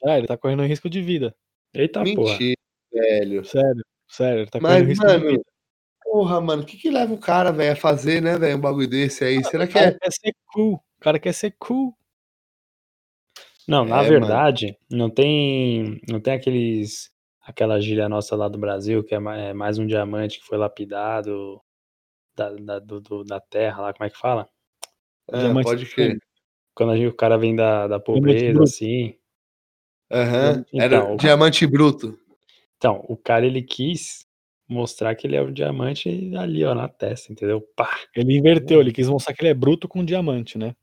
Já, 0.00 0.18
ele 0.18 0.26
tá 0.26 0.36
correndo 0.36 0.62
risco 0.64 0.88
de 0.88 1.02
vida. 1.02 1.34
Eita 1.74 2.02
porra. 2.02 2.32
Mentira, 2.38 2.56
velho. 2.92 3.44
Sério, 3.44 3.84
sério, 4.08 4.40
ele 4.40 4.50
tá 4.50 4.60
Mas, 4.60 4.72
correndo 4.74 4.88
risco 4.88 5.06
de 5.06 5.12
mano, 5.12 5.30
vida. 5.30 5.44
porra, 6.04 6.40
mano, 6.40 6.62
o 6.62 6.66
que 6.66 6.76
que 6.76 6.90
leva 6.90 7.12
o 7.14 7.18
cara, 7.18 7.52
velho, 7.52 7.72
a 7.72 7.76
fazer, 7.76 8.22
né, 8.22 8.38
velho, 8.38 8.56
um 8.56 8.60
bagulho 8.60 8.88
desse 8.88 9.24
aí? 9.24 9.42
Será 9.44 9.64
O 9.64 9.68
que 9.68 9.74
cara 9.74 9.88
é? 9.88 9.98
quer 9.98 10.12
ser 10.12 10.34
cool. 10.46 10.74
O 10.74 11.00
cara 11.00 11.18
quer 11.18 11.32
ser 11.34 11.54
cool. 11.58 11.96
Não, 13.68 13.84
na 13.84 14.02
É, 14.02 14.08
verdade, 14.08 14.76
não 14.90 15.08
tem, 15.08 16.00
não 16.08 16.20
tem 16.20 16.34
aqueles, 16.34 17.10
aquela 17.42 17.80
gíria 17.80 18.08
nossa 18.08 18.34
lá 18.34 18.48
do 18.48 18.58
Brasil, 18.58 19.04
que 19.04 19.14
é 19.14 19.18
é 19.18 19.54
mais 19.54 19.78
um 19.78 19.86
diamante 19.86 20.40
que 20.40 20.46
foi 20.46 20.58
lapidado 20.58 21.60
da, 22.34 22.50
da, 22.54 22.78
do- 22.80 23.00
do- 23.00 23.24
da 23.24 23.40
terra 23.40 23.82
lá, 23.82 23.92
como 23.94 24.06
é 24.06 24.10
que 24.10 24.18
fala? 24.18 24.48
Ah, 25.32 25.38
Diamante 25.38 25.64
pode 25.64 25.84
de 25.84 25.94
crer. 25.94 26.18
Quando 26.74 26.92
a 26.92 26.96
gente- 26.96 27.08
o 27.08 27.14
cara 27.16 27.38
vem 27.38 27.54
da, 27.56 27.86
da 27.88 28.00
pobreza, 28.00 28.62
assim. 28.62 29.16
Aham. 30.12 30.64
Então, 30.72 30.80
Era 30.80 31.12
o- 31.12 31.16
diamante 31.16 31.66
bruto. 31.66 32.18
Então, 32.76 33.04
o 33.08 33.16
cara, 33.16 33.46
ele 33.46 33.62
quis 33.62 34.26
mostrar 34.68 35.14
que 35.14 35.26
ele 35.26 35.36
é 35.36 35.40
o 35.42 35.52
diamante 35.52 36.08
ali, 36.36 36.64
ó, 36.64 36.74
na 36.74 36.88
testa, 36.88 37.32
entendeu? 37.32 37.60
Pá! 37.76 37.90
Ele 38.14 38.36
inverteu, 38.36 38.80
ele 38.80 38.92
quis 38.92 39.08
mostrar 39.08 39.34
que 39.34 39.42
ele 39.42 39.50
é 39.50 39.54
bruto 39.54 39.88
com 39.88 40.04
diamante, 40.04 40.58
né? 40.58 40.74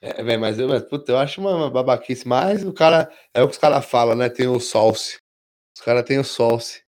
É, 0.00 0.22
velho, 0.22 0.40
mas 0.40 0.58
eu, 0.58 0.68
mas, 0.68 0.82
puta, 0.84 1.10
eu 1.12 1.18
acho 1.18 1.40
uma, 1.40 1.54
uma 1.54 1.70
babaquice. 1.70 2.26
Mas 2.26 2.64
o 2.64 2.72
cara, 2.72 3.10
é 3.34 3.42
o 3.42 3.46
que 3.46 3.52
os 3.52 3.58
caras 3.58 3.84
falam, 3.84 4.14
né? 4.14 4.28
Tem 4.28 4.46
o 4.46 4.60
Solce. 4.60 5.18
Os 5.76 5.82
caras 5.82 6.04
têm 6.04 6.18
o 6.18 6.24
Solce. 6.24 6.82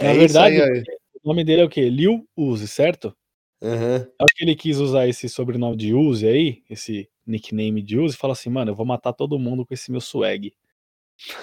Na 0.00 0.08
É 0.08 0.14
verdade, 0.14 0.56
isso 0.56 0.64
aí, 0.64 0.78
aí. 0.78 0.84
O 1.22 1.28
nome 1.28 1.44
dele 1.44 1.62
é 1.62 1.64
o 1.64 1.68
quê? 1.68 1.88
Lil 1.88 2.26
Uzi, 2.36 2.66
certo? 2.66 3.14
Eu 3.62 4.24
acho 4.26 4.34
que 4.34 4.44
ele 4.44 4.54
quis 4.56 4.78
usar 4.78 5.06
esse 5.06 5.28
sobrenome 5.28 5.76
de 5.76 5.94
Uzi 5.94 6.26
aí, 6.26 6.62
esse 6.68 7.08
nickname 7.26 7.80
de 7.82 7.98
Uzi, 7.98 8.14
e 8.16 8.18
fala 8.18 8.32
assim, 8.32 8.50
mano, 8.50 8.72
eu 8.72 8.74
vou 8.74 8.84
matar 8.84 9.12
todo 9.12 9.38
mundo 9.38 9.64
com 9.64 9.72
esse 9.72 9.90
meu 9.90 10.00
swag. 10.00 10.52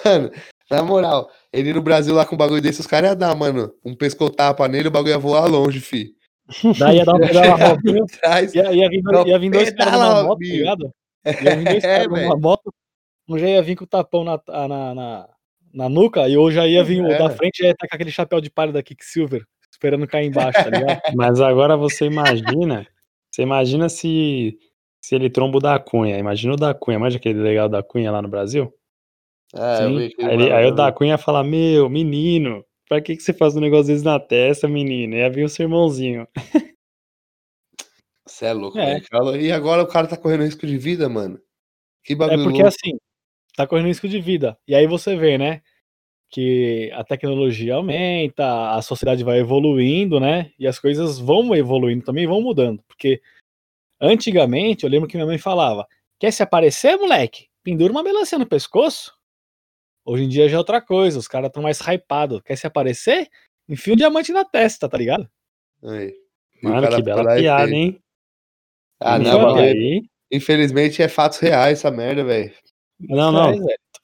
Mano, 0.04 0.30
na 0.70 0.82
moral, 0.82 1.30
ele 1.52 1.72
no 1.72 1.80
Brasil 1.82 2.14
lá 2.14 2.26
com 2.26 2.34
um 2.34 2.38
bagulho 2.38 2.60
desse, 2.60 2.80
os 2.80 2.86
caras 2.86 3.10
iam 3.10 3.16
dar, 3.18 3.34
mano, 3.34 3.72
um 3.84 3.94
pescotapa 3.94 4.68
nele, 4.68 4.88
o 4.88 4.90
bagulho 4.90 5.12
ia 5.12 5.18
voar 5.18 5.46
longe, 5.46 5.80
fi. 5.80 6.14
Daí 6.78 6.96
ia 6.96 7.04
dar 7.04 7.14
uma 7.14 7.26
pedala 7.26 7.54
Robinho, 7.70 8.04
Atrás. 8.12 8.54
ia, 8.54 8.72
ia 8.72 8.88
vir, 8.88 9.02
Não, 9.02 9.26
ia 9.26 9.38
vir 9.38 9.50
dois 9.50 9.70
caras 9.72 9.92
numa 9.94 10.22
moto, 10.24 10.38
tá 10.38 10.44
ligado? 10.44 10.90
Ia 11.24 11.56
vir 11.56 11.64
dois 11.64 11.84
É, 11.84 11.88
caras 11.88 12.06
numa 12.08 12.18
velho. 12.28 12.40
moto, 12.40 12.74
um 13.28 13.38
já 13.38 13.48
ia 13.48 13.62
vir 13.62 13.76
com 13.76 13.84
o 13.84 13.86
tapão 13.86 14.24
na, 14.24 14.38
na, 14.48 14.94
na, 14.94 15.28
na 15.72 15.88
nuca, 15.88 16.28
e 16.28 16.36
hoje 16.36 16.56
já 16.56 16.66
ia 16.66 16.84
vir 16.84 17.02
o 17.02 17.08
da 17.08 17.30
frente, 17.30 17.58
já 17.60 17.66
ia 17.66 17.72
estar 17.72 17.88
com 17.88 17.94
aquele 17.94 18.10
chapéu 18.10 18.40
de 18.40 18.50
palha 18.50 18.72
da 18.72 18.82
Kicksilver, 18.82 19.46
esperando 19.80 20.06
cair 20.06 20.26
embaixo, 20.26 20.62
tá 20.62 20.68
ligado? 20.68 21.00
Mas 21.16 21.40
agora 21.40 21.74
você 21.74 22.04
imagina, 22.04 22.86
você 23.30 23.42
imagina 23.42 23.88
se, 23.88 24.58
se 25.02 25.14
ele 25.14 25.30
tromba 25.30 25.56
o 25.56 25.60
da 25.60 25.78
Cunha. 25.78 26.18
Imagina 26.18 26.52
o 26.52 26.56
da 26.56 26.74
Cunha, 26.74 26.98
imagina 26.98 27.18
aquele 27.18 27.40
legal 27.40 27.66
da 27.66 27.82
Cunha 27.82 28.12
lá 28.12 28.20
no 28.20 28.28
Brasil? 28.28 28.72
Ah, 29.54 29.78
eu 29.82 29.88
Sim. 29.88 29.96
vi 29.96 30.14
Aí, 30.24 30.34
ele- 30.34 30.52
aí 30.52 30.66
o 30.66 30.74
da 30.74 30.92
Cunha 30.92 31.16
fala, 31.16 31.42
meu, 31.42 31.88
menino, 31.88 32.62
pra 32.86 33.00
que, 33.00 33.16
que 33.16 33.22
você 33.22 33.32
faz 33.32 33.56
um 33.56 33.60
negócio 33.60 33.86
desse 33.86 34.04
na 34.04 34.20
testa, 34.20 34.68
menino? 34.68 35.16
Ia 35.16 35.30
vir 35.30 35.44
o 35.44 35.48
sermãozinho. 35.48 36.28
Você 38.26 38.46
é 38.46 38.52
louco, 38.52 38.78
É. 38.78 38.94
velho. 38.94 39.06
Fala- 39.10 39.38
E 39.38 39.50
agora 39.50 39.82
o 39.82 39.86
cara 39.88 40.06
tá 40.06 40.16
correndo 40.16 40.44
risco 40.44 40.66
de 40.66 40.76
vida, 40.76 41.08
mano. 41.08 41.40
Que 42.04 42.12
É 42.12 42.16
bagulho 42.16 42.42
porque 42.44 42.62
louco. 42.62 42.68
assim, 42.68 42.98
tá 43.56 43.66
correndo 43.66 43.86
risco 43.86 44.06
de 44.08 44.20
vida. 44.20 44.56
E 44.68 44.74
aí 44.74 44.86
você 44.86 45.16
vê, 45.16 45.38
né? 45.38 45.62
Que 46.30 46.90
a 46.94 47.02
tecnologia 47.02 47.74
aumenta, 47.74 48.72
a 48.72 48.82
sociedade 48.82 49.24
vai 49.24 49.38
evoluindo, 49.38 50.20
né? 50.20 50.52
E 50.58 50.66
as 50.66 50.78
coisas 50.78 51.18
vão 51.18 51.54
evoluindo 51.54 52.04
também, 52.04 52.26
vão 52.26 52.40
mudando. 52.40 52.82
Porque 52.86 53.20
antigamente, 54.00 54.84
eu 54.84 54.90
lembro 54.90 55.08
que 55.08 55.16
minha 55.16 55.26
mãe 55.26 55.38
falava: 55.38 55.86
quer 56.18 56.30
se 56.32 56.42
aparecer, 56.42 56.96
moleque? 56.96 57.48
Pendura 57.64 57.92
uma 57.92 58.02
melancia 58.02 58.38
no 58.38 58.46
pescoço. 58.46 59.12
Hoje 60.04 60.24
em 60.24 60.28
dia 60.28 60.48
já 60.48 60.56
é 60.56 60.58
outra 60.58 60.80
coisa, 60.80 61.18
os 61.18 61.28
caras 61.28 61.48
estão 61.48 61.62
mais 61.62 61.80
hypados. 61.80 62.40
Quer 62.42 62.56
se 62.56 62.66
aparecer? 62.66 63.28
Enfia 63.68 63.92
um 63.94 63.96
diamante 63.96 64.32
na 64.32 64.44
testa, 64.44 64.88
tá 64.88 64.96
ligado? 64.96 65.28
Aí. 65.84 66.14
Mano, 66.62 66.88
que 66.94 67.02
bela 67.02 67.36
piada, 67.36 67.70
hein? 67.70 68.00
Ah, 69.00 69.18
Isso 69.18 69.32
não, 69.32 69.58
é 69.58 69.70
aí. 69.70 70.02
infelizmente 70.30 71.02
é 71.02 71.08
fatos 71.08 71.38
reais 71.38 71.78
essa 71.78 71.90
merda, 71.90 72.22
velho. 72.22 72.52
Não, 73.00 73.32
não. 73.32 73.52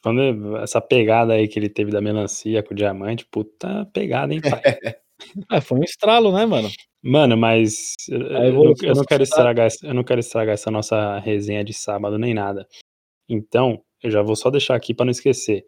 Falando 0.06 0.56
essa 0.58 0.80
pegada 0.80 1.32
aí 1.32 1.48
que 1.48 1.58
ele 1.58 1.68
teve 1.68 1.90
da 1.90 2.00
melancia 2.00 2.62
com 2.62 2.72
o 2.72 2.76
diamante, 2.76 3.26
puta 3.30 3.84
pegada, 3.92 4.32
hein, 4.32 4.40
pai? 4.40 4.62
Ah, 5.48 5.62
foi 5.62 5.78
um 5.78 5.82
estralo, 5.82 6.30
né, 6.30 6.44
mano? 6.44 6.68
Mano, 7.02 7.38
mas 7.38 7.94
eu, 8.10 8.20
eu 8.20 8.28
eu 8.46 8.64
não 8.64 8.74
quero 8.74 8.94
sociedade. 8.94 9.22
estragar, 9.22 9.66
essa- 9.66 9.86
eu 9.86 9.94
não 9.94 10.04
quero 10.04 10.20
estragar 10.20 10.52
essa 10.52 10.70
nossa 10.70 11.18
resenha 11.20 11.64
de 11.64 11.72
sábado 11.72 12.18
nem 12.18 12.34
nada. 12.34 12.68
Então, 13.26 13.82
eu 14.02 14.10
já 14.10 14.20
vou 14.20 14.36
só 14.36 14.50
deixar 14.50 14.74
aqui 14.76 14.92
pra 14.92 15.06
não 15.06 15.10
esquecer. 15.10 15.64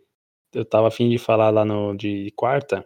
Eu 0.52 0.66
tava 0.66 0.88
afim 0.88 1.08
de 1.08 1.16
falar 1.16 1.48
lá 1.48 1.64
no 1.64 1.94
de 1.96 2.30
quarta. 2.36 2.84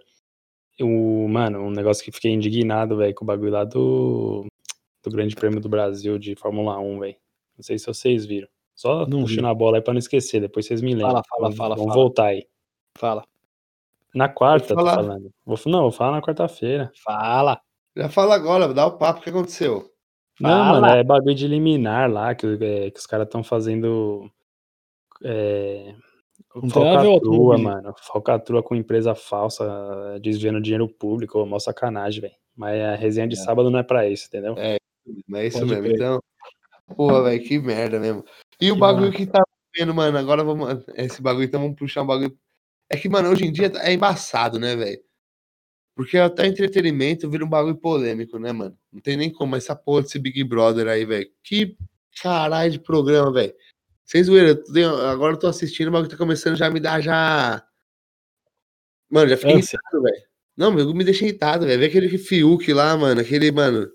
O, 0.81 1.27
mano, 1.29 1.61
um 1.63 1.71
negócio 1.71 2.05
que 2.05 2.13
fiquei 2.13 2.31
indignado, 2.31 2.97
velho, 2.97 3.15
com 3.15 3.25
o 3.25 3.27
bagulho 3.27 3.51
lá 3.51 3.65
do, 3.65 4.47
do 5.05 5.11
Grande 5.11 5.35
Prêmio 5.35 5.61
do 5.61 5.69
Brasil 5.69 6.17
de 6.17 6.37
Fórmula 6.37 6.79
1, 6.79 7.01
velho. 7.01 7.17
Não 7.57 7.65
sei 7.65 7.77
se 7.77 7.87
vocês 7.87 8.25
viram. 8.25 8.49
Só 8.83 9.07
Não 9.07 9.21
puxando 9.21 9.45
vi. 9.45 9.51
a 9.51 9.55
bola 9.55 9.77
aí 9.77 9.81
pra 9.81 9.95
não 9.95 9.99
esquecer, 10.01 10.41
depois 10.41 10.67
vocês 10.67 10.83
me 10.83 10.93
lembram. 10.93 11.11
Fala, 11.13 11.23
fala, 11.29 11.43
Vamos- 11.43 11.57
fala, 11.57 11.75
Vamos 11.77 11.93
fala. 11.93 12.03
voltar 12.03 12.25
aí. 12.27 12.47
Fala. 12.99 13.25
Na 14.13 14.29
quarta, 14.29 14.75
tô 14.75 14.85
falando. 14.85 15.31
Vou, 15.47 15.57
não, 15.67 15.83
vou 15.83 15.93
falar 15.93 16.11
na 16.17 16.21
quarta-feira. 16.21 16.91
Fala. 17.05 17.61
Já 17.97 18.09
fala 18.09 18.35
agora, 18.35 18.75
dá 18.75 18.85
o 18.87 18.99
papo, 18.99 19.21
o 19.21 19.23
que 19.23 19.31
aconteceu? 19.31 19.89
Não, 20.41 20.51
Fala. 20.65 20.81
mano, 20.81 20.95
é 20.97 21.05
bagulho 21.05 21.35
de 21.35 21.47
liminar 21.47 22.11
lá, 22.11 22.35
que, 22.35 22.45
é, 22.61 22.91
que 22.91 22.99
os 22.99 23.07
caras 23.07 23.27
estão 23.27 23.45
fazendo. 23.45 24.29
é, 25.23 25.95
Falcatrua, 26.71 27.57
mano. 27.59 27.95
Falcatrua 28.03 28.63
com 28.63 28.75
empresa 28.75 29.15
falsa, 29.15 30.19
desviando 30.21 30.61
dinheiro 30.61 30.89
público, 30.89 31.47
mó 31.47 31.59
sacanagem, 31.61 32.21
velho. 32.23 32.35
Mas 32.57 32.81
a 32.83 32.95
resenha 32.97 33.29
de 33.29 33.37
É. 33.37 33.39
sábado 33.39 33.71
não 33.71 33.79
é 33.79 33.83
pra 33.85 34.09
isso, 34.09 34.27
entendeu? 34.27 34.55
Mas 35.29 35.43
é 35.43 35.47
isso 35.47 35.59
Pode 35.61 35.71
mesmo. 35.71 35.85
crer. 35.85 35.95
Então, 35.95 36.21
porra, 36.97 37.23
velho, 37.23 37.43
que 37.45 37.59
merda 37.59 37.99
mesmo. 38.01 38.25
E 38.63 38.71
o 38.71 38.75
Que 38.75 38.81
bagulho 38.81 39.07
massa. 39.07 39.19
que 39.19 39.27
tá 39.27 39.43
vendo, 39.77 39.93
mano, 39.93 40.17
agora 40.17 40.45
vamos. 40.45 40.85
Esse 40.95 41.21
bagulho, 41.21 41.45
então 41.45 41.61
vamos 41.61 41.77
puxar 41.77 42.03
um 42.03 42.07
bagulho. 42.07 42.39
É 42.89 42.97
que, 42.97 43.09
mano, 43.09 43.29
hoje 43.29 43.45
em 43.45 43.51
dia 43.53 43.73
é 43.81 43.93
embaçado, 43.93 44.59
né, 44.59 44.77
velho? 44.77 45.01
Porque 45.97 46.17
até 46.17 46.47
entretenimento 46.47 47.29
vira 47.29 47.45
um 47.45 47.49
bagulho 47.49 47.75
polêmico, 47.75 48.39
né, 48.39 48.53
mano? 48.53 48.79
Não 48.93 49.01
tem 49.01 49.17
nem 49.17 49.31
como 49.31 49.57
essa 49.57 49.75
porra 49.75 50.03
desse 50.03 50.19
Big 50.19 50.45
Brother 50.45 50.87
aí, 50.87 51.05
velho. 51.05 51.29
Que 51.43 51.77
caralho 52.23 52.71
de 52.71 52.79
programa, 52.79 53.33
velho. 53.33 53.53
Vocês 54.05 54.27
zoeira, 54.27 54.63
agora 55.11 55.35
eu 55.35 55.39
tô 55.39 55.49
assistindo, 55.49 55.89
o 55.89 55.91
bagulho 55.91 56.11
tá 56.11 56.17
começando 56.17 56.57
já 56.57 56.67
a 56.67 56.71
me 56.71 56.79
dar 56.79 57.01
já. 57.01 57.67
Mano, 59.11 59.29
já 59.29 59.37
fiquei 59.37 59.57
irritado, 59.57 60.03
velho. 60.03 60.23
Não, 60.57 60.75
bagulho 60.75 60.95
me 60.95 61.05
deixa 61.05 61.25
irritado, 61.25 61.67
velho. 61.67 61.81
Vê 61.81 61.87
aquele 61.87 62.17
Fiuk 62.17 62.73
lá, 62.73 62.97
mano. 62.97 63.21
Aquele, 63.21 63.51
mano. 63.51 63.91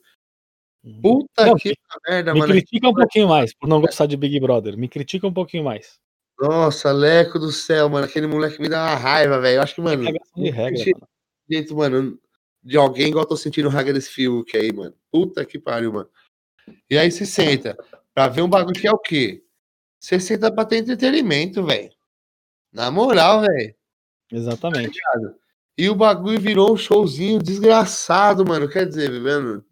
Puta 1.02 1.45
Não, 1.45 1.56
que 1.56 1.73
merda, 2.08 2.34
Me 2.34 2.39
mano. 2.39 2.54
critica 2.54 2.88
um 2.88 2.93
pouquinho 2.93 3.28
mais 3.28 3.54
por 3.54 3.67
não 3.67 3.82
gostar 3.82 4.06
de 4.06 4.15
Big 4.17 4.39
Brother. 4.39 4.78
Me 4.78 4.88
critica 4.88 5.28
um 5.28 5.34
pouquinho 5.34 5.63
mais. 5.63 6.00
Nossa, 6.39 6.91
Leco 6.91 7.39
do 7.39 7.52
céu, 7.52 7.89
mano. 7.89 8.06
Aquele 8.06 8.28
moleque 8.28 8.62
me 8.62 8.69
dá 8.69 8.84
uma 8.86 8.95
raiva, 8.95 9.39
velho. 9.39 9.58
Eu 9.58 9.62
acho 9.63 9.76
que, 9.76 9.82
mano. 9.82 10.04
De 10.36 10.50
regra, 10.50 10.84
mano. 10.86 11.08
jeito, 11.50 11.76
mano, 11.76 12.19
de 12.63 12.78
alguém 12.78 13.08
igual 13.08 13.23
eu 13.23 13.30
tô 13.30 13.38
sentindo 13.38 13.69
raiva 13.69 13.93
desse 13.93 14.10
Fiuk 14.10 14.56
aí, 14.56 14.71
mano. 14.71 14.93
Puta 15.12 15.43
que 15.45 15.58
pariu, 15.58 15.91
mano. 15.93 16.10
E 16.89 16.97
aí 16.97 17.12
se 17.12 17.26
senta 17.26 17.78
pra 18.13 18.28
ver 18.28 18.41
um 18.41 18.50
bagulho 18.50 18.80
que 18.80 18.88
é 18.88 18.91
o 18.91 18.97
quê? 18.97 19.43
Você 20.00 20.19
senta 20.19 20.52
pra 20.52 20.65
ter 20.65 20.78
entretenimento, 20.78 21.65
velho. 21.65 21.91
Na 22.71 22.91
moral, 22.91 23.41
velho. 23.41 23.73
Exatamente. 24.32 25.00
E 25.78 25.89
o 25.89 25.95
bagulho 25.95 26.39
virou 26.39 26.73
um 26.73 26.78
showzinho 26.78 27.39
desgraçado, 27.39 28.45
mano. 28.45 28.67
Quer 28.69 28.86
dizer, 28.86 29.10
mano. 29.12 29.63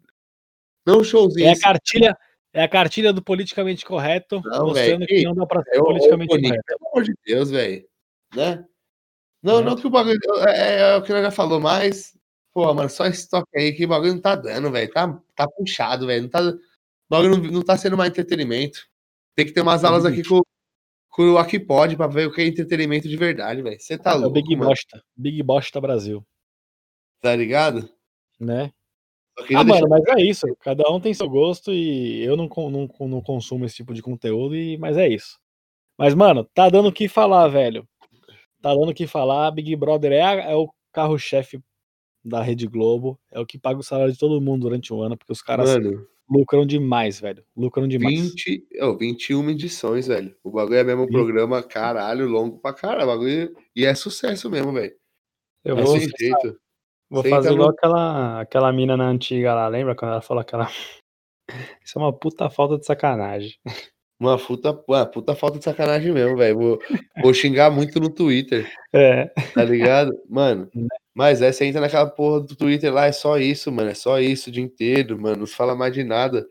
Não 0.86 1.02
showzinho. 1.02 1.48
É 1.48 1.52
a 1.52 1.58
cartilha, 1.60 2.18
é 2.52 2.62
a 2.62 2.68
cartilha 2.68 3.12
do 3.12 3.22
politicamente 3.22 3.84
correto, 3.84 4.40
Não, 4.44 4.66
mostrando 4.68 5.00
velho. 5.00 5.06
que 5.06 5.22
não 5.24 5.34
dá 5.34 5.46
pra 5.46 5.62
ser 5.62 5.76
É 5.76 5.80
o, 5.80 5.84
politicamente 5.84 6.34
Nick, 6.36 6.48
correto. 6.48 6.64
pelo 6.66 6.88
amor 6.90 7.04
de 7.04 7.14
Deus, 7.26 7.50
velho. 7.50 7.88
Né? 8.34 8.64
Não, 9.42 9.58
Né? 9.60 9.66
não 9.66 9.76
que 9.76 9.86
o 9.86 9.90
bagulho. 9.90 10.18
É, 10.48 10.80
é 10.92 10.96
o 10.96 11.02
que 11.02 11.12
nós 11.12 11.22
já 11.22 11.30
falou, 11.30 11.60
mas. 11.60 12.16
Pô, 12.54 12.72
mano, 12.72 12.88
só 12.88 13.04
esse 13.06 13.28
toque 13.28 13.48
aí 13.58 13.72
que 13.74 13.84
o 13.84 13.88
bagulho 13.88 14.14
não 14.14 14.20
tá 14.20 14.34
dando, 14.34 14.70
velho. 14.70 14.90
Tá, 14.90 15.20
tá 15.34 15.46
puxado, 15.48 16.06
velho. 16.06 16.22
Não 16.22 16.28
tá, 16.30 16.40
o 16.42 16.58
bagulho 17.10 17.36
não, 17.36 17.50
não 17.50 17.62
tá 17.62 17.76
sendo 17.76 17.96
mais 17.96 18.10
entretenimento. 18.10 18.80
Tem 19.34 19.44
que 19.44 19.52
ter 19.52 19.60
umas 19.60 19.84
aulas 19.84 20.06
aqui 20.06 20.22
com, 20.24 20.40
com 21.10 21.32
o 21.32 21.38
Aqui 21.38 21.60
Pode 21.60 21.96
pra 21.96 22.06
ver 22.06 22.26
o 22.26 22.32
que 22.32 22.40
é 22.40 22.46
entretenimento 22.46 23.06
de 23.08 23.16
verdade, 23.18 23.60
velho. 23.60 23.78
Você 23.78 23.98
tá 23.98 24.12
É 24.12 24.14
o 24.14 24.18
louco, 24.20 24.32
Big 24.34 24.56
mano. 24.56 24.70
Bosta. 24.70 25.02
Big 25.14 25.42
Bosta 25.42 25.80
Brasil. 25.80 26.26
Tá 27.20 27.36
ligado? 27.36 27.86
Né? 28.40 28.72
Ah, 29.54 29.62
mano, 29.64 29.88
mas 29.88 30.02
é 30.06 30.22
isso. 30.22 30.46
Cada 30.60 30.90
um 30.90 30.98
tem 31.00 31.12
seu 31.12 31.28
gosto 31.28 31.72
e 31.72 32.22
eu 32.24 32.36
não, 32.36 32.48
não, 32.70 32.88
não 33.08 33.20
consumo 33.20 33.64
esse 33.64 33.76
tipo 33.76 33.92
de 33.92 34.02
conteúdo, 34.02 34.56
e, 34.56 34.78
mas 34.78 34.96
é 34.96 35.08
isso. 35.08 35.38
Mas, 35.98 36.14
mano, 36.14 36.44
tá 36.54 36.68
dando 36.68 36.88
o 36.88 36.92
que 36.92 37.08
falar, 37.08 37.48
velho. 37.48 37.86
Tá 38.62 38.74
dando 38.74 38.90
o 38.90 38.94
que 38.94 39.06
falar. 39.06 39.50
Big 39.50 39.74
Brother 39.76 40.12
é, 40.12 40.22
a- 40.22 40.50
é 40.50 40.54
o 40.54 40.68
carro-chefe 40.92 41.60
da 42.24 42.42
Rede 42.42 42.66
Globo. 42.66 43.18
É 43.30 43.38
o 43.38 43.46
que 43.46 43.58
paga 43.58 43.78
o 43.78 43.82
salário 43.82 44.12
de 44.12 44.18
todo 44.18 44.40
mundo 44.40 44.62
durante 44.62 44.92
o 44.92 45.00
ano, 45.02 45.16
porque 45.16 45.32
os 45.32 45.42
caras 45.42 45.70
Mano, 45.70 46.06
lucram 46.28 46.66
demais, 46.66 47.20
velho. 47.20 47.44
Lucram 47.56 47.86
demais. 47.86 48.20
20, 48.20 48.66
oh, 48.82 48.96
21 48.96 49.50
edições, 49.50 50.06
velho. 50.06 50.34
O 50.42 50.50
bagulho 50.50 50.78
é 50.78 50.84
mesmo 50.84 51.02
um 51.02 51.06
programa, 51.08 51.62
caralho, 51.62 52.26
longo 52.26 52.58
pra 52.58 52.72
caralho. 52.72 53.04
o 53.04 53.06
Bagulho, 53.06 53.56
e 53.74 53.84
é 53.84 53.94
sucesso 53.94 54.50
mesmo, 54.50 54.72
velho. 54.72 54.94
Eu 55.64 55.78
É 55.78 55.82
vou, 55.82 55.98
sem 55.98 56.08
jeito. 56.18 56.58
Vou 57.10 57.22
Você 57.22 57.30
fazer 57.30 57.52
igual 57.52 57.68
no- 57.68 57.74
aquela, 57.74 58.40
aquela 58.40 58.72
mina 58.72 58.96
na 58.96 59.08
antiga 59.08 59.54
lá, 59.54 59.68
lembra 59.68 59.94
quando 59.94 60.12
ela 60.12 60.22
falou 60.22 60.40
aquela. 60.40 60.68
Isso 61.84 61.98
é 61.98 62.02
uma 62.02 62.12
puta 62.12 62.50
falta 62.50 62.76
de 62.78 62.84
sacanagem. 62.86 63.54
Uma 64.18 64.38
puta, 64.38 64.72
uma 64.88 65.06
puta 65.06 65.34
falta 65.36 65.58
de 65.58 65.64
sacanagem 65.64 66.10
mesmo, 66.12 66.36
velho. 66.36 66.58
Vou, 66.58 66.78
vou 67.22 67.34
xingar 67.34 67.70
muito 67.70 68.00
no 68.00 68.08
Twitter, 68.10 68.66
É. 68.92 69.26
tá 69.54 69.62
ligado? 69.62 70.10
Mano, 70.28 70.68
Né? 70.74 70.88
mas 71.14 71.42
é, 71.42 71.52
você 71.52 71.66
entra 71.66 71.80
naquela 71.82 72.06
porra 72.08 72.40
do 72.40 72.56
Twitter 72.56 72.92
lá, 72.92 73.06
é 73.06 73.12
só 73.12 73.36
isso, 73.38 73.70
mano. 73.70 73.90
É 73.90 73.94
só 73.94 74.18
isso 74.18 74.48
o 74.48 74.52
dia 74.52 74.62
inteiro, 74.64 75.20
mano. 75.20 75.36
Não 75.40 75.46
se 75.46 75.54
fala 75.54 75.74
mais 75.76 75.92
de 75.92 76.02
nada. 76.02 76.46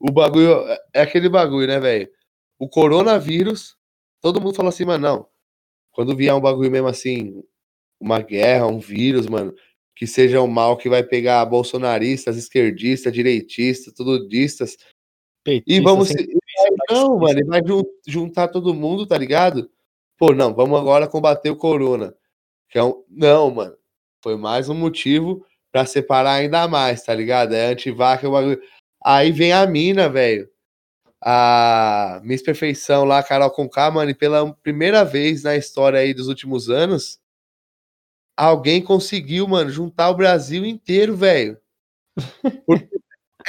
O 0.00 0.10
bagulho 0.12 0.52
é- 0.68 0.78
é 0.94 1.00
aquele 1.02 1.28
bagulho, 1.28 1.68
né, 1.68 1.78
velho? 1.80 2.10
O 2.58 2.68
coronavírus, 2.68 3.76
todo 4.20 4.40
mundo 4.40 4.54
fala 4.56 4.68
assim, 4.70 4.84
mano, 4.84 5.02
não. 5.08 5.28
Quando 5.92 6.16
vier 6.16 6.34
um 6.34 6.40
bagulho 6.40 6.70
mesmo 6.70 6.88
assim, 6.88 7.42
uma 8.00 8.20
guerra, 8.20 8.66
um 8.66 8.78
vírus, 8.80 9.26
mano, 9.28 9.54
que 9.98 10.06
seja 10.06 10.40
um 10.40 10.46
mal 10.46 10.76
que 10.76 10.88
vai 10.88 11.02
pegar 11.02 11.44
bolsonaristas, 11.44 12.36
esquerdistas, 12.36 13.12
direitistas, 13.12 13.92
tudistas, 13.92 14.76
e 15.44 15.60
Petista, 15.60 15.82
vamos 15.82 16.08
sem 16.08 16.38
não, 16.88 17.18
mano, 17.18 17.40
ele 17.40 17.44
vai 17.44 17.60
jun- 17.66 17.84
juntar 18.06 18.46
todo 18.46 18.74
mundo, 18.74 19.06
tá 19.06 19.18
ligado? 19.18 19.68
Pô, 20.16 20.32
não, 20.32 20.54
vamos 20.54 20.78
agora 20.78 21.08
combater 21.08 21.50
o 21.50 21.56
corona. 21.56 22.14
Que 22.68 22.78
é 22.78 22.84
um... 22.84 23.02
Não, 23.08 23.50
mano. 23.50 23.76
Foi 24.22 24.36
mais 24.36 24.68
um 24.68 24.74
motivo 24.74 25.44
pra 25.72 25.84
separar 25.84 26.34
ainda 26.34 26.68
mais, 26.68 27.02
tá 27.02 27.14
ligado? 27.14 27.54
É 27.54 27.66
antivaca, 27.66 28.28
o 28.28 28.32
bagulho. 28.32 28.60
Aí 29.02 29.32
vem 29.32 29.52
a 29.52 29.66
mina, 29.66 30.08
velho. 30.08 30.48
A 31.20 32.20
Miss 32.22 32.42
Perfeição 32.42 33.04
lá, 33.04 33.22
Carol 33.22 33.50
Conká, 33.50 33.90
mano, 33.90 34.10
e 34.10 34.14
pela 34.14 34.52
primeira 34.62 35.04
vez 35.04 35.42
na 35.42 35.56
história 35.56 35.98
aí 35.98 36.14
dos 36.14 36.28
últimos 36.28 36.70
anos, 36.70 37.18
alguém 38.44 38.80
conseguiu, 38.80 39.48
mano, 39.48 39.68
juntar 39.70 40.10
o 40.10 40.14
Brasil 40.14 40.64
inteiro, 40.64 41.16
velho. 41.16 41.58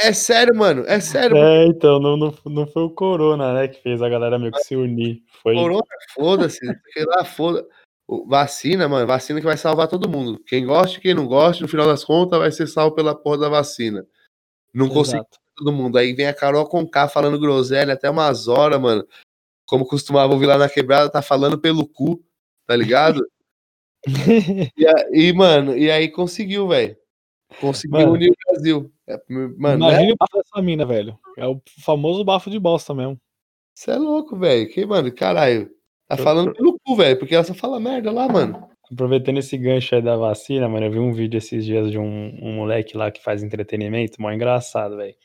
É 0.01 0.13
sério, 0.13 0.55
mano, 0.55 0.85
é 0.87 1.01
sério. 1.01 1.35
É, 1.35 1.65
então, 1.65 1.99
não, 1.99 2.15
não, 2.15 2.33
não 2.45 2.65
foi 2.67 2.83
o 2.83 2.89
Corona, 2.89 3.53
né, 3.53 3.67
que 3.67 3.81
fez 3.81 4.01
a 4.01 4.07
galera 4.07 4.39
meio 4.39 4.51
que 4.53 4.63
se 4.63 4.73
unir. 4.73 5.21
Foi. 5.43 5.55
Corona, 5.55 5.83
foda-se, 6.13 6.59
sei 6.93 7.05
lá, 7.05 7.25
foda. 7.25 7.67
O- 8.07 8.25
Vacina, 8.25 8.87
mano, 8.87 9.05
vacina 9.05 9.41
que 9.41 9.45
vai 9.45 9.57
salvar 9.57 9.89
todo 9.89 10.07
mundo. 10.07 10.41
Quem 10.47 10.65
gosta 10.65 10.97
e 10.97 11.01
quem 11.01 11.13
não 11.13 11.27
gosta, 11.27 11.61
no 11.61 11.67
final 11.67 11.85
das 11.85 12.05
contas, 12.05 12.39
vai 12.39 12.49
ser 12.49 12.67
salvo 12.67 12.95
pela 12.95 13.13
porra 13.13 13.39
da 13.39 13.49
vacina. 13.49 14.05
Não 14.73 14.85
Exato. 14.85 15.37
todo 15.55 15.73
mundo. 15.73 15.97
Aí 15.97 16.13
vem 16.13 16.27
a 16.27 16.33
Carol 16.33 16.65
Conká 16.67 17.09
falando 17.09 17.39
groselha 17.39 17.93
até 17.93 18.09
umas 18.09 18.47
horas, 18.47 18.79
mano. 18.79 19.05
Como 19.65 19.85
costumava 19.85 20.31
ouvir 20.31 20.45
lá 20.45 20.57
na 20.57 20.69
quebrada, 20.69 21.09
tá 21.09 21.21
falando 21.21 21.59
pelo 21.59 21.85
cu, 21.85 22.23
tá 22.65 22.75
ligado? 22.75 23.21
E, 24.07 24.87
a- 24.87 25.09
e, 25.11 25.33
mano, 25.33 25.77
e 25.77 25.89
aí 25.91 26.07
conseguiu, 26.09 26.67
velho. 26.67 26.95
Conseguiu 27.59 27.99
Mano. 27.99 28.11
unir 28.13 28.29
o 28.31 28.35
Brasil. 28.51 28.91
É, 29.07 29.19
Mano, 29.27 29.79
né? 29.87 29.93
Imagina 29.93 30.13
o 30.13 30.17
bafo 30.17 30.37
dessa 30.37 30.61
mina, 30.61 30.85
velho. 30.85 31.17
É 31.37 31.47
o 31.47 31.59
famoso 31.81 32.23
bafo 32.23 32.49
de 32.49 32.59
bosta 32.59 32.93
mesmo. 32.93 33.19
Você 33.73 33.91
é 33.91 33.95
louco, 33.95 34.37
velho. 34.37 34.69
Que, 34.69 34.85
mano, 34.85 35.11
caralho. 35.11 35.69
Tá 36.07 36.15
falando 36.17 36.53
pelo 36.53 36.77
cu, 36.83 36.95
velho. 36.95 37.17
Porque 37.17 37.33
ela 37.33 37.43
só 37.43 37.53
fala 37.53 37.79
merda 37.79 38.11
lá, 38.11 38.27
mano. 38.27 38.67
Aproveitando 38.91 39.37
esse 39.39 39.57
gancho 39.57 39.95
aí 39.95 40.01
da 40.01 40.15
vacina, 40.15 40.67
mano, 40.69 40.85
eu 40.85 40.91
vi 40.91 40.99
um 40.99 41.11
vídeo 41.13 41.37
esses 41.37 41.63
dias 41.65 41.89
de 41.91 41.97
um, 41.97 42.37
um 42.41 42.53
moleque 42.55 42.97
lá 42.97 43.11
que 43.11 43.21
faz 43.23 43.43
entretenimento, 43.43 44.19
mó 44.21 44.31
engraçado, 44.31 44.97
velho. 44.97 45.15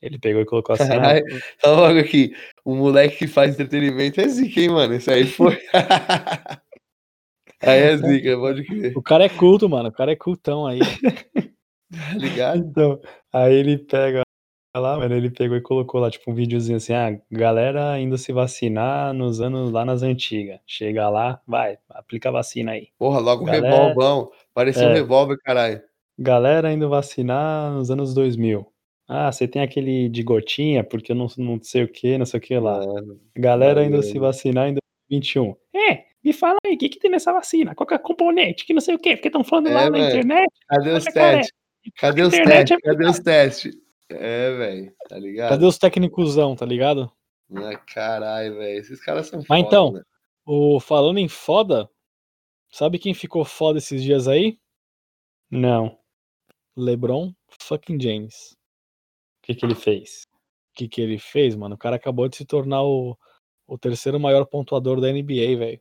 Ele 0.00 0.18
pegou 0.18 0.40
e 0.40 0.46
colocou 0.46 0.74
assim, 0.74 0.88
Caralho. 0.88 1.24
Tá 1.60 1.70
logo 1.70 1.98
aqui. 1.98 2.34
O 2.64 2.74
moleque 2.74 3.16
que 3.18 3.26
faz 3.26 3.52
entretenimento 3.54 4.20
é 4.20 4.28
zica, 4.28 4.60
hein, 4.60 4.70
mano? 4.70 4.94
Isso 4.94 5.10
aí 5.10 5.24
foi. 5.26 5.58
aí 7.62 7.80
é 7.80 7.96
zica, 7.96 8.36
pode 8.38 8.64
crer. 8.64 8.96
O 8.96 9.02
cara 9.02 9.24
é 9.24 9.28
culto, 9.28 9.68
mano. 9.68 9.88
O 9.88 9.92
cara 9.92 10.12
é 10.12 10.16
cultão 10.16 10.66
aí. 10.66 10.78
Tá 11.92 12.14
ligado? 12.18 12.58
Então, 12.58 13.00
aí 13.32 13.52
ele 13.52 13.76
pega 13.76 14.22
lá, 14.76 14.96
mano, 14.96 15.12
ele 15.12 15.28
pegou 15.28 15.56
e 15.56 15.60
colocou 15.60 16.00
lá, 16.00 16.08
tipo, 16.08 16.30
um 16.30 16.34
videozinho 16.34 16.76
assim, 16.76 16.92
ah, 16.92 17.20
galera 17.30 17.98
indo 17.98 18.16
se 18.16 18.32
vacinar 18.32 19.12
nos 19.12 19.40
anos 19.40 19.72
lá 19.72 19.84
nas 19.84 20.02
antigas. 20.04 20.60
Chega 20.64 21.08
lá, 21.08 21.40
vai, 21.44 21.78
aplica 21.88 22.28
a 22.28 22.32
vacina 22.32 22.70
aí. 22.72 22.88
Porra, 22.96 23.18
logo 23.18 23.42
um 23.42 23.46
Galera- 23.46 23.68
revolvão. 23.70 24.30
Parecia 24.54 24.86
um 24.86 24.90
É. 24.90 24.94
revólver, 24.94 25.36
caralho. 25.44 25.82
Galera 26.16 26.72
indo 26.72 26.88
vacinar 26.88 27.72
nos 27.72 27.90
anos 27.90 28.14
2000. 28.14 28.64
Ah, 29.08 29.32
você 29.32 29.48
tem 29.48 29.60
aquele 29.60 30.08
de 30.08 30.22
gotinha, 30.22 30.84
porque 30.84 31.10
eu 31.10 31.16
não, 31.16 31.26
não 31.38 31.58
sei 31.60 31.82
o 31.82 31.88
que, 31.88 32.16
não 32.16 32.24
sei 32.26 32.38
o 32.38 32.40
que 32.40 32.56
lá. 32.56 32.78
Mano, 32.86 33.18
Galera 33.36 33.82
indo 33.82 33.96
Valeu. 33.96 34.02
se 34.04 34.16
vacinar 34.16 34.68
em 34.68 34.76
2021. 35.10 35.56
É, 35.74 36.04
me 36.22 36.32
fala 36.32 36.58
aí, 36.64 36.74
o 36.74 36.78
que, 36.78 36.88
que 36.88 36.98
tem 36.98 37.10
nessa 37.10 37.32
vacina? 37.32 37.74
Qual 37.74 37.86
que 37.86 37.94
é 37.94 37.96
o 37.96 38.00
componente? 38.00 38.64
Que 38.66 38.74
não 38.74 38.80
sei 38.80 38.94
o 38.94 38.98
quê, 38.98 39.16
porque 39.16 39.28
estão 39.28 39.42
falando 39.44 39.68
É, 39.68 39.74
lá 39.74 39.84
na 39.84 39.90
velho. 39.90 40.08
internet. 40.08 40.52
Cadê 40.68 40.90
os 40.90 41.04
cara, 41.04 41.36
testes? 41.36 41.52
Cadê 41.96 42.22
os 42.22 42.30
testes? 42.32 42.70
é 42.70 42.80
Cadê 42.80 43.06
os 43.06 43.18
testes? 43.20 43.76
É, 44.10 44.50
velho. 44.56 44.94
Tá 45.08 45.18
ligado? 45.18 45.48
Cadê 45.50 45.64
os 45.66 45.78
técnicosão, 45.78 46.54
tá 46.56 46.66
ligado? 46.66 47.10
Ah, 47.54 47.76
caralho, 47.78 48.56
velho. 48.56 48.78
Esses 48.78 49.00
caras 49.00 49.28
são 49.28 49.38
Mas 49.40 49.46
foda, 49.48 49.60
então, 49.60 49.92
né? 49.92 50.02
O 50.44 50.80
falando 50.80 51.18
em 51.18 51.28
foda, 51.28 51.88
sabe 52.70 52.98
quem 52.98 53.14
ficou 53.14 53.44
foda 53.44 53.78
esses 53.78 54.02
dias 54.02 54.28
aí? 54.28 54.58
Não. 55.50 55.98
O 56.76 56.82
LeBron 56.82 57.32
fucking 57.62 58.00
James. 58.00 58.56
que, 59.42 59.54
que 59.54 59.64
ele 59.64 59.74
fez? 59.74 60.26
O 60.70 60.74
que 60.74 60.88
que 60.88 61.00
ele 61.00 61.18
fez, 61.18 61.54
mano? 61.56 61.74
O 61.74 61.78
cara 61.78 61.96
acabou 61.96 62.28
de 62.28 62.36
se 62.36 62.44
tornar 62.44 62.82
o, 62.82 63.16
o 63.66 63.78
terceiro 63.78 64.18
maior 64.20 64.44
pontuador 64.46 65.00
da 65.00 65.12
NBA, 65.12 65.56
velho. 65.58 65.80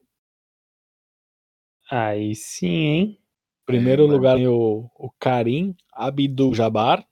Aí 1.90 2.36
sim, 2.36 2.68
hein? 2.68 3.20
Primeiro 3.66 4.04
mano. 4.04 4.16
lugar 4.16 4.36
tem 4.36 4.48
o, 4.48 4.90
o 4.96 5.12
Karim 5.20 5.76
Abdul 5.94 6.54
Jabbar 6.54 7.06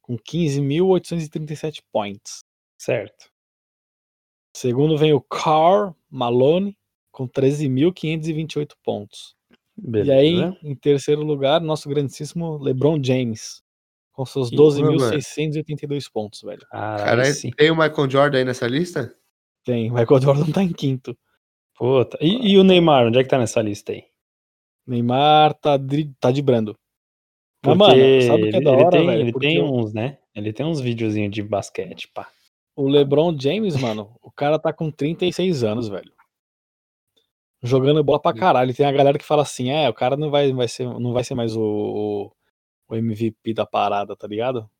com 0.00 0.16
15.837 0.16 1.82
points. 1.92 2.44
Certo. 2.78 3.30
Segundo 4.56 4.96
vem 4.96 5.12
o 5.12 5.20
Carl 5.20 5.94
Malone 6.10 6.76
com 7.12 7.28
13.528 7.28 8.72
pontos. 8.82 9.36
Beleza. 9.76 10.12
E 10.12 10.14
aí, 10.14 10.58
em 10.62 10.74
terceiro 10.74 11.22
lugar, 11.22 11.60
nosso 11.60 11.88
grandíssimo 11.88 12.58
LeBron 12.58 13.02
James 13.02 13.62
com 14.12 14.26
seus 14.26 14.50
Ih, 14.50 14.56
12.682 14.56 16.10
pontos, 16.12 16.42
velho. 16.42 16.66
Caralho, 16.70 17.04
Cara, 17.04 17.24
sim. 17.32 17.50
tem 17.50 17.70
o 17.70 17.76
Michael 17.76 18.10
Jordan 18.10 18.38
aí 18.38 18.44
nessa 18.44 18.66
lista? 18.66 19.14
Tem, 19.64 19.90
Michael 19.90 20.20
Jordan 20.20 20.52
tá 20.52 20.62
em 20.62 20.72
quinto. 20.72 21.16
Puta. 21.80 22.18
E, 22.20 22.52
e 22.52 22.58
o 22.58 22.62
Neymar, 22.62 23.06
onde 23.06 23.18
é 23.18 23.22
que 23.24 23.30
tá 23.30 23.38
nessa 23.38 23.62
lista 23.62 23.92
aí? 23.92 24.04
Neymar 24.86 25.54
tá, 25.54 25.78
dri- 25.78 26.12
tá 26.20 26.30
de 26.30 26.42
brando. 26.42 26.76
Mas, 27.64 27.78
Porque 27.78 27.90
mano, 27.90 28.22
sabe 28.22 28.42
o 28.42 28.50
que 28.50 28.56
é 28.56 28.58
ele, 28.58 28.64
da 28.66 28.70
ele 28.72 28.82
hora, 28.82 28.90
tem, 28.90 29.06
velho? 29.06 29.20
ele 29.22 29.32
Porque 29.32 29.48
tem 29.48 29.62
uns, 29.62 29.94
né? 29.94 30.18
Ele 30.34 30.52
tem 30.52 30.66
uns 30.66 30.78
videozinhos 30.78 31.32
de 31.32 31.42
basquete, 31.42 32.06
pá. 32.08 32.28
O 32.76 32.86
LeBron 32.86 33.34
James, 33.40 33.76
mano, 33.80 34.14
o 34.20 34.30
cara 34.30 34.58
tá 34.58 34.74
com 34.74 34.90
36 34.90 35.64
anos, 35.64 35.88
velho. 35.88 36.12
Jogando 37.62 38.04
bola 38.04 38.20
pra 38.20 38.34
caralho. 38.34 38.70
E 38.70 38.74
Tem 38.74 38.84
a 38.84 38.92
galera 38.92 39.18
que 39.18 39.24
fala 39.24 39.40
assim: 39.40 39.70
é, 39.70 39.88
o 39.88 39.94
cara 39.94 40.18
não 40.18 40.30
vai, 40.30 40.52
vai, 40.52 40.68
ser, 40.68 40.84
não 40.86 41.14
vai 41.14 41.24
ser 41.24 41.34
mais 41.34 41.56
o, 41.56 41.62
o, 41.62 42.32
o 42.90 42.94
MVP 42.94 43.54
da 43.54 43.64
parada, 43.64 44.14
tá 44.14 44.26
ligado? 44.28 44.70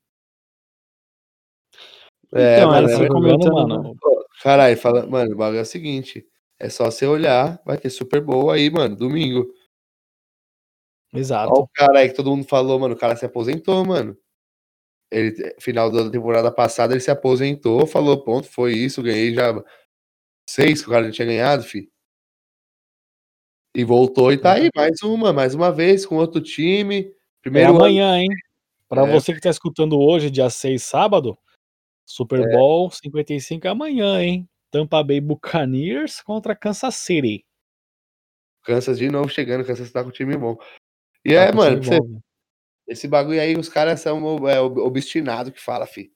É, 2.31 2.57
Então, 2.57 2.69
mano, 2.69 2.87
verdade. 2.87 3.09
comentando, 3.09 3.67
mano. 3.67 3.97
Caralho, 4.43 4.77
fala, 4.77 5.05
mano, 5.07 5.33
o 5.33 5.37
bagulho 5.37 5.59
é 5.59 5.61
o 5.63 5.65
seguinte: 5.65 6.27
é 6.65 6.69
só 6.69 6.85
você 6.91 7.05
olhar, 7.07 7.61
vai 7.65 7.77
ter 7.77 7.89
Super 7.89 8.21
Bowl 8.21 8.51
aí, 8.51 8.69
mano, 8.69 8.95
domingo. 8.95 9.51
Exato. 11.13 11.51
Olha 11.53 11.61
o 11.63 11.67
cara 11.73 11.99
aí 11.99 12.09
que 12.09 12.15
todo 12.15 12.29
mundo 12.35 12.47
falou, 12.47 12.79
mano, 12.79 12.93
o 12.95 12.97
cara 12.97 13.15
se 13.15 13.25
aposentou, 13.25 13.83
mano. 13.85 14.17
Ele, 15.11 15.55
final 15.59 15.91
da 15.91 16.09
temporada 16.09 16.51
passada, 16.51 16.93
ele 16.93 17.01
se 17.01 17.11
aposentou, 17.11 17.85
falou, 17.87 18.23
ponto, 18.23 18.47
foi 18.47 18.73
isso, 18.73 19.03
ganhei 19.03 19.33
já 19.33 19.53
seis 20.49 20.81
que 20.81 20.87
o 20.87 20.91
cara 20.91 21.05
já 21.07 21.11
tinha 21.11 21.27
ganhado, 21.27 21.63
fi. 21.63 21.89
E 23.75 23.83
voltou 23.85 24.33
e 24.33 24.37
tá 24.37 24.53
aí, 24.53 24.69
mais 24.75 25.01
uma, 25.01 25.31
mais 25.31 25.55
uma 25.55 25.71
vez, 25.71 26.05
com 26.05 26.15
outro 26.17 26.41
time. 26.41 27.01
É 27.07 27.13
Primeiro 27.41 27.69
ano. 27.71 27.79
amanhã, 27.79 28.17
hein? 28.17 28.27
Pra 28.89 29.07
É. 29.07 29.11
você 29.11 29.33
que 29.33 29.41
tá 29.41 29.49
escutando 29.49 29.99
hoje, 29.99 30.29
dia 30.31 30.49
6, 30.49 30.83
sábado, 30.83 31.37
Super 32.05 32.41
É. 32.41 32.51
Bowl 32.57 32.91
55 32.91 33.67
é 33.67 33.69
amanhã, 33.71 34.21
hein? 34.21 34.49
Tampa 34.71 35.03
Bay 35.03 35.19
Buccaneers 35.21 36.21
contra 36.21 36.55
Kansas 36.55 36.95
City. 36.95 37.45
Kansas 38.63 38.97
de 38.97 39.09
novo 39.09 39.27
chegando, 39.29 39.65
Kansas 39.65 39.91
tá 39.91 40.01
com 40.01 40.09
um 40.09 40.13
time 40.13 40.37
bom. 40.37 40.57
E 41.25 41.33
Tá 41.35 41.41
é, 41.41 41.51
mano, 41.51 41.83
você- 41.83 41.99
bom, 41.99 42.07
velho. 42.07 42.23
esse 42.87 43.07
bagulho 43.07 43.41
aí, 43.41 43.55
os 43.55 43.67
caras 43.69 43.99
são 43.99 44.47
é, 44.47 44.59
ob- 44.59 44.79
obstinados 44.79 45.51
que 45.53 45.59
fala, 45.59 45.85
fi. 45.85 46.11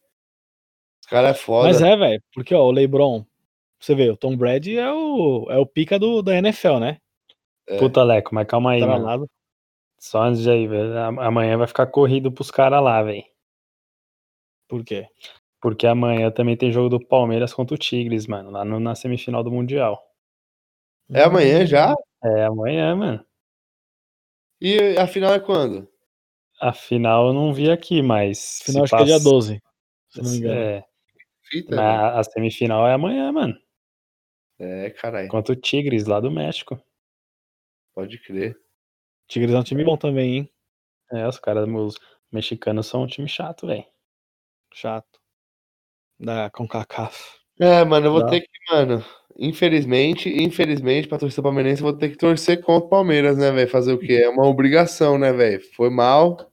Os 1.04 1.08
caras 1.10 1.32
é 1.32 1.40
foda. 1.40 1.68
Mas 1.68 1.82
é, 1.82 1.96
velho, 1.96 2.24
porque 2.34 2.56
ó, 2.56 2.64
o 2.64 2.72
LeBron, 2.72 3.26
você 3.80 3.94
vê, 3.94 4.10
o 4.10 4.18
Tom 4.18 4.36
Brady 4.38 4.78
é 4.78 4.92
o, 4.92 5.48
é 5.50 5.58
o 5.58 5.66
pica 5.66 6.00
do, 6.00 6.22
da 6.22 6.36
NFL, 6.36 6.80
né? 6.80 6.98
É. 7.68 7.78
Puta, 7.78 8.04
Leco, 8.04 8.34
mas 8.34 8.48
calma 8.48 8.72
aí, 8.72 8.80
Tá 8.80 8.88
mano. 8.88 9.30
Só 10.00 10.22
antes 10.24 10.42
de 10.44 10.50
aí, 10.52 10.68
velho. 10.68 10.96
am- 10.98 11.20
Amanhã 11.20 11.58
vai 11.58 11.68
ficar 11.68 11.88
corrido 11.88 12.32
pros 12.32 12.52
caras 12.52 12.82
lá, 12.84 13.02
velho. 13.02 13.24
Por 14.68 14.84
quê? 14.84 15.08
Porque 15.66 15.88
amanhã 15.88 16.30
também 16.30 16.56
tem 16.56 16.72
jogo 16.72 16.90
do 16.90 17.04
Palmeiras 17.04 17.52
contra 17.52 17.74
o 17.74 17.78
Tigres, 17.78 18.28
mano, 18.28 18.52
lá 18.52 18.64
no- 18.64 18.80
na 18.80 18.94
semifinal 18.94 19.44
do 19.44 19.50
Mundial. 19.52 20.00
É 21.12 21.24
amanhã 21.24 21.66
já? 21.66 21.96
É 22.24 22.44
amanhã, 22.46 22.96
mano. 22.96 23.26
E 24.62 24.96
a 24.96 25.08
final 25.08 25.34
é 25.34 25.40
quando? 25.40 25.92
A 26.62 26.72
final 26.72 27.30
eu 27.30 27.34
não 27.34 27.52
vi 27.52 27.72
aqui, 27.72 28.04
mas. 28.04 28.62
Final 28.64 28.84
acho 28.84 28.92
se 28.92 28.96
que 28.96 29.02
é 29.02 29.06
dia 29.06 29.14
passa- 29.16 29.24
12, 29.24 29.62
se 30.10 30.22
não 30.22 30.30
me 30.30 30.38
engano. 30.38 30.56
É, 30.60 30.86
Fita, 31.42 31.76
mas 31.76 32.16
a 32.16 32.24
semifinal 32.26 32.88
é 32.88 32.94
amanhã, 32.94 33.32
mano. 33.32 33.60
É, 34.60 34.92
caralho. 34.92 35.30
Contra 35.30 35.52
o 35.54 35.56
Tigres 35.56 36.06
lá 36.06 36.20
do 36.20 36.30
México. 36.30 36.80
Pode 37.96 38.20
crer. 38.20 38.56
Tigres 39.28 39.56
é 39.56 39.58
um 39.58 39.64
time 39.64 39.84
bom 39.84 39.98
também, 39.98 40.36
hein? 40.38 40.50
É, 41.12 41.28
os 41.28 41.40
caras, 41.40 41.68
os 41.68 41.96
mexicanos 42.32 42.86
são 42.86 43.02
um 43.02 43.08
time 43.08 43.28
chato, 43.28 43.66
velho. 43.66 43.84
Chato. 44.72 45.25
Da 46.20 46.50
CONCACAF. 46.50 47.40
É, 47.60 47.84
mano, 47.84 48.08
eu 48.08 48.12
vou 48.12 48.22
Dá. 48.22 48.30
ter 48.30 48.42
que, 48.42 48.50
mano, 48.72 49.04
infelizmente, 49.38 50.30
infelizmente, 50.30 51.08
pra 51.08 51.18
torcer 51.18 51.44
palmeirense, 51.44 51.82
eu 51.82 51.90
vou 51.90 51.98
ter 51.98 52.10
que 52.10 52.18
torcer 52.18 52.62
contra 52.62 52.86
o 52.86 52.90
Palmeiras, 52.90 53.38
né, 53.38 53.52
velho? 53.52 53.70
Fazer 53.70 53.94
o 53.94 54.00
quê? 54.00 54.22
É 54.24 54.30
uma 54.30 54.46
obrigação, 54.46 55.18
né, 55.18 55.32
velho? 55.32 55.62
Foi 55.74 55.90
mal, 55.90 56.52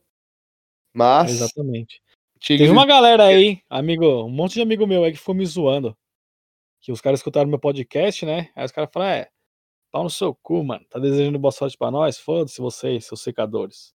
mas 0.92 1.30
Exatamente. 1.30 2.02
Tigres... 2.38 2.68
Teve 2.68 2.72
uma 2.72 2.86
galera 2.86 3.24
aí, 3.24 3.60
amigo, 3.70 4.24
um 4.24 4.30
monte 4.30 4.54
de 4.54 4.62
amigo 4.62 4.86
meu 4.86 5.04
aí 5.04 5.12
que 5.12 5.18
ficou 5.18 5.34
me 5.34 5.46
zoando. 5.46 5.96
Que 6.80 6.90
os 6.90 7.00
caras 7.00 7.20
escutaram 7.20 7.48
meu 7.48 7.58
podcast, 7.58 8.26
né? 8.26 8.50
Aí 8.56 8.64
os 8.64 8.72
caras 8.72 8.90
falaram, 8.92 9.12
é, 9.12 9.28
pau 9.92 10.02
no 10.02 10.10
seu 10.10 10.34
cu, 10.34 10.64
mano. 10.64 10.84
Tá 10.90 10.98
desejando 10.98 11.38
boa 11.38 11.52
sorte 11.52 11.78
pra 11.78 11.90
nós? 11.90 12.18
Foda-se 12.18 12.60
vocês, 12.60 13.04
seus 13.06 13.20
secadores. 13.20 13.94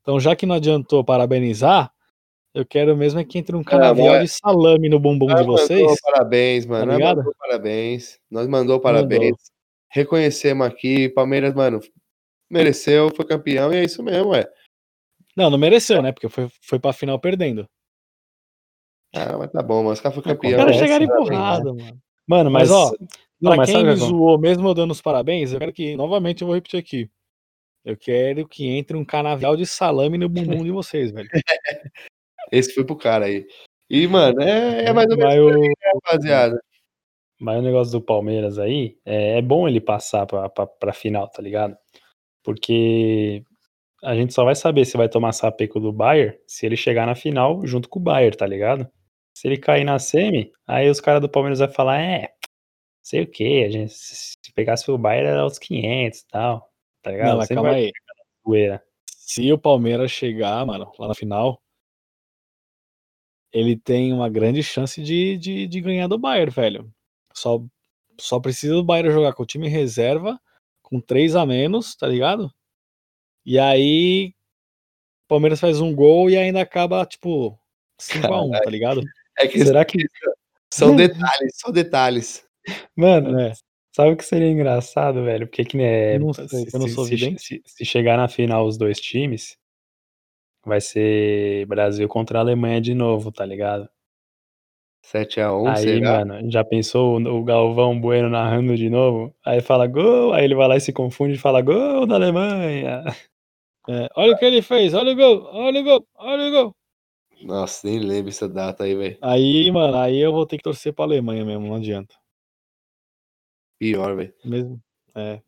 Então, 0.00 0.18
já 0.18 0.34
que 0.34 0.46
não 0.46 0.54
adiantou 0.54 1.04
parabenizar, 1.04 1.93
eu 2.54 2.64
quero 2.64 2.96
mesmo 2.96 3.18
é 3.18 3.24
que 3.24 3.36
entre 3.36 3.56
um 3.56 3.64
canavial 3.64 4.14
mas- 4.14 4.30
de 4.30 4.38
salame 4.38 4.88
no 4.88 5.00
bumbum 5.00 5.26
de 5.34 5.42
vocês. 5.42 5.80
mandou 5.80 5.96
parabéns, 6.02 6.64
mano. 6.66 6.98
Tá 6.98 7.14
mandou 7.16 7.34
parabéns. 7.38 8.20
Nós 8.30 8.46
mandou 8.46 8.80
parabéns. 8.80 9.36
Reconhecemos 9.90 10.66
aqui. 10.66 11.08
Palmeiras, 11.08 11.52
mano, 11.54 11.80
mereceu, 12.48 13.10
foi 13.14 13.24
campeão 13.26 13.72
e 13.72 13.76
é 13.78 13.84
isso 13.84 14.02
mesmo, 14.02 14.30
ué. 14.30 14.48
Não, 15.36 15.50
não 15.50 15.58
mereceu, 15.58 16.00
né? 16.00 16.12
Porque 16.12 16.28
foi, 16.28 16.48
foi 16.62 16.78
pra 16.78 16.92
final 16.92 17.18
perdendo. 17.18 17.68
Ah, 19.12 19.36
mas 19.36 19.50
tá 19.50 19.62
bom, 19.62 19.82
mas 19.84 19.94
os 19.94 20.00
caras 20.00 20.14
foram 20.14 20.32
Os 20.32 20.36
campeão. 20.36 20.58
caras 20.58 20.76
Acontece, 20.76 20.92
chegaram 20.92 21.06
né, 21.06 21.12
empurrado, 21.12 21.74
mano. 21.76 21.98
Mano, 22.26 22.50
mas. 22.50 22.70
Mas, 22.70 22.70
ó, 22.70 22.92
não, 23.40 23.50
pra 23.50 23.56
mas 23.58 23.70
quem 23.70 23.84
me 23.84 23.90
o 23.90 23.96
zoou, 23.96 24.38
mesmo 24.38 24.68
eu 24.68 24.74
dando 24.74 24.92
os 24.92 25.02
parabéns, 25.02 25.52
eu 25.52 25.58
quero 25.58 25.72
que, 25.72 25.96
novamente, 25.96 26.42
eu 26.42 26.46
vou 26.46 26.54
repetir 26.54 26.78
aqui. 26.78 27.10
Eu 27.84 27.96
quero 27.96 28.48
que 28.48 28.66
entre 28.66 28.96
um 28.96 29.04
canavial 29.04 29.56
de 29.56 29.66
salame 29.66 30.16
no 30.16 30.28
bumbum 30.28 30.64
de 30.64 30.70
vocês, 30.70 31.10
velho. 31.10 31.28
Esse 32.52 32.74
foi 32.74 32.84
pro 32.84 32.96
cara 32.96 33.26
aí. 33.26 33.46
E, 33.90 34.06
mano, 34.06 34.40
é, 34.42 34.86
é 34.86 34.92
mais 34.92 35.08
ou 35.10 35.16
menos 35.16 35.34
Mas 35.34 35.40
o- 35.42 35.62
aí, 35.62 35.72
rapaziada. 35.94 36.60
Mas 37.40 37.58
o 37.58 37.62
negócio 37.62 37.92
do 37.92 38.00
Palmeiras 38.04 38.58
aí, 38.58 38.96
é, 39.04 39.38
é 39.38 39.42
bom 39.42 39.68
ele 39.68 39.80
passar 39.80 40.26
pra, 40.26 40.48
pra, 40.48 40.66
pra 40.66 40.92
final, 40.92 41.28
tá 41.28 41.42
ligado? 41.42 41.76
Porque 42.42 43.42
a 44.02 44.14
gente 44.14 44.32
só 44.34 44.44
vai 44.44 44.54
saber 44.54 44.84
se 44.84 44.96
vai 44.96 45.08
tomar 45.08 45.32
sapeco 45.32 45.80
do 45.80 45.92
Bayern 45.92 46.36
se 46.46 46.66
ele 46.66 46.76
chegar 46.76 47.06
na 47.06 47.14
final 47.14 47.66
junto 47.66 47.88
com 47.88 47.98
o 47.98 48.02
Bayern, 48.02 48.36
tá 48.36 48.46
ligado? 48.46 48.88
Se 49.36 49.48
ele 49.48 49.58
cair 49.58 49.84
na 49.84 49.98
semi, 49.98 50.52
aí 50.66 50.88
os 50.88 51.00
caras 51.00 51.20
do 51.20 51.28
Palmeiras 51.28 51.58
vão 51.58 51.68
falar, 51.68 52.00
é, 52.00 52.32
sei 53.02 53.22
o 53.22 53.26
que, 53.30 53.64
a 53.64 53.70
gente, 53.70 53.92
se 53.92 54.34
se 54.44 54.52
pegasse 54.54 54.88
o 54.90 54.98
Bayern 54.98 55.28
era 55.30 55.44
os 55.46 55.58
500 55.58 56.20
e 56.20 56.26
tal, 56.28 56.70
tá 57.02 57.10
ligado? 57.10 57.30
Não, 57.30 57.36
mas 57.38 57.48
calma 57.48 57.72
aí. 57.72 57.92
Se 59.08 59.52
o 59.52 59.58
Palmeiras 59.58 60.10
chegar, 60.10 60.64
mano, 60.66 60.92
lá 60.98 61.08
na 61.08 61.14
final, 61.14 61.58
ele 63.54 63.76
tem 63.76 64.12
uma 64.12 64.28
grande 64.28 64.62
chance 64.62 65.00
de, 65.00 65.38
de, 65.38 65.66
de 65.68 65.80
ganhar 65.80 66.08
do 66.08 66.18
Bayern, 66.18 66.50
velho. 66.50 66.92
Só, 67.32 67.62
só 68.20 68.40
precisa 68.40 68.74
do 68.74 68.82
Bayern 68.84 69.12
jogar 69.12 69.32
com 69.32 69.44
o 69.44 69.46
time 69.46 69.68
reserva, 69.68 70.38
com 70.82 71.00
três 71.00 71.36
a 71.36 71.46
menos, 71.46 71.94
tá 71.94 72.08
ligado? 72.08 72.52
E 73.46 73.58
aí, 73.58 74.34
o 75.24 75.28
Palmeiras 75.28 75.60
faz 75.60 75.80
um 75.80 75.94
gol 75.94 76.28
e 76.28 76.36
ainda 76.36 76.60
acaba, 76.60 77.06
tipo, 77.06 77.56
5x1, 78.00 78.50
tá 78.62 78.70
ligado? 78.70 79.02
É 79.38 79.46
que 79.46 79.64
Será 79.64 79.84
que, 79.84 79.98
são 80.72 80.94
detalhes, 80.96 81.52
são 81.54 81.72
detalhes. 81.72 82.44
mano, 82.96 83.38
É. 83.40 83.52
Sabe 83.96 84.10
o 84.10 84.16
que 84.16 84.24
seria 84.24 84.50
engraçado, 84.50 85.22
velho? 85.22 85.46
Porque 85.46 85.64
que 85.64 85.76
né, 85.76 86.18
Não 86.18 86.32
sei, 86.32 86.66
eu 86.72 86.80
não 86.80 86.88
sou 86.88 87.04
se, 87.06 87.16
se- 87.38 87.62
se 87.64 87.84
chegar 87.84 88.16
na 88.16 88.26
final 88.26 88.66
os 88.66 88.76
dois 88.76 89.00
times, 89.00 89.56
vai 90.66 90.80
ser 90.80 91.66
Brasil 91.66 92.08
contra 92.08 92.38
a 92.38 92.42
Alemanha 92.42 92.80
de 92.80 92.94
novo, 92.94 93.30
tá 93.32 93.44
ligado? 93.46 93.88
7x1, 95.02 95.68
aí, 95.70 96.00
será? 96.00 96.24
mano, 96.24 96.50
já 96.50 96.64
pensou 96.64 97.16
o 97.20 97.44
Galvão 97.44 97.98
Bueno 98.00 98.28
narrando 98.28 98.76
de 98.76 98.88
novo? 98.90 99.34
Aí 99.44 99.60
fala 99.60 99.86
gol, 99.86 100.32
aí 100.32 100.44
ele 100.44 100.54
vai 100.54 100.68
lá 100.68 100.76
e 100.76 100.80
se 100.80 100.92
confunde 100.92 101.34
e 101.34 101.38
fala 101.38 101.60
gol 101.62 102.06
da 102.06 102.14
Alemanha. 102.16 103.04
É, 103.86 104.08
olha 104.16 104.34
o 104.34 104.38
que 104.38 104.44
ele 104.46 104.62
fez, 104.62 104.94
olha 104.94 105.12
o 105.12 105.16
gol, 105.16 105.44
olha 105.52 105.80
o 105.80 105.84
gol, 105.84 106.06
olha 106.16 106.48
o 106.48 106.50
gol. 106.50 106.76
Nossa, 107.42 107.86
nem 107.86 107.98
lembro 107.98 108.30
essa 108.30 108.48
data 108.48 108.84
aí, 108.84 108.94
velho. 108.94 109.18
Aí, 109.20 109.70
mano, 109.70 109.98
aí 109.98 110.18
eu 110.18 110.32
vou 110.32 110.46
ter 110.46 110.56
que 110.56 110.62
torcer 110.62 110.94
pra 110.94 111.04
Alemanha 111.04 111.44
mesmo, 111.44 111.66
não 111.66 111.74
adianta. 111.76 112.14
Pior, 113.78 114.16
velho. 114.16 114.34
Mesmo. 114.44 114.80
É. 115.14 115.42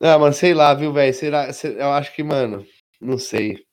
Ah, 0.00 0.18
mano, 0.18 0.34
sei 0.34 0.52
lá, 0.54 0.74
viu, 0.74 0.92
velho? 0.92 1.14
Será, 1.14 1.52
se- 1.52 1.74
eu 1.78 1.92
acho 1.92 2.14
que, 2.14 2.22
mano, 2.22 2.64
não 3.00 3.18
sei. 3.18 3.64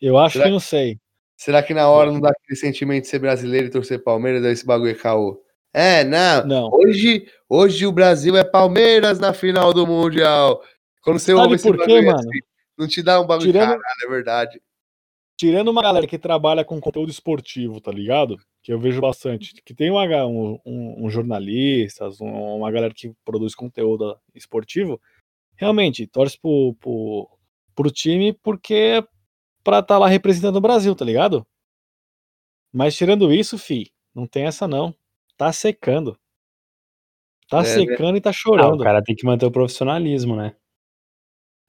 Eu 0.00 0.16
acho 0.18 0.34
Será 0.34 0.44
que 0.46 0.50
não 0.50 0.60
sei. 0.60 0.98
Será 1.36 1.62
que 1.62 1.72
na 1.74 1.88
hora 1.88 2.10
não 2.10 2.20
dá 2.20 2.30
aquele 2.30 2.56
sentimento 2.58 3.02
de 3.02 3.08
ser 3.08 3.18
brasileiro 3.18 3.66
e 3.66 3.70
torcer 3.70 4.02
Palmeiras, 4.02 4.42
daí 4.42 4.52
esse 4.52 4.66
bagulho 4.66 4.90
é 4.90 4.94
caô? 4.94 5.42
É, 5.72 6.04
não. 6.04 6.46
Não. 6.46 6.70
Hoje, 6.72 7.26
hoje 7.48 7.86
o 7.86 7.92
Brasil 7.92 8.36
é 8.36 8.44
Palmeiras 8.44 9.18
na 9.18 9.32
final 9.32 9.72
do 9.72 9.86
Mundial. 9.86 10.62
Quando 11.02 11.18
você 11.18 11.32
Sabe 11.32 11.40
ouve 11.42 11.54
esse 11.54 11.66
por 11.66 11.76
quê, 11.78 11.80
bagulho 11.86 12.06
mano? 12.06 12.18
assim, 12.18 12.38
não 12.76 12.86
te 12.88 13.02
dá 13.02 13.20
um 13.20 13.26
bagulho 13.26 13.46
Tirando- 13.52 13.68
caralho, 13.68 13.84
é 14.04 14.08
verdade. 14.08 14.62
Tirando 15.38 15.68
uma 15.68 15.80
galera 15.80 16.06
que 16.06 16.18
trabalha 16.18 16.62
com 16.64 16.78
conteúdo 16.78 17.10
esportivo, 17.10 17.80
tá 17.80 17.90
ligado? 17.90 18.36
Que 18.62 18.72
eu 18.74 18.78
vejo 18.78 19.00
bastante. 19.00 19.54
Que 19.64 19.72
tem 19.72 19.90
uma, 19.90 20.04
um, 20.26 20.58
um, 20.66 21.06
um 21.06 21.10
jornalistas, 21.10 22.20
um- 22.20 22.56
uma 22.56 22.70
galera 22.70 22.92
que 22.92 23.12
produz 23.24 23.54
conteúdo 23.54 24.14
esportivo, 24.34 25.00
realmente 25.56 26.06
torce 26.06 26.38
pro, 26.38 26.74
pro, 26.78 27.28
pro 27.74 27.90
time 27.90 28.34
porque 28.42 28.74
é 28.74 29.04
pra 29.70 29.78
estar 29.78 29.98
lá 29.98 30.08
representando 30.08 30.56
o 30.56 30.60
Brasil, 30.60 30.94
tá 30.96 31.04
ligado? 31.04 31.46
Mas 32.72 32.96
tirando 32.96 33.32
isso, 33.32 33.56
fi, 33.56 33.92
não 34.12 34.26
tem 34.26 34.44
essa 34.46 34.66
não. 34.66 34.92
Tá 35.36 35.52
secando. 35.52 36.18
Tá 37.48 37.58
É, 37.58 37.62
né? 37.62 37.66
secando 37.68 38.16
e 38.16 38.20
tá 38.20 38.30
Ah, 38.30 38.32
chorando. 38.32 38.80
o 38.80 38.84
cara 38.84 39.02
tem 39.02 39.14
que 39.14 39.24
manter 39.24 39.46
o 39.46 39.50
profissionalismo, 39.50 40.34
né? 40.36 40.54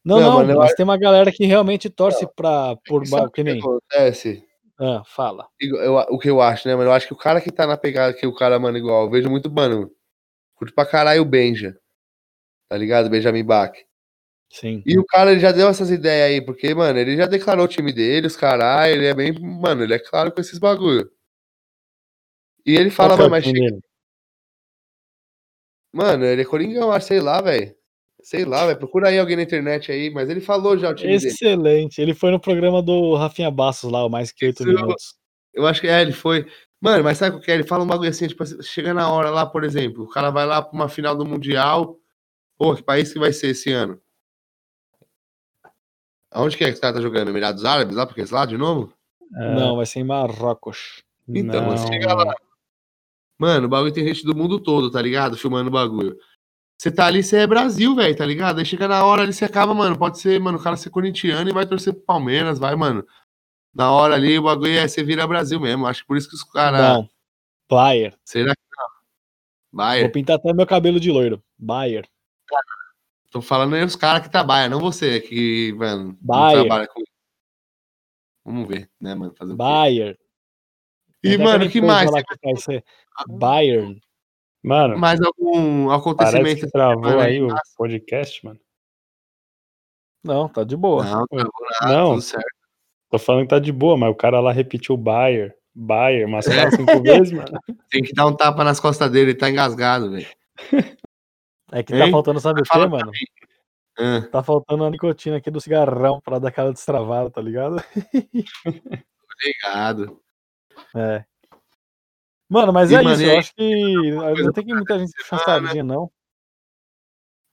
não, 0.04 0.20
Não, 0.20 0.44
não, 0.44 0.50
eu 0.50 0.58
mas 0.58 0.74
tem 0.74 0.84
uma 0.84 0.98
galera 0.98 1.32
que 1.32 1.46
realmente 1.46 1.88
torce 1.90 2.28
pra, 2.36 2.76
por 2.88 3.06
Sabe 3.06 3.22
ba- 3.22 3.28
o 3.28 3.32
que 3.32 3.44
nem. 3.44 3.60
acontece? 3.60 4.44
Ah, 4.80 5.04
fala. 5.06 5.48
Igual- 5.60 5.84
eu- 6.10 6.16
o 6.16 6.18
que 6.18 6.28
eu 6.30 6.42
acho, 6.42 6.68
né, 6.68 6.76
mano? 6.76 6.90
Eu 6.90 6.94
acho 6.94 7.06
que 7.08 7.14
o 7.14 7.18
cara 7.18 7.40
que 7.40 7.52
tá 7.52 7.68
na 7.68 7.78
pegada 7.78 8.14
que 8.16 8.26
o 8.26 8.34
cara, 8.34 8.58
mano, 8.60 8.78
igual, 8.80 9.04
eu 9.06 9.12
vejo 9.12 9.30
muito, 9.30 9.52
mano, 9.52 9.92
curto 10.56 10.74
pra 10.74 10.88
caralho 10.88 11.22
o 11.22 11.26
Benja. 11.26 11.78
Tá 12.68 12.78
ligado? 12.78 13.10
Benjamin 13.12 13.44
Bach. 13.44 13.74
Sim. 14.52 14.84
E 14.86 15.00
o 15.00 15.06
cara 15.06 15.32
ele 15.32 15.40
já 15.40 15.52
deu 15.52 15.70
essas 15.70 15.90
ideias 15.90 16.30
aí, 16.30 16.42
porque, 16.46 16.76
mano, 16.76 17.00
ele 17.00 17.16
já 17.16 17.26
declarou 17.26 17.66
o 17.66 17.68
time 17.68 17.94
dele, 17.94 18.28
os 18.28 18.36
caralho, 18.36 18.94
ele 18.94 19.06
é 19.06 19.14
bem, 19.14 19.34
mano, 19.40 19.82
ele 19.84 19.94
é 19.94 20.00
claro 20.00 20.32
com 20.32 20.42
esses 20.42 20.60
bagulho. 20.60 21.10
E 22.66 22.76
ele 22.76 22.90
fala, 22.90 23.14
é 23.14 23.18
mano, 23.18 23.30
mas 23.30 23.46
chega- 23.46 23.60
dele? 23.60 23.82
mano, 25.94 26.26
ele 26.26 26.42
é 26.42 26.46
Coringão, 26.46 26.92
acho, 26.92 27.08
sei 27.08 27.22
lá, 27.22 27.42
velho. 27.42 27.74
Sei 28.22 28.46
lá, 28.46 28.68
velho, 28.68 28.78
procura 28.78 29.08
aí 29.08 29.18
alguém 29.18 29.36
na 29.36 29.42
internet 29.44 29.92
aí, 29.92 30.12
mas 30.12 30.30
ele 30.30 30.42
falou 30.42 30.78
já 30.78 30.90
o 30.92 30.94
time 30.96 31.18
dele. 31.18 31.28
Excelente. 31.32 32.00
Ele 32.00 32.14
foi 32.14 32.30
no 32.30 32.40
programa 32.40 32.82
do 32.82 33.16
Rafinha 33.16 33.50
Bassos 33.50 33.90
lá, 33.92 34.06
o 34.06 34.10
mais 34.10 34.32
que 34.32 34.46
oito 34.46 34.64
minutos. 34.66 35.16
Eu 35.54 35.66
acho 35.66 35.82
que 35.82 35.88
é, 35.88 36.02
ele 36.02 36.12
foi. 36.14 36.46
Mano, 36.80 37.04
mas 37.04 37.18
sabe 37.18 37.38
o 37.38 37.40
que 37.40 37.50
é? 37.52 37.56
Ele 37.56 37.64
fala 37.64 37.84
um 37.84 37.88
bagulho 37.88 38.10
assim, 38.10 38.28
tipo, 38.28 38.44
chega 38.64 38.94
na 38.94 39.12
hora 39.12 39.30
lá, 39.30 39.46
por 39.46 39.64
exemplo, 39.64 40.04
o 40.04 40.10
cara 40.10 40.30
vai 40.30 40.46
lá 40.46 40.62
pra 40.62 40.72
uma 40.74 40.88
final 40.90 41.16
do 41.16 41.26
Mundial. 41.26 41.98
Pô, 42.58 42.76
que 42.76 42.84
país 42.84 43.12
que 43.12 43.20
vai 43.20 43.34
ser 43.34 43.48
esse 43.50 43.72
ano? 43.72 44.00
Aonde 46.32 46.58
que 46.58 46.64
é 46.64 46.72
que 46.72 46.78
o 46.78 46.82
cara 46.82 46.94
tá 46.96 47.02
jogando? 47.02 47.30
Emirados 47.30 47.66
Árabes, 47.66 47.96
lá, 47.96 48.06
porque 48.06 48.22
esse 48.22 48.34
lá 48.34 48.46
de 48.46 48.58
novo? 48.58 48.94
É, 49.36 49.56
Não, 49.56 49.76
vai 49.76 49.86
ser 49.86 50.00
em 50.00 50.04
Marrocos. 50.04 51.04
Então, 51.28 51.62
não, 51.62 51.78
você 51.78 51.88
chega 51.88 52.14
lá. 52.14 52.34
Mano, 53.38 53.66
o 53.66 53.70
bagulho 53.70 53.94
tem 53.94 54.06
gente 54.08 54.24
do 54.24 54.36
mundo 54.36 54.60
todo, 54.60 54.92
tá 54.92 55.02
ligado? 55.02 55.38
Filmando 55.38 55.70
o 55.70 55.74
bagulho. 55.74 56.18
Você 56.78 56.90
tá 56.90 57.06
ali, 57.06 57.22
você 57.22 57.38
é 57.38 57.48
Brasil, 57.48 57.96
velho, 57.96 58.16
tá 58.16 58.26
ligado? 58.26 58.60
Aí 58.60 58.66
chega 58.66 58.88
na 58.88 59.06
hora 59.06 59.24
ali, 59.24 59.34
você 59.34 59.46
acaba, 59.46 59.74
mano. 59.74 59.98
Pode 59.98 60.20
ser, 60.20 60.40
mano, 60.40 60.58
o 60.58 60.62
cara 60.62 60.76
ser 60.76 60.90
corintiano 60.90 61.50
e 61.50 61.54
vai 61.54 61.66
torcer 61.66 61.94
pro 61.94 62.04
Palmeiras, 62.04 62.58
vai, 62.58 62.76
mano. 62.76 63.06
Na 63.74 63.92
hora 63.92 64.16
ali, 64.16 64.38
o 64.38 64.44
bagulho 64.44 64.78
é 64.78 64.88
você 64.88 65.04
vira 65.04 65.28
Brasil 65.28 65.60
mesmo. 65.60 65.86
Acho 65.86 66.02
que 66.02 66.08
por 66.08 66.18
isso 66.18 66.30
que 66.30 66.36
os 66.36 66.44
caras. 66.44 66.82
Não. 66.82 67.10
Bayer. 67.70 68.16
Será 68.26 68.54
que 68.54 68.62
não? 68.78 68.88
Vai. 69.72 70.02
Vou 70.02 70.12
pintar 70.12 70.36
até 70.38 70.54
meu 70.54 70.66
cabelo 70.66 71.00
de 71.00 71.12
loiro. 71.12 71.42
Bayer. 71.58 72.08
Tô 73.32 73.42
falando 73.42 73.76
aí 73.76 73.84
os 73.84 73.96
caras 73.96 74.22
que 74.22 74.30
trabalham, 74.30 74.70
não 74.70 74.80
você 74.80 75.22
que, 75.22 75.74
mano, 75.78 76.08
não 76.08 76.18
Bayer. 76.22 76.60
trabalha 76.60 76.88
com. 76.88 77.02
Vamos 78.46 78.68
ver, 78.68 78.90
né, 79.00 79.16
mano? 79.16 79.34
Fazer 79.38 79.54
o? 79.54 79.56
Bayer. 79.56 80.18
E, 81.24 81.38
mano, 81.38 81.64
aquele 81.64 81.70
que 81.72 81.82
mais? 81.82 82.10
que 82.12 82.84
Bayern. 83.30 84.02
Mano, 84.64 84.98
Mais 84.98 85.20
algum 85.22 85.90
acontecimento? 85.90 86.62
que 86.62 86.72
travou 86.72 87.20
aí 87.20 87.42
o 87.42 87.48
podcast, 87.78 88.44
mano. 88.46 88.60
Não, 90.24 90.48
tá 90.50 90.64
de 90.64 90.76
boa. 90.76 91.04
Não, 91.04 91.26
tá 91.28 91.38
nada, 91.38 91.94
Não, 91.94 92.10
tudo 92.12 92.22
certo. 92.22 92.46
tô 93.10 93.18
falando 93.18 93.44
que 93.44 93.50
tá 93.50 93.60
de 93.60 93.72
boa, 93.72 93.98
mas 93.98 94.12
o 94.12 94.16
cara 94.16 94.40
lá 94.40 94.52
repetiu 94.52 94.98
Bayer. 94.98 95.56
Bayer, 95.74 96.28
umas 96.28 96.46
quatro, 96.46 96.76
cinco 96.76 97.02
vezes, 97.02 97.32
mano. 97.32 97.60
Tem 97.90 98.04
que 98.04 98.14
dar 98.14 98.28
um 98.28 98.36
tapa 98.36 98.64
nas 98.64 98.80
costas 98.80 99.10
dele, 99.10 99.32
ele 99.32 99.38
tá 99.38 99.50
engasgado, 99.50 100.12
velho. 100.12 100.28
É 101.72 101.82
que 101.84 101.98
tá 101.98 102.10
faltando, 102.12 102.40
sabe 102.40 102.62
o 102.62 102.64
pra 102.64 102.88
mano? 102.88 103.12
Ah, 103.98 104.22
Tá 104.30 104.44
faltando 104.44 104.84
a 104.86 104.90
nicotina 104.90 105.38
aqui 105.38 105.50
do 105.50 105.62
cigarrão 105.62 106.20
pra 106.22 106.40
dar 106.40 106.50
aquela 106.50 106.72
destravada, 106.72 107.30
tá 107.30 107.42
ligado? 107.42 107.78
Obrigado. 109.34 110.22
É. 110.96 111.26
Mano, 112.50 112.74
mas 112.74 112.92
E, 112.92 112.96
é 112.96 113.04
isso. 113.04 113.22
Eu 113.24 113.40
acho 113.40 113.56
que 113.56 114.12
não 114.44 114.52
tem 114.54 114.66
que 114.66 114.74
muita 114.74 115.00
gente 115.00 115.12
puxar 115.14 115.40
semana. 115.40 115.62
sardinha, 115.68 115.84
não. 115.84 116.12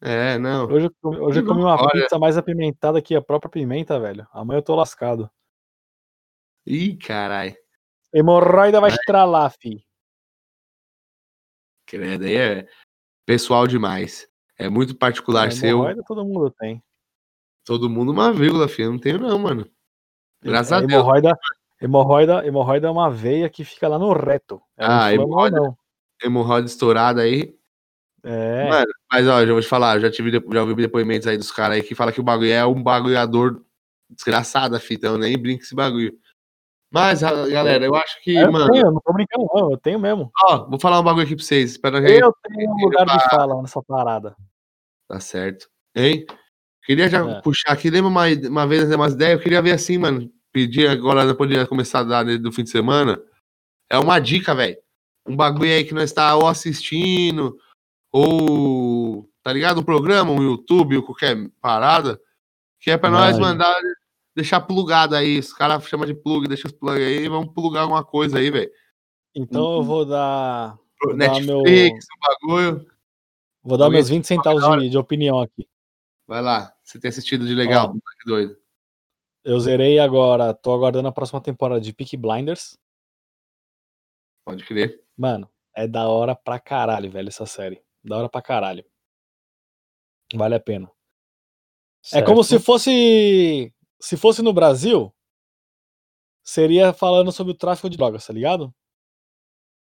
É, 0.01 0.39
não. 0.39 0.67
Hoje 0.67 0.87
eu 0.87 0.93
comi, 1.01 1.19
hoje 1.19 1.41
eu 1.41 1.47
comi 1.47 1.61
uma 1.61 1.75
Olha. 1.75 1.91
pizza 2.03 2.19
mais 2.19 2.37
apimentada 2.37 3.03
que 3.03 3.15
a 3.17 3.23
própria 3.23 3.51
pimenta, 3.51 3.99
velho. 3.99 4.27
Amanhã 4.33 4.59
eu 4.59 4.63
tô 4.63 4.75
lascado. 4.75 5.31
Ih, 6.67 6.97
carai. 6.97 7.57
Hemorroida 8.13 8.81
vai 8.81 8.91
estralar, 8.91 9.53
fi. 9.61 9.85
Credo, 11.87 12.25
aí 12.25 12.35
é 12.37 12.69
pessoal 13.29 13.67
demais. 13.67 14.27
É 14.59 14.71
muito 14.71 14.97
particular 14.97 15.53
seu. 15.53 15.69
Hemorroida 15.69 16.03
todo 16.09 16.25
mundo 16.25 16.51
tem. 16.59 16.83
Todo 17.63 17.91
mundo 17.91 18.11
uma 18.11 18.33
vírgula, 18.33 18.67
filho. 18.67 18.87
Eu 18.87 18.93
não 18.93 18.99
tenho, 18.99 19.19
não, 19.19 19.39
mano. 19.39 19.69
Graças 20.43 20.73
a 20.73 20.81
Deus. 20.81 20.91
Hemorroida, 20.91 21.39
hemorroida, 21.79 22.47
hemorroida 22.47 22.87
é 22.87 22.91
uma 22.91 23.11
veia 23.11 23.51
que 23.51 23.65
fica 23.65 23.87
lá 23.87 23.99
no 23.99 24.15
reto. 24.15 24.63
É 24.79 24.87
Ah, 24.87 25.13
hemorroida. 25.13 25.61
não. 25.61 25.77
Hemorroida 26.25 26.67
estourada 26.67 27.21
aí. 27.21 27.55
É. 28.25 28.69
Mano, 28.71 28.93
mas 29.13 29.29
ó, 29.29 29.45
já 29.45 29.53
vou 29.53 29.61
te 29.61 29.69
falar, 29.69 29.97
eu 29.97 30.01
já 30.01 30.11
tive 30.11 30.33
já 30.33 30.63
ouvi 30.63 30.75
depoimentos 30.75 31.29
aí 31.29 31.37
dos 31.37 31.53
caras 31.53 31.77
aí 31.77 31.83
que 31.83 31.95
fala 31.95 32.11
que 32.11 32.21
o 32.21 32.25
bagulho 32.25 32.51
é 32.51 32.65
um 32.67 32.83
bagulhador 32.83 33.63
desgraçado 34.11 34.75
a 34.75 34.81
fita, 34.81 35.07
eu 35.07 35.19
nem 35.19 35.39
brinco 35.39 35.63
esse 35.63 35.75
bagulho. 35.75 36.19
Mas, 36.91 37.21
galera, 37.21 37.85
eu 37.85 37.95
acho 37.95 38.23
que, 38.23 38.35
eu 38.35 38.51
mano, 38.51 38.71
tenho, 38.71 38.87
eu 38.87 38.93
não 38.93 39.01
tô 39.01 39.13
brincando, 39.13 39.47
não. 39.55 39.71
Eu 39.73 39.77
tenho 39.77 39.99
mesmo. 39.99 40.31
ó, 40.49 40.65
vou 40.69 40.81
falar 40.81 41.01
um 41.01 41.03
bagulho 41.03 41.25
aqui 41.27 41.37
pra 41.37 41.45
vocês. 41.45 41.73
Espera 41.73 41.99
aí. 41.99 42.19
Eu 42.19 42.33
tenho 42.43 42.71
um 42.71 42.85
lugar 42.85 43.05
de 43.07 43.29
fala 43.29 43.61
nessa 43.61 43.83
parada. 43.83 44.35
Tá 45.07 45.21
certo. 45.21 45.69
Hein? 45.95 46.25
Queria 46.85 47.09
já 47.09 47.29
É. 47.29 47.41
puxar 47.43 47.73
aqui, 47.73 47.91
lembra 47.91 48.09
uma, 48.09 48.25
uma 48.49 48.67
vez 48.67 48.91
umas 48.91 49.13
ideias? 49.13 49.35
Eu 49.35 49.43
queria 49.43 49.61
ver 49.61 49.73
assim, 49.73 49.99
mano. 49.99 50.31
Pedir 50.51 50.89
agora, 50.89 51.27
de 51.27 51.67
começar 51.67 52.01
a 52.01 52.05
dar 52.05 52.25
do 52.39 52.51
fim 52.51 52.65
de 52.65 52.71
semana. 52.71 53.21
É 53.91 53.99
uma 53.99 54.19
dica, 54.19 54.55
velho. 54.55 54.79
Um 55.27 55.37
bagulho 55.37 55.71
aí 55.71 55.85
que 55.85 55.93
nós 55.93 56.05
está 56.05 56.35
ou 56.37 56.47
assistindo, 56.49 57.55
ou, 58.11 59.29
tá 59.43 59.53
ligado? 59.53 59.81
Um 59.81 59.85
programa, 59.85 60.31
um 60.33 60.43
YouTube, 60.43 60.97
ou 60.97 61.03
qualquer 61.03 61.37
parada. 61.61 62.19
Que 62.81 62.91
é 62.93 62.97
pra 62.97 63.11
nós 63.11 63.39
Mano. 63.39 63.53
mandar, 63.53 63.75
deixar 64.39 64.61
plugado 64.61 65.15
aí. 65.15 65.39
Os 65.39 65.53
caras 65.53 65.85
chamam 65.87 66.07
de 66.07 66.15
plug, 66.15 66.47
deixa 66.49 66.67
os 66.67 66.73
plug 66.73 66.99
aí, 67.03 67.29
vamos 67.29 67.53
plugar 67.53 67.83
alguma 67.83 68.05
coisa 68.05 68.39
aí, 68.39 68.51
velho. 68.51 68.71
Então 69.35 69.77
eu 69.77 69.83
vou 69.83 70.05
dar. 70.07 70.79
Vou 71.03 71.17
dar 71.17 71.17
Netflix, 71.17 71.47
meu- 71.47 71.61
um 71.61 72.21
bagulho. 72.49 72.91
Vou 73.63 73.77
dar 73.79 73.85
Alguém 73.85 73.99
meus 73.99 74.09
20 74.09 74.25
centavos 74.27 74.63
de, 74.81 74.89
de 74.91 74.99
opinião 74.99 75.41
aqui. 75.41 75.69
Vai 76.27 76.41
lá. 76.43 76.75
Você 76.83 76.99
tem 76.99 77.09
assistido 77.09 77.47
de 77.47 77.55
legal, 77.55 77.91
Ó. 77.91 77.93
que 77.93 78.25
doido. 78.27 78.57
Eu 79.45 79.59
zerei 79.61 79.99
agora, 79.99 80.53
tô 80.55 80.73
aguardando 80.75 81.09
a 81.09 81.13
próxima 81.13 81.41
temporada 81.41 81.81
de 81.81 81.93
Peak 81.93 82.17
Blinders. 82.17 82.79
Pode 84.45 84.65
crer. 84.65 85.03
Mano, 85.17 85.49
é 85.75 85.87
da 85.87 86.09
hora 86.09 86.35
pra 86.35 86.59
caralho, 86.59 87.11
velho, 87.11 87.29
essa 87.29 87.47
série. 87.47 87.83
Da 88.03 88.17
hora 88.19 88.29
pra 88.29 88.43
caralho. 88.43 88.85
Vale 90.35 90.55
a 90.55 90.61
pena. 90.61 90.91
É 92.13 92.23
como 92.23 92.43
se 92.43 92.51
Certo. 92.51 92.65
fosse. 92.65 93.73
Se 94.01 94.17
fosse 94.17 94.43
no 94.43 94.53
Brasil, 94.53 95.13
seria 96.45 96.93
falando 96.93 97.33
sobre 97.33 97.53
o 97.53 97.57
tráfico 97.57 97.91
de 97.91 97.97
drogas, 97.97 98.27
tá 98.27 98.33
ligado? 98.33 98.75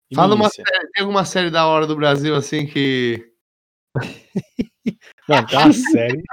E 0.09 0.15
Fala 0.15 0.35
uma 0.35 0.49
série, 0.49 0.91
tem 0.93 1.01
alguma 1.01 1.25
série 1.25 1.49
da 1.49 1.65
hora 1.65 1.87
do 1.87 1.95
Brasil 1.95 2.35
assim 2.35 2.67
que. 2.67 3.31
Não, 5.27 5.45
tem 5.45 5.57
uma 5.57 5.73
série. 5.73 6.23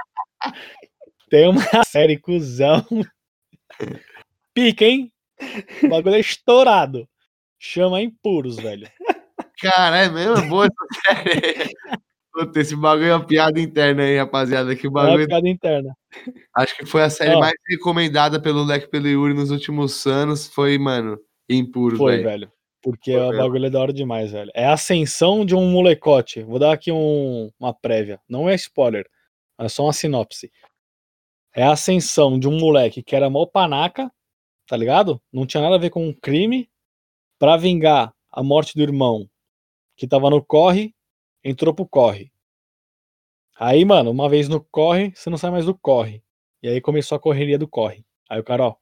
Tem 1.29 1.49
uma 1.49 1.61
série, 1.85 2.19
cuzão. 2.19 2.85
Pica, 4.53 4.85
hein? 4.85 5.11
O 5.83 5.89
bagulho 5.89 6.15
é 6.15 6.19
estourado. 6.19 7.07
Chama 7.57 8.01
Impuros, 8.01 8.57
velho. 8.57 8.87
Cara, 9.61 9.97
é 9.99 10.09
mesmo? 10.09 10.37
É 10.37 10.47
boa 10.47 10.65
essa 10.67 11.23
série. 11.23 11.71
Puta, 12.33 12.59
esse 12.59 12.75
bagulho 12.75 13.07
é 13.09 13.15
uma 13.15 13.25
piada 13.25 13.59
interna 13.59 14.03
aí, 14.03 14.17
rapaziada. 14.17 14.75
Que 14.75 14.87
o 14.87 14.89
É 14.89 14.91
uma 14.91 15.03
bagulho. 15.05 15.27
piada 15.27 15.49
interna. 15.49 15.93
Acho 16.55 16.77
que 16.77 16.85
foi 16.85 17.03
a 17.03 17.09
série 17.09 17.35
Ó. 17.35 17.39
mais 17.39 17.53
recomendada 17.69 18.41
pelo 18.41 18.63
Leque 18.63 18.87
pelo 18.87 19.07
Yuri 19.07 19.33
nos 19.33 19.51
últimos 19.51 20.05
anos. 20.07 20.47
Foi, 20.47 20.77
mano, 20.77 21.19
Impuros, 21.49 21.97
Foi, 21.97 22.17
velho. 22.17 22.23
velho. 22.29 22.51
Porque 22.81 23.15
o 23.15 23.37
bagulho 23.37 23.65
é 23.65 23.69
da 23.69 23.79
hora 23.79 23.93
demais, 23.93 24.31
velho. 24.31 24.49
É 24.55 24.65
a 24.65 24.73
ascensão 24.73 25.45
de 25.45 25.53
um 25.55 25.69
molecote. 25.69 26.41
Vou 26.41 26.57
dar 26.57 26.71
aqui 26.71 26.91
um- 26.91 27.51
uma 27.59 27.73
prévia. 27.73 28.19
Não 28.27 28.49
é 28.49 28.55
spoiler. 28.55 29.05
É 29.59 29.67
só 29.69 29.83
uma 29.83 29.93
sinopse. 29.93 30.51
É 31.53 31.61
a 31.63 31.73
ascensão 31.73 32.39
de 32.39 32.47
um 32.47 32.57
moleque 32.57 33.03
que 33.03 33.15
era 33.15 33.29
mó 33.29 33.45
panaca, 33.45 34.09
tá 34.65 34.75
ligado? 34.77 35.21
Não 35.31 35.45
tinha 35.45 35.61
nada 35.61 35.75
a 35.75 35.79
ver 35.79 35.89
com 35.89 36.07
um 36.07 36.13
crime. 36.13 36.69
Pra 37.37 37.57
vingar 37.57 38.13
a 38.31 38.41
morte 38.41 38.73
do 38.75 38.81
irmão, 38.83 39.27
que 39.97 40.07
tava 40.07 40.29
no 40.29 40.43
corre, 40.43 40.93
entrou 41.43 41.73
pro 41.73 41.87
corre. 41.87 42.31
Aí, 43.57 43.85
mano, 43.85 44.11
uma 44.11 44.29
vez 44.29 44.47
no 44.47 44.63
corre, 44.63 45.11
você 45.15 45.29
não 45.29 45.37
sai 45.37 45.51
mais 45.51 45.65
do 45.65 45.77
corre. 45.77 46.23
E 46.63 46.67
aí 46.67 46.81
começou 46.81 47.15
a 47.15 47.19
correria 47.19 47.57
do 47.57 47.67
corre. 47.67 48.05
Aí 48.29 48.39
o 48.39 48.43
cara, 48.43 48.67
ó. 48.67 48.75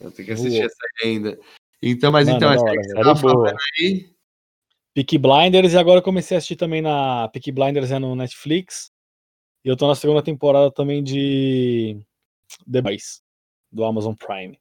Eu 0.00 0.10
tenho 0.10 0.26
que 0.26 0.32
assistir 0.32 0.58
Voou. 0.58 0.66
essa 0.66 0.76
ainda. 1.04 1.38
Então, 1.82 2.10
mas 2.10 2.26
Mano, 2.26 2.38
então, 2.38 2.50
é 2.50 2.54
essa 2.54 2.64
hora, 2.64 2.82
Série 2.82 3.04
boa. 3.04 3.16
falando 3.16 3.56
aí. 3.80 4.16
Peaky 4.94 5.18
Blinders 5.18 5.72
e 5.74 5.78
agora 5.78 5.98
eu 5.98 6.02
comecei 6.02 6.36
a 6.36 6.38
assistir 6.38 6.56
também 6.56 6.80
na 6.80 7.28
Peaky 7.28 7.52
Blinders 7.52 7.90
é 7.90 7.98
no 7.98 8.14
Netflix. 8.14 8.90
E 9.64 9.68
eu 9.68 9.76
tô 9.76 9.86
na 9.86 9.94
segunda 9.94 10.22
temporada 10.22 10.70
também 10.70 11.02
de 11.02 12.00
The 12.70 12.80
Boys, 12.80 13.22
do 13.70 13.84
Amazon 13.84 14.14
Prime. 14.14 14.58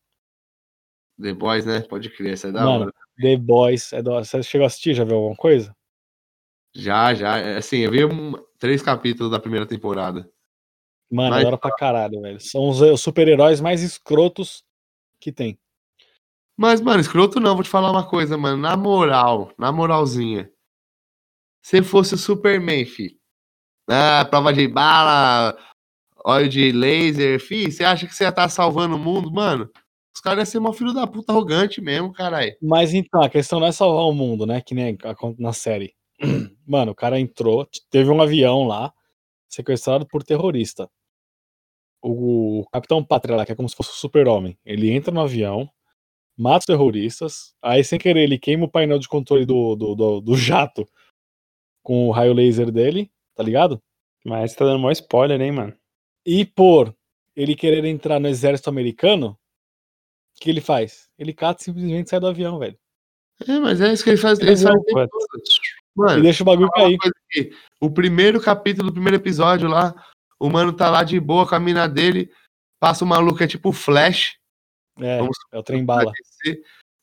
The 1.21 1.33
Boys, 1.33 1.65
né? 1.65 1.81
Pode 1.81 2.09
crer, 2.09 2.33
essa 2.33 2.49
é 2.49 2.51
da 2.51 2.65
Mano, 2.65 2.85
hora. 2.85 2.93
The 3.17 3.37
Boys, 3.37 3.93
é 3.93 4.01
da 4.01 4.11
hora. 4.11 4.25
Você 4.25 4.43
chegou 4.43 4.65
a 4.65 4.67
assistir? 4.67 4.93
Já 4.93 5.05
viu 5.05 5.15
alguma 5.15 5.35
coisa? 5.35 5.75
Já, 6.75 7.13
já. 7.13 7.37
é, 7.37 7.57
Assim, 7.57 7.77
eu 7.77 7.91
vi 7.91 8.03
um- 8.05 8.33
três 8.59 8.81
capítulos 8.81 9.31
da 9.31 9.39
primeira 9.39 9.65
temporada. 9.65 10.29
Mano, 11.09 11.29
Mas- 11.35 11.59
pra 11.59 11.71
caralho, 11.71 12.21
velho. 12.21 12.39
São 12.39 12.69
os, 12.69 12.99
super-heróis 13.01 13.61
mais 13.61 13.81
escrotos 13.81 14.63
que 15.19 15.31
tem. 15.31 15.57
Mas, 16.57 16.81
mano, 16.81 16.99
escroto 16.99 17.39
não, 17.39 17.53
vou 17.55 17.63
te 17.63 17.69
falar 17.69 17.91
uma 17.91 18.07
coisa, 18.07 18.37
mano. 18.37 18.57
Na 18.61 18.75
moral, 18.75 19.51
na 19.57 19.71
moralzinha. 19.71 20.49
Se 21.61 21.81
fosse 21.81 22.15
o 22.15 22.17
Superman, 22.17 22.85
fi. 22.85 23.17
Ah, 23.89 24.25
prova 24.29 24.51
de 24.53 24.67
bala, 24.67 25.57
óleo 26.23 26.49
de 26.49 26.71
laser, 26.71 27.39
fi. 27.39 27.71
Você 27.71 27.83
acha 27.83 28.07
que 28.07 28.15
você 28.15 28.23
ia 28.23 28.29
estar 28.29 28.49
salvando 28.49 28.95
o 28.95 28.99
mundo, 28.99 29.31
mano? 29.31 29.69
Os 30.13 30.21
caras 30.21 30.39
iam 30.39 30.45
ser 30.51 30.57
uma 30.59 30.73
filho 30.73 30.93
da 30.93 31.05
puta 31.05 31.31
arrogante 31.33 31.81
mesmo, 31.81 32.11
caralho. 32.13 32.55
Mas 32.61 32.93
então, 32.93 33.21
a 33.21 33.29
questão 33.29 33.59
não 33.59 33.67
é 33.67 33.71
salvar 33.71 34.05
o 34.05 34.13
mundo, 34.13 34.45
né? 34.45 34.61
Que 34.61 34.73
nem 34.73 34.97
na 35.37 35.53
série. 35.53 35.93
Mano, 36.65 36.91
o 36.91 36.95
cara 36.95 37.19
entrou, 37.19 37.67
teve 37.89 38.09
um 38.09 38.21
avião 38.21 38.65
lá, 38.65 38.93
sequestrado 39.49 40.05
por 40.05 40.23
terrorista. 40.23 40.89
O, 42.01 42.61
o 42.61 42.69
Capitão 42.69 43.03
Pátria 43.03 43.35
lá, 43.35 43.45
que 43.45 43.51
é 43.51 43.55
como 43.55 43.69
se 43.69 43.75
fosse 43.75 43.91
o 43.91 43.95
super-homem, 43.95 44.57
ele 44.65 44.91
entra 44.91 45.13
no 45.13 45.21
avião, 45.21 45.69
mata 46.37 46.59
os 46.59 46.65
terroristas, 46.65 47.55
aí 47.61 47.83
sem 47.83 47.97
querer 47.97 48.23
ele 48.23 48.37
queima 48.37 48.65
o 48.65 48.71
painel 48.71 48.99
de 48.99 49.07
controle 49.07 49.45
do, 49.45 49.75
do, 49.75 49.95
do, 49.95 50.21
do 50.21 50.37
jato 50.37 50.87
com 51.81 52.07
o 52.07 52.11
raio 52.11 52.33
laser 52.33 52.71
dele, 52.71 53.11
tá 53.35 53.43
ligado? 53.43 53.81
Mas 54.23 54.55
tá 54.55 54.65
dando 54.65 54.79
maior 54.79 54.91
spoiler, 54.91 55.39
hein, 55.39 55.51
mano? 55.51 55.77
E 56.25 56.43
por 56.43 56.95
ele 57.35 57.55
querer 57.55 57.85
entrar 57.85 58.19
no 58.19 58.27
exército 58.27 58.69
americano, 58.69 59.37
o 60.35 60.41
que 60.41 60.49
ele 60.49 60.61
faz? 60.61 61.09
Ele 61.17 61.33
cata 61.33 61.61
e 61.61 61.65
simplesmente 61.65 62.09
sai 62.09 62.19
do 62.19 62.27
avião, 62.27 62.57
velho. 62.57 62.77
É, 63.47 63.59
mas 63.59 63.81
é 63.81 63.93
isso 63.93 64.03
que 64.03 64.09
ele 64.09 64.17
faz. 64.17 64.39
Ele 64.39 64.51
Ele 64.51 64.57
faz 64.57 65.09
Mano, 65.95 66.19
E 66.19 66.21
deixa 66.23 66.43
o 66.43 66.45
bagulho 66.45 66.69
cair. 66.71 66.97
aqui. 67.03 67.51
O 67.79 67.89
primeiro 67.89 68.41
capítulo 68.41 68.89
do 68.89 68.93
primeiro 68.93 69.15
episódio 69.15 69.69
lá, 69.69 69.93
o 70.39 70.49
mano 70.49 70.73
tá 70.73 70.89
lá 70.89 71.03
de 71.03 71.19
boa 71.19 71.47
com 71.47 71.55
a 71.55 71.59
mina 71.59 71.87
dele, 71.87 72.29
passa 72.79 73.05
o 73.05 73.07
maluco, 73.07 73.41
é 73.41 73.47
tipo 73.47 73.71
Flash. 73.71 74.37
É, 74.99 75.19
Vamos 75.19 75.37
é 75.51 75.57
o 75.57 75.63
trem 75.63 75.85
bala. 75.85 76.11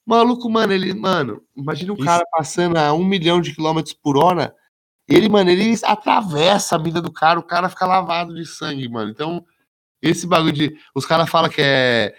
Maluco, 0.06 0.50
mano, 0.50 0.72
ele, 0.72 0.92
mano, 0.92 1.42
imagina 1.56 1.92
um 1.92 1.96
Isso. 1.96 2.04
cara 2.04 2.24
passando 2.30 2.76
a 2.76 2.92
um 2.92 3.04
milhão 3.04 3.40
de 3.40 3.54
quilômetros 3.54 3.94
por 3.94 4.16
hora. 4.16 4.54
Ele, 5.08 5.28
mano, 5.28 5.50
ele 5.50 5.74
atravessa 5.84 6.76
a 6.76 6.78
vida 6.78 7.00
do 7.00 7.12
cara, 7.12 7.38
o 7.38 7.42
cara 7.42 7.68
fica 7.68 7.86
lavado 7.86 8.34
de 8.34 8.44
sangue, 8.46 8.88
mano. 8.88 9.10
Então, 9.10 9.44
esse 10.00 10.26
bagulho 10.26 10.52
de. 10.52 10.76
Os 10.94 11.06
caras 11.06 11.30
falam 11.30 11.50
que 11.50 11.60
é. 11.60 12.14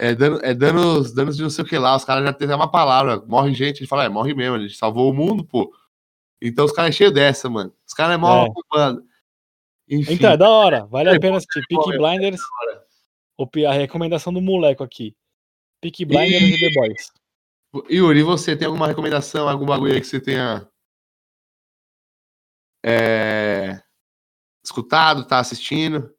É, 0.00 0.14
dano, 0.14 0.38
é 0.42 0.54
danos, 0.54 1.12
danos 1.12 1.36
de 1.36 1.42
não 1.42 1.50
sei 1.50 1.64
o 1.64 1.66
que 1.66 1.76
lá. 1.76 1.96
Os 1.96 2.04
caras 2.04 2.24
já 2.24 2.32
tem 2.32 2.48
uma 2.48 2.70
palavra. 2.70 3.20
Morre 3.26 3.52
gente, 3.52 3.80
ele 3.80 3.88
fala, 3.88 4.04
é, 4.04 4.08
morre 4.08 4.32
mesmo, 4.32 4.54
a 4.54 4.60
gente 4.60 4.76
salvou 4.76 5.10
o 5.10 5.14
mundo, 5.14 5.44
pô. 5.44 5.72
Então 6.40 6.64
os 6.64 6.72
caras 6.72 6.94
é 6.94 6.98
cheio 6.98 7.12
dessa, 7.12 7.48
mano. 7.48 7.72
Os 7.86 7.94
caras 7.94 8.14
é 8.14 8.16
mó 8.16 8.46
É. 8.46 9.08
Enfim. 9.90 10.14
Então, 10.14 10.30
é 10.30 10.36
da 10.36 10.50
hora. 10.50 10.86
Vale 10.86 11.10
É 11.10 11.16
a 11.16 11.20
pena 11.20 11.38
assistir. 11.38 11.62
Peaky 11.66 11.94
é 11.94 11.96
Blinders. 11.96 12.40
A 13.66 13.72
recomendação 13.72 14.32
do 14.32 14.40
moleco 14.40 14.82
aqui. 14.82 15.16
Peaky 15.80 16.04
Blinders 16.04 16.42
e 16.42 16.58
The 16.58 16.70
Boys. 16.74 17.12
Yuri, 17.90 18.20
e 18.20 18.22
você 18.22 18.56
tem 18.56 18.66
alguma 18.66 18.86
recomendação, 18.86 19.48
algum 19.48 19.66
bagulho 19.66 19.94
aí 19.94 20.00
que 20.00 20.06
você 20.06 20.20
tenha 20.20 20.66
é, 22.84 23.80
escutado, 24.64 25.26
tá 25.26 25.38
assistindo? 25.38 26.10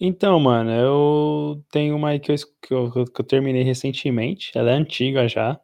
Então, 0.00 0.38
mano, 0.40 0.72
eu 0.72 1.64
tenho 1.70 1.94
uma 1.94 2.10
aí 2.10 2.20
que 2.20 2.32
eu, 2.32 2.36
que 2.60 2.74
eu, 2.74 3.04
que 3.06 3.20
eu 3.20 3.24
terminei 3.24 3.62
recentemente. 3.62 4.50
Ela 4.56 4.72
é 4.72 4.74
antiga 4.74 5.28
já. 5.28 5.60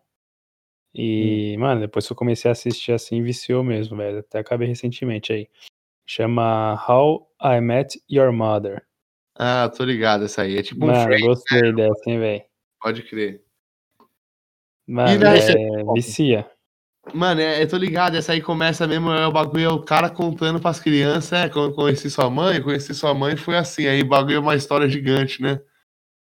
E, 1.01 1.57
mano, 1.59 1.83
depois 1.83 2.05
que 2.05 2.13
eu 2.13 2.17
comecei 2.17 2.49
a 2.49 2.53
assistir 2.53 2.91
assim, 2.91 3.23
viciou 3.23 3.63
mesmo, 3.63 3.97
velho. 3.97 4.19
Até 4.19 4.41
acabei 4.41 4.67
recentemente 4.67 5.33
aí. 5.33 5.49
Chama 6.05 6.75
How 6.89 7.31
I 7.41 7.61
Met 7.61 8.03
Your 8.11 8.33
Mother. 8.33 8.83
Ah, 9.37 9.69
tô 9.69 9.85
ligado, 9.85 10.25
essa 10.25 10.43
aí. 10.43 10.59
É 10.59 10.63
tipo 10.63 10.85
um 10.85 10.89
Mano, 10.89 11.05
Friends, 11.05 11.25
gostei 11.25 11.73
dessa, 11.73 12.03
hein, 12.11 12.19
velho. 12.19 12.45
pode 12.83 13.05
crer. 13.05 13.45
Mano, 14.89 15.21
daí, 15.21 15.39
é, 15.39 15.93
vicia. 15.95 16.51
Mano, 17.15 17.43
é, 17.43 17.63
eu 17.63 17.69
tô 17.69 17.77
ligado, 17.77 18.17
essa 18.17 18.33
aí 18.33 18.43
começa 18.43 18.85
mesmo, 18.85 19.13
é 19.13 19.25
o 19.25 19.33
bagulho, 19.33 19.65
é 19.65 19.69
o 19.69 19.85
cara 19.85 20.11
contando 20.11 20.61
pras 20.61 20.81
crianças, 20.81 21.33
é, 21.33 21.49
quando 21.49 21.71
eu 21.71 21.75
conheci 21.77 22.11
sua 22.11 22.29
mãe, 22.29 22.61
conheci 22.61 22.93
sua 22.93 23.15
mãe, 23.15 23.37
foi 23.37 23.57
assim, 23.57 23.87
aí 23.87 24.03
o 24.03 24.09
bagulho 24.09 24.37
é 24.37 24.41
uma 24.41 24.57
história 24.57 24.89
gigante, 24.89 25.41
né? 25.41 25.61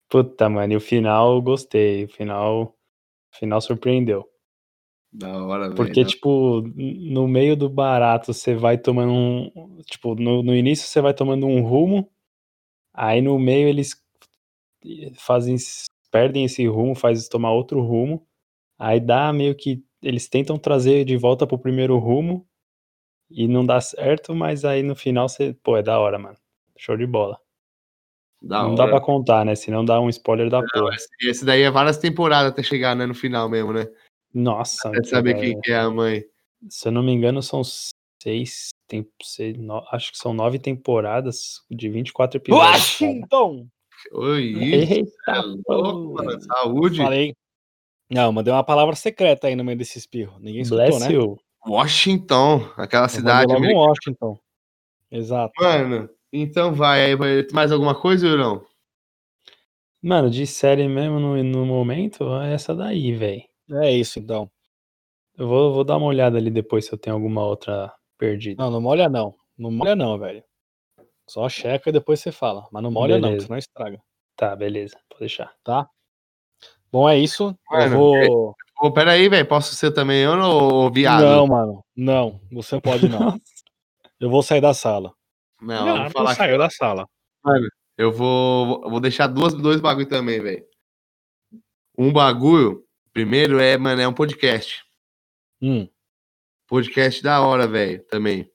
Puta, 0.10 0.48
mano, 0.48 0.72
e 0.72 0.76
o 0.78 0.82
final 0.82 1.36
eu 1.36 1.42
gostei. 1.42 2.06
O 2.06 2.10
final, 2.10 2.64
o 3.34 3.38
final 3.38 3.60
surpreendeu. 3.60 4.31
Da 5.14 5.44
hora, 5.44 5.64
velho. 5.64 5.76
Porque, 5.76 6.06
tipo, 6.06 6.62
no 6.74 7.28
meio 7.28 7.56
do 7.58 7.70
barato 7.70 8.34
você 8.34 8.56
vai 8.56 8.78
tomando 8.78 9.12
um. 9.12 9.82
Tipo, 9.86 10.16
no, 10.16 10.42
no 10.42 10.56
início 10.56 10.88
você 10.88 11.02
vai 11.02 11.14
tomando 11.14 11.46
um 11.46 11.62
rumo, 11.62 12.10
aí 12.94 13.22
no 13.22 13.38
meio 13.38 13.68
eles 13.68 14.02
fazem. 15.16 15.58
perdem 16.10 16.46
esse 16.46 16.66
rumo, 16.66 16.96
faz 16.96 17.28
tomar 17.28 17.52
outro 17.52 17.82
rumo, 17.82 18.26
aí 18.80 19.00
dá 19.00 19.34
meio 19.34 19.54
que. 19.54 19.84
Eles 20.02 20.28
tentam 20.30 20.58
trazer 20.58 21.06
de 21.06 21.16
volta 21.18 21.46
pro 21.46 21.60
primeiro 21.60 21.98
rumo 22.00 22.48
e 23.30 23.48
não 23.48 23.66
dá 23.66 23.80
certo, 23.80 24.34
mas 24.34 24.64
aí 24.64 24.82
no 24.82 24.96
final 24.96 25.28
você. 25.28 25.54
Pô, 25.62 25.76
é 25.76 25.84
da 25.84 26.00
hora, 26.00 26.18
mano. 26.18 26.38
Show 26.78 26.96
de 26.96 27.06
bola. 27.06 27.38
da 28.42 28.64
não 28.64 28.76
dá 28.76 28.84
hora. 28.84 28.94
pra 28.94 29.02
contar, 29.02 29.46
né? 29.46 29.56
Senão 29.56 29.84
dá 29.84 30.00
um 30.00 30.10
spoiler 30.10 30.50
da 30.50 30.64
porra. 30.66 30.96
Esse, 30.96 31.10
esse 31.22 31.46
daí 31.46 31.64
é 31.64 31.70
várias 31.70 31.98
temporadas 31.98 32.54
até 32.54 32.64
chegar, 32.64 32.96
né, 32.96 33.06
no 33.06 33.14
final 33.14 33.50
mesmo, 33.50 33.74
né? 33.74 33.86
Nossa, 34.34 34.90
Até 34.90 35.04
saber 35.04 35.36
é, 35.36 35.40
quem 35.40 35.60
que 35.62 35.72
é 35.72 35.78
a 35.78 35.90
mãe. 35.90 36.24
se 36.70 36.88
eu 36.88 36.92
não 36.92 37.04
me 37.04 37.12
engano, 37.12 37.42
são 37.44 37.62
seis, 38.22 38.70
tem, 38.88 39.06
seis 39.22 39.58
no- 39.58 39.84
acho 39.92 40.12
que 40.12 40.18
são 40.18 40.34
nove 40.34 40.58
temporadas 40.60 41.62
de 41.70 41.90
24 41.90 42.38
episódios. 42.38 42.72
Washington! 43.02 43.68
Oi, 44.14 44.44
isso, 44.46 44.94
Eita, 44.94 45.32
é 45.32 45.40
louco, 45.68 46.14
mano. 46.24 46.42
Saúde. 46.42 46.98
Falei. 46.98 47.36
Não, 48.10 48.32
mandei 48.32 48.52
uma 48.52 48.64
palavra 48.64 48.96
secreta 48.96 49.48
aí 49.48 49.56
no 49.56 49.64
meio 49.64 49.78
desse 49.78 49.98
espirro. 50.00 50.38
Ninguém 50.40 50.62
escutou, 50.62 50.86
Bless 50.86 51.08
né? 51.08 51.14
you. 51.14 51.38
Washington, 51.68 52.68
aquela 52.78 53.06
Eu 53.06 53.10
cidade 53.10 53.54
logo. 53.54 53.66
Washington. 53.74 54.40
Exato. 55.12 55.52
Mano, 55.60 56.10
então 56.34 56.74
vai 56.74 57.06
aí, 57.06 57.16
vai- 57.16 57.46
mais 57.54 57.72
alguma 57.72 57.94
coisa, 57.94 58.26
Yurão? 58.28 58.66
Mano, 60.02 60.30
de 60.32 60.48
série 60.48 60.88
mesmo 60.88 61.20
no, 61.20 61.44
no 61.44 61.66
momento, 61.66 62.24
é 62.42 62.54
essa 62.54 62.74
daí, 62.74 63.14
velho. 63.14 63.44
É 63.72 63.92
isso, 63.92 64.20
então. 64.20 64.50
Eu 65.38 65.48
vou, 65.48 65.74
vou 65.74 65.84
dar 65.84 65.98
uma 65.98 66.08
olhada 66.08 66.38
ali 66.38 66.50
depois 66.50 66.86
se 66.86 66.94
eu 66.94 66.98
tenho 66.98 67.16
alguma 67.16 67.46
outra 67.46 67.94
perdida. 68.18 68.62
Não, 68.64 68.70
não 68.70 68.82
molha 68.82 69.08
não. 69.10 69.36
Não 69.58 69.72
molha 69.72 69.96
não, 69.96 70.18
velho. 70.20 70.44
Só 71.28 71.48
checa 71.48 71.90
e 71.90 71.94
depois 71.94 72.20
você 72.20 72.32
fala. 72.32 72.68
Mas 72.72 72.84
não 72.84 72.92
molha 72.92 73.18
não, 73.18 73.30
Beleza. 73.30 73.46
senão 73.46 73.58
estraga. 73.58 74.02
Tá, 74.36 74.56
beleza, 74.56 74.98
pode 75.08 75.20
deixar. 75.20 75.54
Tá? 75.64 75.88
Bom, 76.92 77.08
é 77.08 77.18
isso. 77.18 77.56
Mano, 77.70 77.84
eu 77.84 77.90
vou. 77.98 78.56
Ô, 78.82 78.92
pera 78.92 79.12
aí, 79.12 79.30
velho, 79.30 79.48
posso 79.48 79.74
ser 79.76 79.92
também 79.92 80.24
eu 80.24 80.34
ou 80.34 80.92
viado? 80.92 81.22
Não, 81.22 81.48
mano. 81.48 81.86
Não. 81.96 82.42
Você 82.52 82.82
pode 82.82 83.08
não. 83.08 83.40
eu 84.20 84.30
vou 84.30 84.44
sair 84.44 84.60
da 84.60 84.74
sala. 84.74 85.14
Não, 85.62 85.88
eu 85.88 86.04
vou 86.04 86.12
falar 86.12 86.32
aqui. 86.32 86.38
saiu 86.40 86.58
da 86.58 86.70
sala. 86.70 87.08
Eu 87.98 88.12
vou, 88.12 88.82
vou 88.90 89.00
deixar 89.00 89.28
duas, 89.28 89.54
dois 89.54 89.80
bagulho 89.80 90.08
também, 90.08 90.42
velho. 90.42 90.66
Um 91.98 92.12
bagulho, 92.12 92.84
primeiro 93.14 93.60
é, 93.60 93.78
mano, 93.78 94.02
é 94.02 94.08
um 94.08 94.14
podcast. 94.14 94.84
Hum. 95.62 95.88
Podcast 96.68 97.22
da 97.22 97.42
hora, 97.42 97.68
velho, 97.68 98.04
também. 98.06 98.50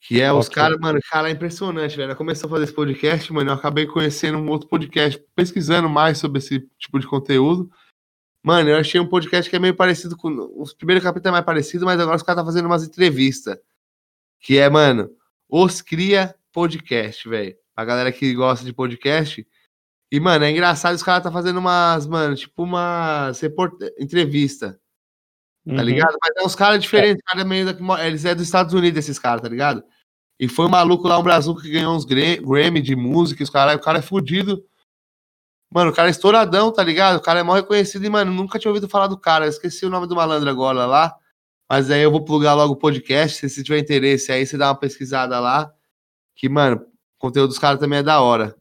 Que 0.00 0.20
é 0.20 0.32
os 0.32 0.46
Ok. 0.46 0.54
caras, 0.54 0.78
mano, 0.78 0.98
cara, 1.10 1.28
é 1.28 1.32
impressionante, 1.32 1.96
velho. 1.96 2.16
Começou 2.16 2.48
a 2.48 2.50
fazer 2.50 2.64
esse 2.64 2.74
podcast, 2.74 3.32
mano, 3.32 3.50
eu 3.50 3.54
acabei 3.54 3.86
conhecendo 3.86 4.38
um 4.38 4.48
outro 4.48 4.68
podcast, 4.68 5.22
pesquisando 5.36 5.88
mais 5.88 6.18
sobre 6.18 6.38
esse 6.38 6.60
tipo 6.78 6.98
de 6.98 7.06
conteúdo. 7.06 7.70
Mano, 8.42 8.70
eu 8.70 8.76
achei 8.78 8.98
um 8.98 9.06
podcast 9.06 9.50
que 9.50 9.56
é 9.56 9.58
meio 9.58 9.76
parecido 9.76 10.16
com. 10.16 10.28
Os 10.56 10.72
primeiros 10.72 11.04
capítulos 11.04 11.28
é 11.28 11.32
mais 11.32 11.44
parecido, 11.44 11.84
mas 11.84 12.00
agora 12.00 12.16
os 12.16 12.22
caras 12.22 12.42
tá 12.42 12.46
fazendo 12.46 12.64
umas 12.66 12.82
entrevistas. 12.82 13.58
Que 14.40 14.56
é, 14.58 14.68
mano, 14.70 15.10
Os 15.46 15.82
Cria 15.82 16.34
Podcast, 16.50 17.28
velho. 17.28 17.54
A 17.76 17.84
galera 17.84 18.10
que 18.10 18.32
gosta 18.32 18.64
de 18.64 18.72
podcast. 18.72 19.46
E, 20.12 20.18
mano, 20.18 20.44
é 20.44 20.50
engraçado, 20.50 20.94
os 20.94 21.02
caras 21.02 21.22
tá 21.22 21.30
fazendo 21.30 21.58
umas, 21.58 22.06
mano, 22.06 22.34
tipo 22.34 22.62
umas 22.64 23.38
report... 23.40 23.72
entrevista. 23.98 24.72
tá 25.66 25.72
Uhum. 25.74 25.80
ligado? 25.82 26.16
Mas 26.20 26.32
é 26.36 26.46
uns 26.46 26.54
caras 26.56 26.82
diferentes, 26.82 27.22
cara 27.24 27.44
meio 27.44 27.66
da, 27.66 27.74
que 27.74 27.82
mo- 27.82 27.96
eles 27.98 28.24
é 28.24 28.34
dos 28.34 28.44
Estados 28.44 28.74
Unidos, 28.74 28.98
esses 28.98 29.18
caras, 29.18 29.42
tá 29.42 29.48
ligado? 29.48 29.84
E 30.38 30.48
foi 30.48 30.66
um 30.66 30.70
maluco 30.70 31.06
lá, 31.06 31.18
um 31.18 31.22
brazuco 31.22 31.60
que 31.60 31.70
ganhou 31.70 31.94
uns 31.94 32.04
Gra- 32.04 32.40
Grammy 32.42 32.80
de 32.80 32.96
música, 32.96 33.44
os 33.44 33.50
caras, 33.50 33.74
o 33.76 33.78
cara 33.78 33.98
é 33.98 34.02
fudido. 34.02 34.64
Mano, 35.72 35.90
o 35.90 35.94
cara 35.94 36.08
é 36.08 36.10
estouradão, 36.10 36.72
tá 36.72 36.82
ligado? 36.82 37.16
O 37.18 37.22
cara 37.22 37.40
é 37.40 37.42
mal 37.42 37.54
reconhecido 37.54 38.04
e, 38.04 38.10
mano, 38.10 38.32
nunca 38.32 38.58
tinha 38.58 38.70
ouvido 38.70 38.88
falar 38.88 39.06
do 39.06 39.16
cara. 39.18 39.44
Eu 39.44 39.50
esqueci 39.50 39.86
o 39.86 39.90
nome 39.90 40.06
do 40.08 40.16
malandro 40.16 40.50
agora 40.50 40.84
lá. 40.86 41.14
Mas 41.70 41.88
aí 41.90 42.00
eu 42.02 42.10
vou 42.10 42.24
plugar 42.24 42.54
logo 42.54 42.72
o 42.72 42.76
podcast. 42.76 43.38
Se 43.38 43.54
você 43.54 43.62
tiver 43.62 43.78
interesse, 43.78 44.32
aí 44.32 44.44
você 44.44 44.56
dá 44.58 44.66
uma 44.68 44.74
pesquisada 44.74 45.38
lá. 45.38 45.72
Que, 46.34 46.48
mano, 46.48 46.76
o 46.78 47.18
conteúdo 47.18 47.48
dos 47.50 47.58
caras 47.58 47.78
também 47.78 48.00
é 48.00 48.02
da 48.02 48.20
hora. 48.20 48.56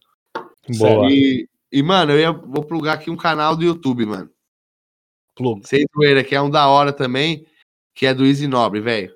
Boa. 0.78 1.12
E, 1.12 1.48
e, 1.72 1.84
mano, 1.84 2.12
eu 2.12 2.20
ia- 2.20 2.32
vou 2.32 2.64
plugar 2.64 2.94
aqui 2.94 3.10
um 3.10 3.18
canal 3.18 3.56
do 3.56 3.64
YouTube, 3.64 4.06
mano. 4.06 4.30
Plug. 5.36 5.68
Sem 5.68 5.86
zoeira, 5.96 6.24
que 6.24 6.36
é 6.36 6.42
um 6.42 6.50
da 6.50 6.68
hora 6.68 6.92
também, 6.92 7.46
que 7.96 8.06
é 8.06 8.14
do 8.14 8.26
Easy 8.26 8.48
Nobre, 8.48 8.82
velho. 8.82 9.16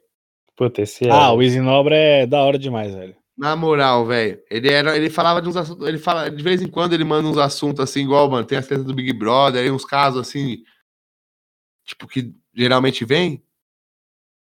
Puta, 0.56 0.82
esse 0.82 1.06
é. 1.06 1.12
Ah, 1.12 1.34
o 1.34 1.41
Easy 1.41 1.60
Nobre 1.60 1.95
é 1.95 2.26
da 2.26 2.41
hora 2.41 2.58
demais, 2.58 2.93
velho. 2.93 3.16
Na 3.38 3.56
moral, 3.56 4.06
velho. 4.06 4.41
Ele 4.49 4.70
era, 4.72 4.95
ele 4.95 5.10
falava 5.10 5.41
de 5.41 5.49
uns 5.49 5.58
assuntos, 5.58 5.88
ele 5.88 5.97
fala, 5.97 6.30
de 6.30 6.41
vez 6.43 6.62
em 6.62 6.68
quando 6.68 6.93
ele 6.93 7.04
manda 7.04 7.28
uns 7.28 7.38
assuntos 7.38 7.80
assim, 7.80 8.04
igual, 8.04 8.30
mano, 8.30 8.45
tem 8.45 8.58
as 8.58 8.68
tretas 8.68 8.86
do 8.86 8.93
Big 8.93 9.12
Brother, 9.12 9.64
aí 9.64 9.72
uns 9.72 9.84
casos 9.84 10.22
assim, 10.22 10.64
tipo 11.84 12.08
que 12.08 12.34
geralmente 12.54 13.04
vem 13.04 13.43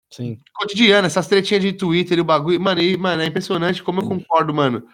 Sim. 0.09 0.39
cotidiano, 0.53 1.05
essas 1.05 1.27
tretinhas 1.27 1.63
de 1.63 1.73
Twitter 1.73 2.17
e 2.17 2.21
o 2.21 2.25
bagulho, 2.25 2.59
mano, 2.59 2.81
e, 2.81 2.97
mano, 2.97 3.21
é 3.21 3.27
impressionante 3.27 3.83
como 3.83 4.01
eu 4.01 4.07
concordo, 4.07 4.53
mano. 4.53 4.85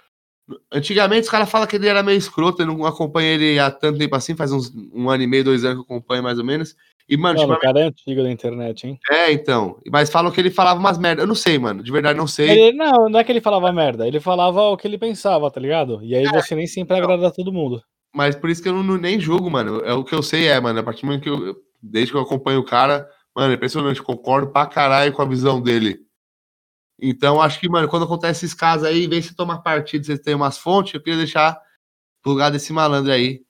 Antigamente 0.71 1.23
os 1.23 1.29
caras 1.29 1.49
falam 1.49 1.67
que 1.67 1.75
ele 1.75 1.87
era 1.87 2.01
meio 2.01 2.17
escroto, 2.17 2.61
eu 2.61 2.65
não 2.67 2.85
acompanho 2.85 3.27
ele 3.27 3.59
há 3.59 3.69
tanto 3.69 3.99
tempo 3.99 4.15
assim, 4.15 4.35
faz 4.35 4.51
uns 4.51 4.71
um 4.93 5.09
ano 5.09 5.23
e 5.23 5.27
meio, 5.27 5.43
dois 5.43 5.65
anos 5.65 5.83
que 5.85 5.91
eu 5.91 5.95
acompanho 5.97 6.23
mais 6.23 6.39
ou 6.39 6.45
menos. 6.45 6.75
E, 7.09 7.15
mano, 7.15 7.39
Mano, 7.39 7.53
o 7.53 7.59
cara 7.59 7.79
é 7.79 7.83
antigo 7.83 8.21
da 8.21 8.29
internet, 8.29 8.85
hein? 8.85 8.99
é, 9.09 9.31
então. 9.31 9.77
Mas 9.89 10.09
falam 10.09 10.29
que 10.31 10.41
ele 10.41 10.49
falava 10.49 10.77
umas 10.79 10.97
merda. 10.97 11.21
Eu 11.21 11.27
não 11.27 11.35
sei, 11.35 11.57
mano. 11.57 11.81
De 11.81 11.89
verdade, 11.91 12.17
não 12.17 12.27
sei. 12.27 12.49
Ele, 12.49 12.77
não, 12.77 13.07
não 13.09 13.19
é 13.19 13.23
que 13.23 13.31
ele 13.31 13.39
falava 13.39 13.71
merda, 13.71 14.05
ele 14.05 14.19
falava 14.19 14.61
o 14.63 14.75
que 14.77 14.85
ele 14.87 14.97
pensava, 14.97 15.49
tá 15.49 15.59
ligado? 15.59 15.99
E 16.03 16.13
aí 16.15 16.25
você 16.25 16.53
nem 16.53 16.67
sempre 16.67 16.97
agrada 16.97 17.31
todo 17.31 17.51
mundo. 17.51 17.81
Mas 18.13 18.35
por 18.35 18.49
isso 18.49 18.61
que 18.61 18.67
eu 18.67 18.73
não, 18.73 18.83
não- 18.83 18.97
nem 18.97 19.19
julgo, 19.19 19.49
mano. 19.49 19.79
É 19.85 19.93
o 19.93 20.03
que 20.03 20.13
eu 20.15 20.21
sei 20.23 20.47
é, 20.47 20.59
mano. 20.59 20.79
A 20.79 20.83
partir 20.83 21.01
do 21.01 21.07
momento 21.07 21.23
que 21.23 21.29
eu- 21.29 21.55
Desde 21.81 22.11
que 22.11 22.17
eu 22.17 22.21
acompanho 22.21 22.59
o 22.59 22.65
cara, 22.65 23.07
mano, 23.35 23.51
é 23.51 23.55
impressionante. 23.55 24.01
Concordo 24.01 24.51
pra 24.51 24.65
caralho 24.65 25.13
com 25.13 25.21
a 25.21 25.25
visão 25.25 25.61
dele. 25.61 25.99
Então, 26.99 27.41
acho 27.41 27.59
que, 27.59 27.69
mano, 27.69 27.87
quando 27.87 28.05
acontece 28.05 28.45
esses 28.45 28.53
casos 28.55 28.85
aí, 28.87 29.05
em 29.05 29.09
vez 29.09 29.23
de 29.23 29.29
você 29.29 29.35
tomar 29.35 29.59
partido, 29.59 30.05
você 30.05 30.17
tem 30.17 30.33
umas 30.35 30.57
fontes, 30.57 30.93
eu 30.93 31.01
queria 31.01 31.17
deixar 31.17 31.59
plugado 32.23 32.55
esse 32.55 32.73
malandro 32.73 33.11
aí. 33.11 33.41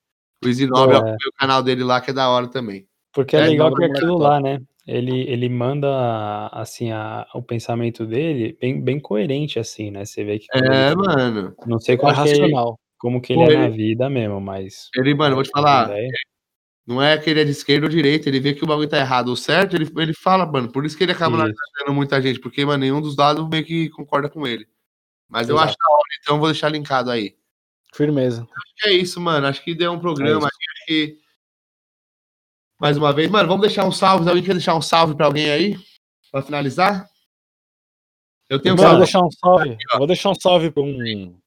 O 0.43 0.48
Easy 0.48 0.68
Nobre, 0.68 0.98
É. 0.98 1.00
o 1.00 1.34
canal 1.39 1.64
dele 1.64 1.84
lá, 1.84 2.00
que 2.02 2.12
é 2.12 2.14
da 2.14 2.30
hora 2.30 2.48
também. 2.48 2.86
Porque 3.14 3.36
é, 3.36 3.39
É, 3.39 3.48
legal 3.48 3.74
que 3.74 3.84
é 3.84 3.88
aquilo 3.88 4.18
lá, 4.18 4.39
né? 4.39 4.60
Ele, 4.86 5.22
ele 5.30 5.50
manda, 5.50 6.48
assim, 6.52 6.91
a, 6.91 7.26
o 7.34 7.41
pensamento 7.41 8.06
dele 8.06 8.58
bem, 8.62 8.82
bem 8.82 9.00
coerente, 9.00 9.60
assim, 9.60 9.91
né? 9.91 10.06
Você 10.06 10.24
vê 10.24 10.39
que. 10.39 10.45
É, 10.54 10.58
ele- 10.60 10.95
mano. 10.95 11.56
Não 11.66 11.80
sei 11.80 11.95
É 11.95 11.98
como, 11.98 12.12
que, 12.14 12.18
racional. 12.20 12.80
como 12.98 13.22
que 13.22 13.34
ele 13.34 13.45
Pô, 13.45 13.52
é 13.52 13.56
na 13.58 13.66
ele- 13.66 13.76
vida 13.76 14.10
mesmo, 14.10 14.39
mas. 14.39 14.89
Ele, 14.95 15.14
mano, 15.16 15.36
vou 15.36 15.43
te 15.43 15.50
falar. 15.50 15.89
ideia- 15.89 16.10
Não 16.88 17.01
é 17.01 17.17
que 17.17 17.29
ele 17.29 17.41
é 17.41 17.43
de 17.43 17.51
esquerda 17.51 17.85
ou 17.85 17.91
direita, 17.91 18.29
ele 18.29 18.39
vê 18.39 18.53
que 18.53 18.63
o 18.63 18.67
bagulho 18.67 18.88
tá 18.88 18.97
errado 18.97 19.27
ou 19.27 19.35
certo, 19.35 19.75
ele, 19.75 19.91
ele 19.97 20.13
fala, 20.13 20.45
mano. 20.45 20.71
Por 20.71 20.85
isso 20.85 20.97
que 20.97 21.03
ele 21.03 21.11
acaba 21.11 21.35
analisando 21.35 21.93
muita 21.93 22.21
gente, 22.21 22.39
porque, 22.39 22.63
mano, 22.65 22.77
nenhum 22.77 23.01
dos 23.01 23.17
lados 23.17 23.45
meio 23.49 23.65
que 23.65 23.89
concorda 23.89 24.29
com 24.29 24.47
ele. 24.47 24.65
Mas 25.27 25.49
eu 25.49 25.55
Exato. 25.55 25.69
acho 25.69 25.77
da 25.77 25.93
hora, 25.93 26.07
então 26.21 26.35
eu 26.38 26.39
vou 26.39 26.49
deixar 26.49 26.69
linkado 26.69 27.11
aí. 27.11 27.35
Firmeza. 27.93 28.43
Acho 28.43 28.75
que 28.77 28.89
é 28.89 28.93
isso, 28.93 29.19
mano. 29.19 29.47
Acho 29.47 29.61
que 29.61 29.75
deu 29.75 29.91
um 29.91 29.99
programa. 29.99 30.47
acho 30.47 30.85
que. 30.85 31.19
Mais 32.79 32.95
uma 32.95 33.11
vez, 33.11 33.29
mano, 33.29 33.49
vamos 33.49 33.65
deixar 33.65 33.83
um 33.83 33.91
salve. 33.91 34.29
Alguém 34.29 34.43
quer 34.43 34.53
deixar 34.53 34.75
um 34.75 34.81
salve 34.81 35.13
pra 35.13 35.25
alguém 35.25 35.49
aí? 35.49 35.77
Pra 36.31 36.41
finalizar? 36.41 37.09
Eu 38.49 38.61
tenho 38.61 38.75
um 38.75 38.77
eu 38.77 38.81
vou 38.81 38.85
salve. 38.88 39.03
deixar 39.03 39.21
um 39.21 39.31
salve. 39.31 39.77
Eu 39.91 39.97
vou 39.97 40.07
deixar 40.07 40.29
um 40.29 40.35
salve 40.35 40.71
pra 40.71 40.83
um. 40.83 41.38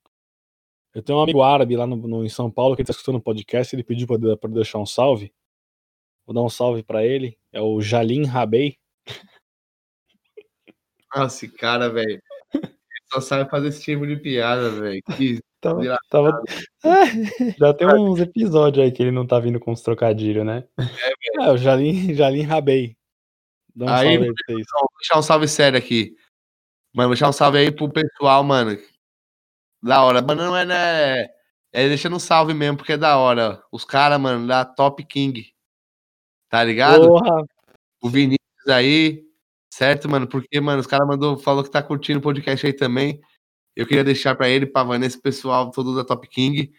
Eu 0.95 1.03
tenho 1.03 1.19
um 1.19 1.23
amigo 1.23 1.43
árabe 1.43 1.77
lá 1.77 1.87
no, 1.87 1.97
no- 1.97 2.25
em 2.25 2.29
São 2.29 2.51
Paulo 2.51 2.75
que 2.77 2.83
tá 2.85 2.91
escutando 2.91 3.17
o 3.17 3.21
podcast. 3.23 3.75
Ele 3.75 3.83
pediu 3.85 4.07
pra, 4.07 4.17
eu- 4.17 4.37
pra 4.37 4.51
eu 4.51 4.55
deixar 4.55 4.79
um 4.79 4.87
salve. 4.87 5.33
Vou 6.27 6.35
dar 6.35 6.43
um 6.43 6.49
salve 6.49 6.83
pra 6.83 7.05
ele. 7.05 7.39
É 7.53 7.61
o 7.61 7.81
Jalim 7.81 8.25
Rabei. 8.25 8.77
Nossa, 11.15 11.45
esse 11.45 11.55
cara, 11.57 11.89
velho. 11.91 12.21
Ele 12.55 12.69
Só 13.13 13.21
sabe 13.21 13.51
fazer 13.51 13.69
esse 13.69 13.83
tipo 13.83 14.07
de 14.07 14.17
piada, 14.17 14.71
velho. 14.71 15.03
Que 15.17 15.41
Tava, 15.61 15.83
tava- 16.09 16.43
Já 17.61 17.75
tem 17.75 17.87
uns 17.87 18.19
episódios 18.19 18.83
aí 18.83 18.91
que 18.91 19.03
ele 19.03 19.11
não 19.11 19.27
tá 19.27 19.39
vindo 19.39 19.61
com 19.61 19.73
os 19.73 19.83
trocadilhos, 19.83 20.43
né? 20.47 20.67
É, 21.39 21.51
o 21.51 21.57
Jalim, 21.59 22.15
Jalim 22.15 22.41
Rabei. 22.43 22.97
Dá 23.77 23.85
um 23.85 23.89
Aí, 23.91 23.95
salve 23.95 24.11
aí 24.11 24.19
pra 24.19 24.55
vocês. 24.55 24.67
Vou 24.73 24.89
deixar 24.99 25.19
um 25.19 25.23
salve 25.23 25.49
sério 25.49 25.79
aqui. 25.79 26.15
Mano, 26.95 27.09
vou 27.11 27.15
deixar 27.15 27.29
um 27.29 27.33
salve 27.33 27.59
aí 27.59 27.71
pro 27.71 27.93
pessoal, 27.93 28.43
mano. 28.43 28.79
Da 29.83 30.03
hora. 30.03 30.21
Mano, 30.21 30.45
não 30.45 30.57
é, 30.57 30.65
né? 30.65 31.23
É 31.73 31.89
deixando 31.89 32.17
um 32.17 32.21
salve 32.21 32.53
mesmo, 32.53 32.77
porque 32.77 32.93
é 32.93 32.97
da 32.97 33.17
hora. 33.17 33.63
Os 33.71 33.85
caras, 33.85 34.21
mano, 34.21 34.47
da 34.47 34.65
Top 34.65 35.03
King. 35.05 35.53
Tá 36.49 36.65
ligado? 36.65 37.07
Porra! 37.07 37.45
O 38.03 38.09
Vinícius 38.09 38.69
aí. 38.69 39.25
Certo, 39.73 40.09
mano? 40.09 40.27
Porque, 40.27 40.61
mano, 40.61 40.81
os 40.81 40.87
caras 40.87 41.07
mandou, 41.07 41.39
falou 41.39 41.63
que 41.63 41.71
tá 41.71 41.83
curtindo 41.83 42.19
o 42.19 42.23
podcast 42.23 42.67
aí 42.67 42.73
também. 42.73 43.21
Eu 43.77 43.87
queria 43.87 44.03
deixar 44.03 44.35
pra 44.35 44.49
ele, 44.49 44.67
pra 44.67 44.83
Vanessa, 44.83 45.17
o 45.17 45.23
pessoal 45.23 45.71
todo 45.71 45.95
da 45.95 46.05
Top 46.05 46.27
King. 46.29 46.73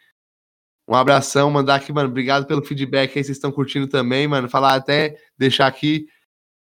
Um 0.88 0.96
abração, 0.96 1.50
mandar 1.50 1.76
aqui, 1.76 1.94
mano. 1.94 2.10
Obrigado 2.10 2.46
pelo 2.46 2.64
feedback 2.64 3.18
aí, 3.18 3.24
vocês 3.24 3.38
estão 3.38 3.52
curtindo 3.52 3.88
também, 3.88 4.28
mano. 4.28 4.50
Falar 4.50 4.76
até, 4.76 5.18
deixar 5.38 5.68
aqui. 5.68 6.06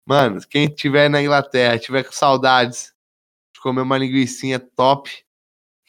Mano, 0.07 0.41
quem 0.49 0.66
tiver 0.68 1.09
na 1.11 1.22
Inglaterra, 1.22 1.78
tiver 1.78 2.05
com 2.05 2.12
saudades 2.12 2.95
de 3.55 3.61
comer 3.61 3.82
uma 3.82 3.99
linguiçinha 3.99 4.59
top, 4.59 5.24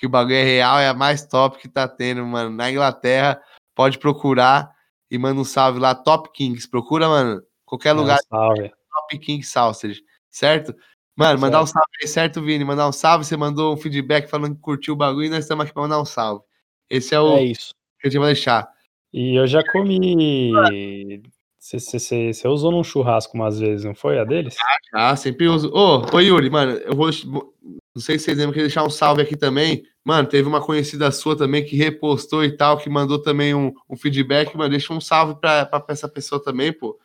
que 0.06 0.08
o 0.08 0.12
bagulho 0.12 0.36
é 0.36 0.44
real, 0.44 0.78
é 0.80 0.88
a 0.88 0.94
mais 0.94 1.26
top 1.26 1.58
que 1.58 1.68
tá 1.68 1.88
tendo, 1.88 2.24
mano. 2.26 2.50
Na 2.56 2.70
Inglaterra, 2.72 3.42
pode 3.74 3.98
procurar 3.98 4.72
e 5.10 5.18
manda 5.18 5.42
um 5.42 5.44
salve 5.44 5.80
lá, 5.80 5.96
Top 5.96 6.30
Kings. 6.32 6.70
Procura, 6.70 7.08
mano, 7.08 7.42
qualquer 7.66 7.94
lugar, 7.94 8.18
Um 8.32 8.38
salve. 8.38 8.72
Top 8.94 9.20
King 9.20 9.44
Sausage, 9.44 10.04
certo? 10.30 10.74
Mano, 11.18 11.40
mandar 11.40 11.62
um 11.64 11.66
salve 11.66 11.88
aí, 12.02 12.08
certo, 12.08 12.42
Vini? 12.42 12.64
Mandar 12.64 12.88
um 12.88 12.92
salve, 12.92 13.26
você 13.26 13.36
mandou 13.38 13.74
um 13.74 13.78
feedback 13.78 14.28
falando 14.28 14.56
que 14.56 14.62
curtiu 14.62 14.94
o 14.94 14.98
bagulho 14.98 15.26
e 15.26 15.30
nós 15.30 15.40
estamos 15.46 15.64
aqui 15.64 15.74
pra 15.74 15.84
mandar 15.84 16.00
um 16.00 16.06
salve. 16.06 16.44
Esse 16.90 17.16
é 17.16 17.20
o 17.20 17.38
É 17.38 17.44
isso. 17.44 17.74
que 18.00 18.08
a 18.08 18.12
gente 18.12 18.20
vai 18.20 18.34
deixar. 18.34 18.70
E 19.12 19.36
eu 19.36 19.48
já 19.48 19.64
comi. 19.72 20.52
Você 21.60 22.48
usou 22.48 22.72
num 22.72 22.84
churrasco 22.84 23.36
umas 23.36 23.60
vezes, 23.60 23.86
não 23.86 23.96
foi 23.96 24.20
a 24.20 24.24
deles? 24.24 24.56
Ah, 24.94 25.16
sempre 25.16 25.48
uso. 25.48 25.72
Ô, 25.74 26.06
ô 26.16 26.20
Yuri, 26.20 26.50
mano, 26.50 26.74
eu 26.74 26.96
vou. 26.96 27.10
Não 27.96 28.02
sei 28.02 28.20
se 28.20 28.26
vocês 28.26 28.38
lembram, 28.38 28.52
queria 28.54 28.68
deixar 28.68 28.84
um 28.84 28.90
salve 28.90 29.22
aqui 29.22 29.36
também. 29.38 29.84
Mano, 30.06 30.28
teve 30.30 30.48
uma 30.48 30.62
conhecida 30.62 31.10
sua 31.10 31.36
também 31.36 31.66
que 31.66 31.76
repostou 31.76 32.44
e 32.46 32.52
tal, 32.56 32.78
que 32.78 32.88
mandou 32.88 33.18
também 33.20 33.56
um, 33.56 33.74
um 33.90 33.98
feedback. 33.98 34.56
Mano, 34.56 34.70
deixa 34.70 34.94
um 34.94 35.02
salve 35.02 35.34
pra, 35.42 35.66
pra 35.66 35.84
essa 35.90 36.08
pessoa 36.08 36.42
também, 36.42 36.72
pô. 36.72 37.00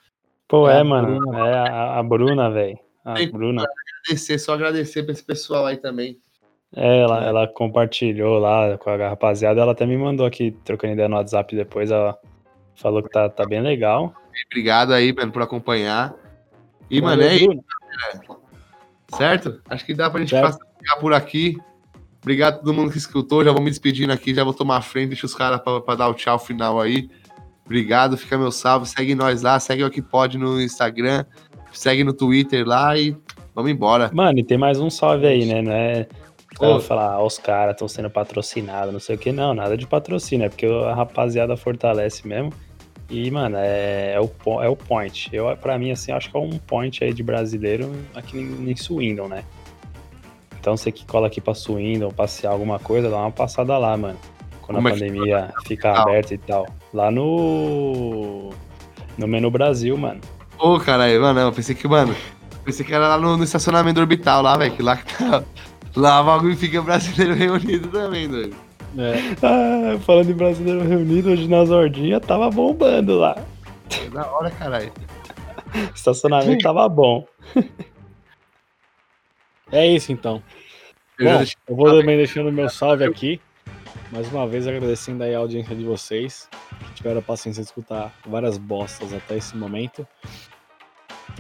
Pô, 0.46 0.68
É 0.68 0.76
é, 0.76 0.80
a 0.80 0.84
mano. 0.84 1.18
Bruna. 1.18 1.48
É 1.48 1.54
a, 1.54 1.98
a 1.98 2.02
Bruna, 2.02 2.50
velho. 2.50 2.78
A 3.02 3.14
Tem- 3.14 3.30
Bruna. 3.30 3.64
Agradecer, 4.02 4.38
só 4.38 4.52
agradecer 4.52 5.02
pra 5.04 5.12
esse 5.12 5.24
pessoal 5.24 5.64
aí 5.64 5.78
também. 5.78 6.18
É, 6.76 7.00
ela, 7.00 7.24
ela 7.24 7.48
compartilhou 7.48 8.38
lá 8.38 8.76
com 8.76 8.90
a 8.90 8.96
rapaziada. 9.08 9.60
Ela 9.62 9.72
até 9.72 9.86
me 9.86 9.96
mandou 9.96 10.26
aqui, 10.26 10.50
trocando 10.62 10.92
ideia 10.92 11.08
no 11.08 11.16
WhatsApp 11.16 11.56
depois. 11.56 11.90
Ela 11.90 12.18
falou 12.74 13.02
que 13.02 13.08
tá, 13.08 13.30
tá 13.30 13.46
bem 13.46 13.62
legal. 13.62 14.12
Obrigado 14.46 14.92
aí, 14.92 15.10
mano, 15.12 15.32
por 15.32 15.40
acompanhar. 15.40 16.14
E, 16.90 17.00
mano, 17.00 17.22
é 17.22 17.34
isso, 17.36 17.64
certo? 19.16 19.60
Acho 19.68 19.84
que 19.86 19.94
dá 19.94 20.10
pra 20.10 20.20
gente 20.20 20.30
Certo. 20.30 20.44
passar 20.44 20.66
ficar 20.78 20.96
por 20.96 21.12
aqui. 21.14 21.56
Obrigado 22.20 22.54
a 22.54 22.58
todo 22.58 22.74
mundo 22.74 22.92
que 22.92 22.98
escutou. 22.98 23.44
Já 23.44 23.52
vou 23.52 23.62
me 23.62 23.70
despedindo 23.70 24.12
aqui, 24.12 24.34
já 24.34 24.44
vou 24.44 24.52
tomar 24.52 24.76
a 24.76 24.82
frente, 24.82 25.08
deixa 25.08 25.26
os 25.26 25.34
caras 25.34 25.60
pra, 25.60 25.80
pra 25.80 25.94
dar 25.94 26.08
o 26.08 26.14
tchau 26.14 26.38
final 26.38 26.80
aí. 26.80 27.08
Obrigado, 27.64 28.16
fica 28.16 28.36
meu 28.36 28.50
salve. 28.50 28.86
Segue 28.86 29.14
nós 29.14 29.42
lá, 29.42 29.58
segue 29.58 29.82
o 29.82 29.86
Aqui 29.86 30.02
Pode 30.02 30.36
no 30.36 30.60
Instagram, 30.60 31.24
segue 31.72 32.04
no 32.04 32.12
Twitter 32.12 32.66
lá 32.66 32.98
e 32.98 33.16
vamos 33.54 33.70
embora. 33.70 34.10
Mano, 34.12 34.38
e 34.38 34.44
tem 34.44 34.58
mais 34.58 34.78
um 34.80 34.90
salve 34.90 35.26
aí, 35.26 35.46
né? 35.46 35.62
Não 35.62 35.72
é. 35.72 36.06
Ela 36.60 36.80
falar, 36.80 37.12
ah, 37.12 37.24
os 37.24 37.38
caras 37.38 37.74
estão 37.74 37.88
sendo 37.88 38.10
patrocinados, 38.10 38.92
não 38.92 39.00
sei 39.00 39.14
o 39.14 39.18
que, 39.18 39.32
não, 39.32 39.54
nada 39.54 39.78
de 39.78 39.86
patrocínio, 39.86 40.44
é 40.44 40.48
porque 40.50 40.66
a 40.66 40.94
rapaziada 40.94 41.56
fortalece 41.56 42.26
mesmo. 42.26 42.52
E, 43.08 43.30
mano, 43.30 43.56
é, 43.56 44.12
é 44.14 44.20
o, 44.20 44.30
é 44.62 44.68
o 44.68 44.76
point. 44.76 45.30
Eu, 45.32 45.56
pra 45.56 45.78
mim, 45.78 45.90
assim, 45.90 46.12
acho 46.12 46.30
que 46.30 46.36
é 46.36 46.40
um 46.40 46.58
point 46.58 47.02
aí 47.02 47.14
de 47.14 47.22
brasileiro 47.22 47.90
aqui 48.14 48.38
em, 48.38 48.70
em 48.70 48.76
Swindon, 48.76 49.26
né? 49.26 49.44
Então, 50.60 50.76
você 50.76 50.92
que 50.92 51.06
cola 51.06 51.26
aqui 51.26 51.40
pra 51.40 51.54
Swindon, 51.54 52.10
passear 52.10 52.52
alguma 52.52 52.78
coisa, 52.78 53.08
dá 53.08 53.16
uma 53.16 53.30
passada 53.30 53.78
lá, 53.78 53.96
mano. 53.96 54.18
Quando 54.60 54.76
Como 54.76 54.88
a 54.88 54.90
é 54.90 54.94
que 54.94 55.00
pandemia 55.00 55.54
fica 55.66 55.92
aberta 55.92 56.34
e 56.34 56.38
tal. 56.38 56.66
Lá 56.92 57.10
no. 57.10 58.50
No 59.16 59.26
Menu 59.26 59.50
Brasil, 59.50 59.96
mano. 59.96 60.20
Ô, 60.58 60.78
caralho, 60.78 61.20
mano, 61.22 61.40
eu 61.40 61.52
pensei 61.52 61.74
que, 61.74 61.88
mano, 61.88 62.14
pensei 62.64 62.84
que 62.84 62.92
era 62.92 63.08
lá 63.08 63.18
no, 63.18 63.38
no 63.38 63.44
estacionamento 63.44 63.98
orbital 63.98 64.42
lá, 64.42 64.56
velho, 64.58 64.76
que 64.76 64.82
lá 64.82 64.96
que 64.98 65.16
tá. 65.16 65.42
Lá 65.96 66.20
o 66.20 66.24
bagulho 66.24 66.56
fica 66.56 66.80
brasileiro 66.82 67.34
reunido 67.34 67.88
também, 67.88 68.28
doido. 68.28 68.54
É. 68.98 69.34
Ah, 69.42 69.98
falando 70.00 70.30
em 70.30 70.34
brasileiro 70.34 70.86
reunido, 70.86 71.30
hoje 71.30 71.48
nas 71.48 71.70
ordinhas 71.70 72.24
tava 72.24 72.50
bombando 72.50 73.18
lá. 73.18 73.36
É 73.90 74.10
da 74.10 74.30
hora, 74.30 74.50
caralho. 74.50 74.92
Estacionamento 75.94 76.62
tava 76.62 76.88
bom. 76.88 77.26
É 79.72 79.86
isso 79.86 80.12
então. 80.12 80.42
Eu 81.18 81.26
Bom, 81.30 81.36
deixei- 81.38 81.56
eu 81.68 81.76
vou 81.76 81.90
também 81.90 82.16
deixando 82.16 82.50
meu 82.52 82.68
salve 82.68 83.04
aqui. 83.04 83.40
Mais 84.10 84.26
uma 84.32 84.46
vez 84.46 84.66
agradecendo 84.66 85.22
aí 85.22 85.34
a 85.34 85.38
audiência 85.38 85.74
de 85.76 85.84
vocês, 85.84 86.48
que 86.88 86.94
tiveram 86.94 87.20
a 87.20 87.22
paciência 87.22 87.62
de 87.62 87.68
escutar 87.68 88.12
várias 88.26 88.58
bostas 88.58 89.12
até 89.12 89.36
esse 89.36 89.56
momento. 89.56 90.06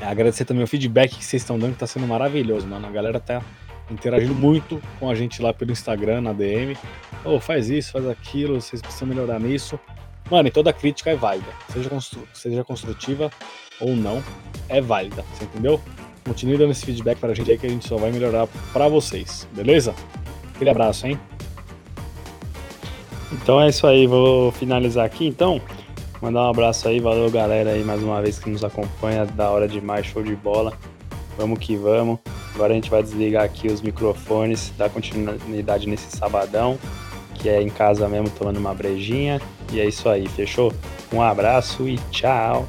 É, 0.00 0.06
Agradecer 0.06 0.44
também 0.44 0.62
o 0.62 0.66
feedback 0.68 1.16
que 1.16 1.24
vocês 1.24 1.42
estão 1.42 1.58
dando, 1.58 1.72
que 1.72 1.78
tá 1.78 1.86
sendo 1.86 2.06
maravilhoso, 2.06 2.66
mano. 2.68 2.86
A 2.86 2.90
galera 2.90 3.18
tá 3.18 3.42
interagindo 3.90 4.34
muito 4.34 4.80
com 5.00 5.10
a 5.10 5.14
gente 5.16 5.42
lá 5.42 5.52
pelo 5.52 5.72
Instagram, 5.72 6.20
na 6.20 6.32
DM. 6.32 6.76
Ô, 7.24 7.40
faz 7.40 7.68
isso, 7.68 7.90
faz 7.92 8.06
aquilo, 8.06 8.60
vocês 8.60 8.80
precisam 8.80 9.08
melhorar 9.08 9.40
nisso. 9.40 9.78
Mano, 10.30 10.46
e 10.46 10.50
toda 10.52 10.72
crítica 10.72 11.10
é 11.10 11.16
válida. 11.16 11.48
Seja, 11.72 11.90
constru- 11.90 12.28
seja 12.32 12.62
construtiva 12.62 13.30
ou 13.80 13.96
não, 13.96 14.22
é 14.68 14.80
válida. 14.80 15.22
Você 15.34 15.44
entendeu? 15.44 15.80
Continue 16.30 16.56
dando 16.56 16.70
esse 16.70 16.86
feedback 16.86 17.18
pra 17.18 17.34
gente 17.34 17.50
aí 17.50 17.58
que 17.58 17.66
a 17.66 17.68
gente 17.68 17.88
só 17.88 17.96
vai 17.96 18.12
melhorar 18.12 18.46
pra 18.72 18.86
vocês, 18.86 19.48
beleza? 19.52 19.92
Aquele 20.54 20.70
abraço, 20.70 21.04
hein? 21.08 21.18
Então 23.32 23.60
é 23.60 23.68
isso 23.68 23.84
aí, 23.84 24.06
vou 24.06 24.52
finalizar 24.52 25.04
aqui 25.04 25.26
então. 25.26 25.60
Mandar 26.22 26.42
um 26.42 26.50
abraço 26.50 26.86
aí, 26.86 27.00
valeu 27.00 27.28
galera 27.32 27.70
aí 27.70 27.82
mais 27.82 28.00
uma 28.00 28.22
vez 28.22 28.38
que 28.38 28.48
nos 28.48 28.62
acompanha, 28.62 29.26
da 29.26 29.50
hora 29.50 29.66
demais, 29.66 30.06
show 30.06 30.22
de 30.22 30.36
bola. 30.36 30.72
Vamos 31.36 31.58
que 31.58 31.74
vamos. 31.74 32.20
Agora 32.54 32.74
a 32.74 32.76
gente 32.76 32.90
vai 32.90 33.02
desligar 33.02 33.42
aqui 33.42 33.66
os 33.66 33.82
microfones, 33.82 34.72
dar 34.78 34.88
continuidade 34.88 35.88
nesse 35.88 36.16
sabadão, 36.16 36.78
que 37.34 37.48
é 37.48 37.60
em 37.60 37.70
casa 37.70 38.08
mesmo 38.08 38.30
tomando 38.30 38.58
uma 38.58 38.72
brejinha. 38.72 39.42
E 39.72 39.80
é 39.80 39.84
isso 39.84 40.08
aí, 40.08 40.28
fechou? 40.28 40.72
Um 41.12 41.20
abraço 41.20 41.88
e 41.88 41.98
tchau. 42.12 42.68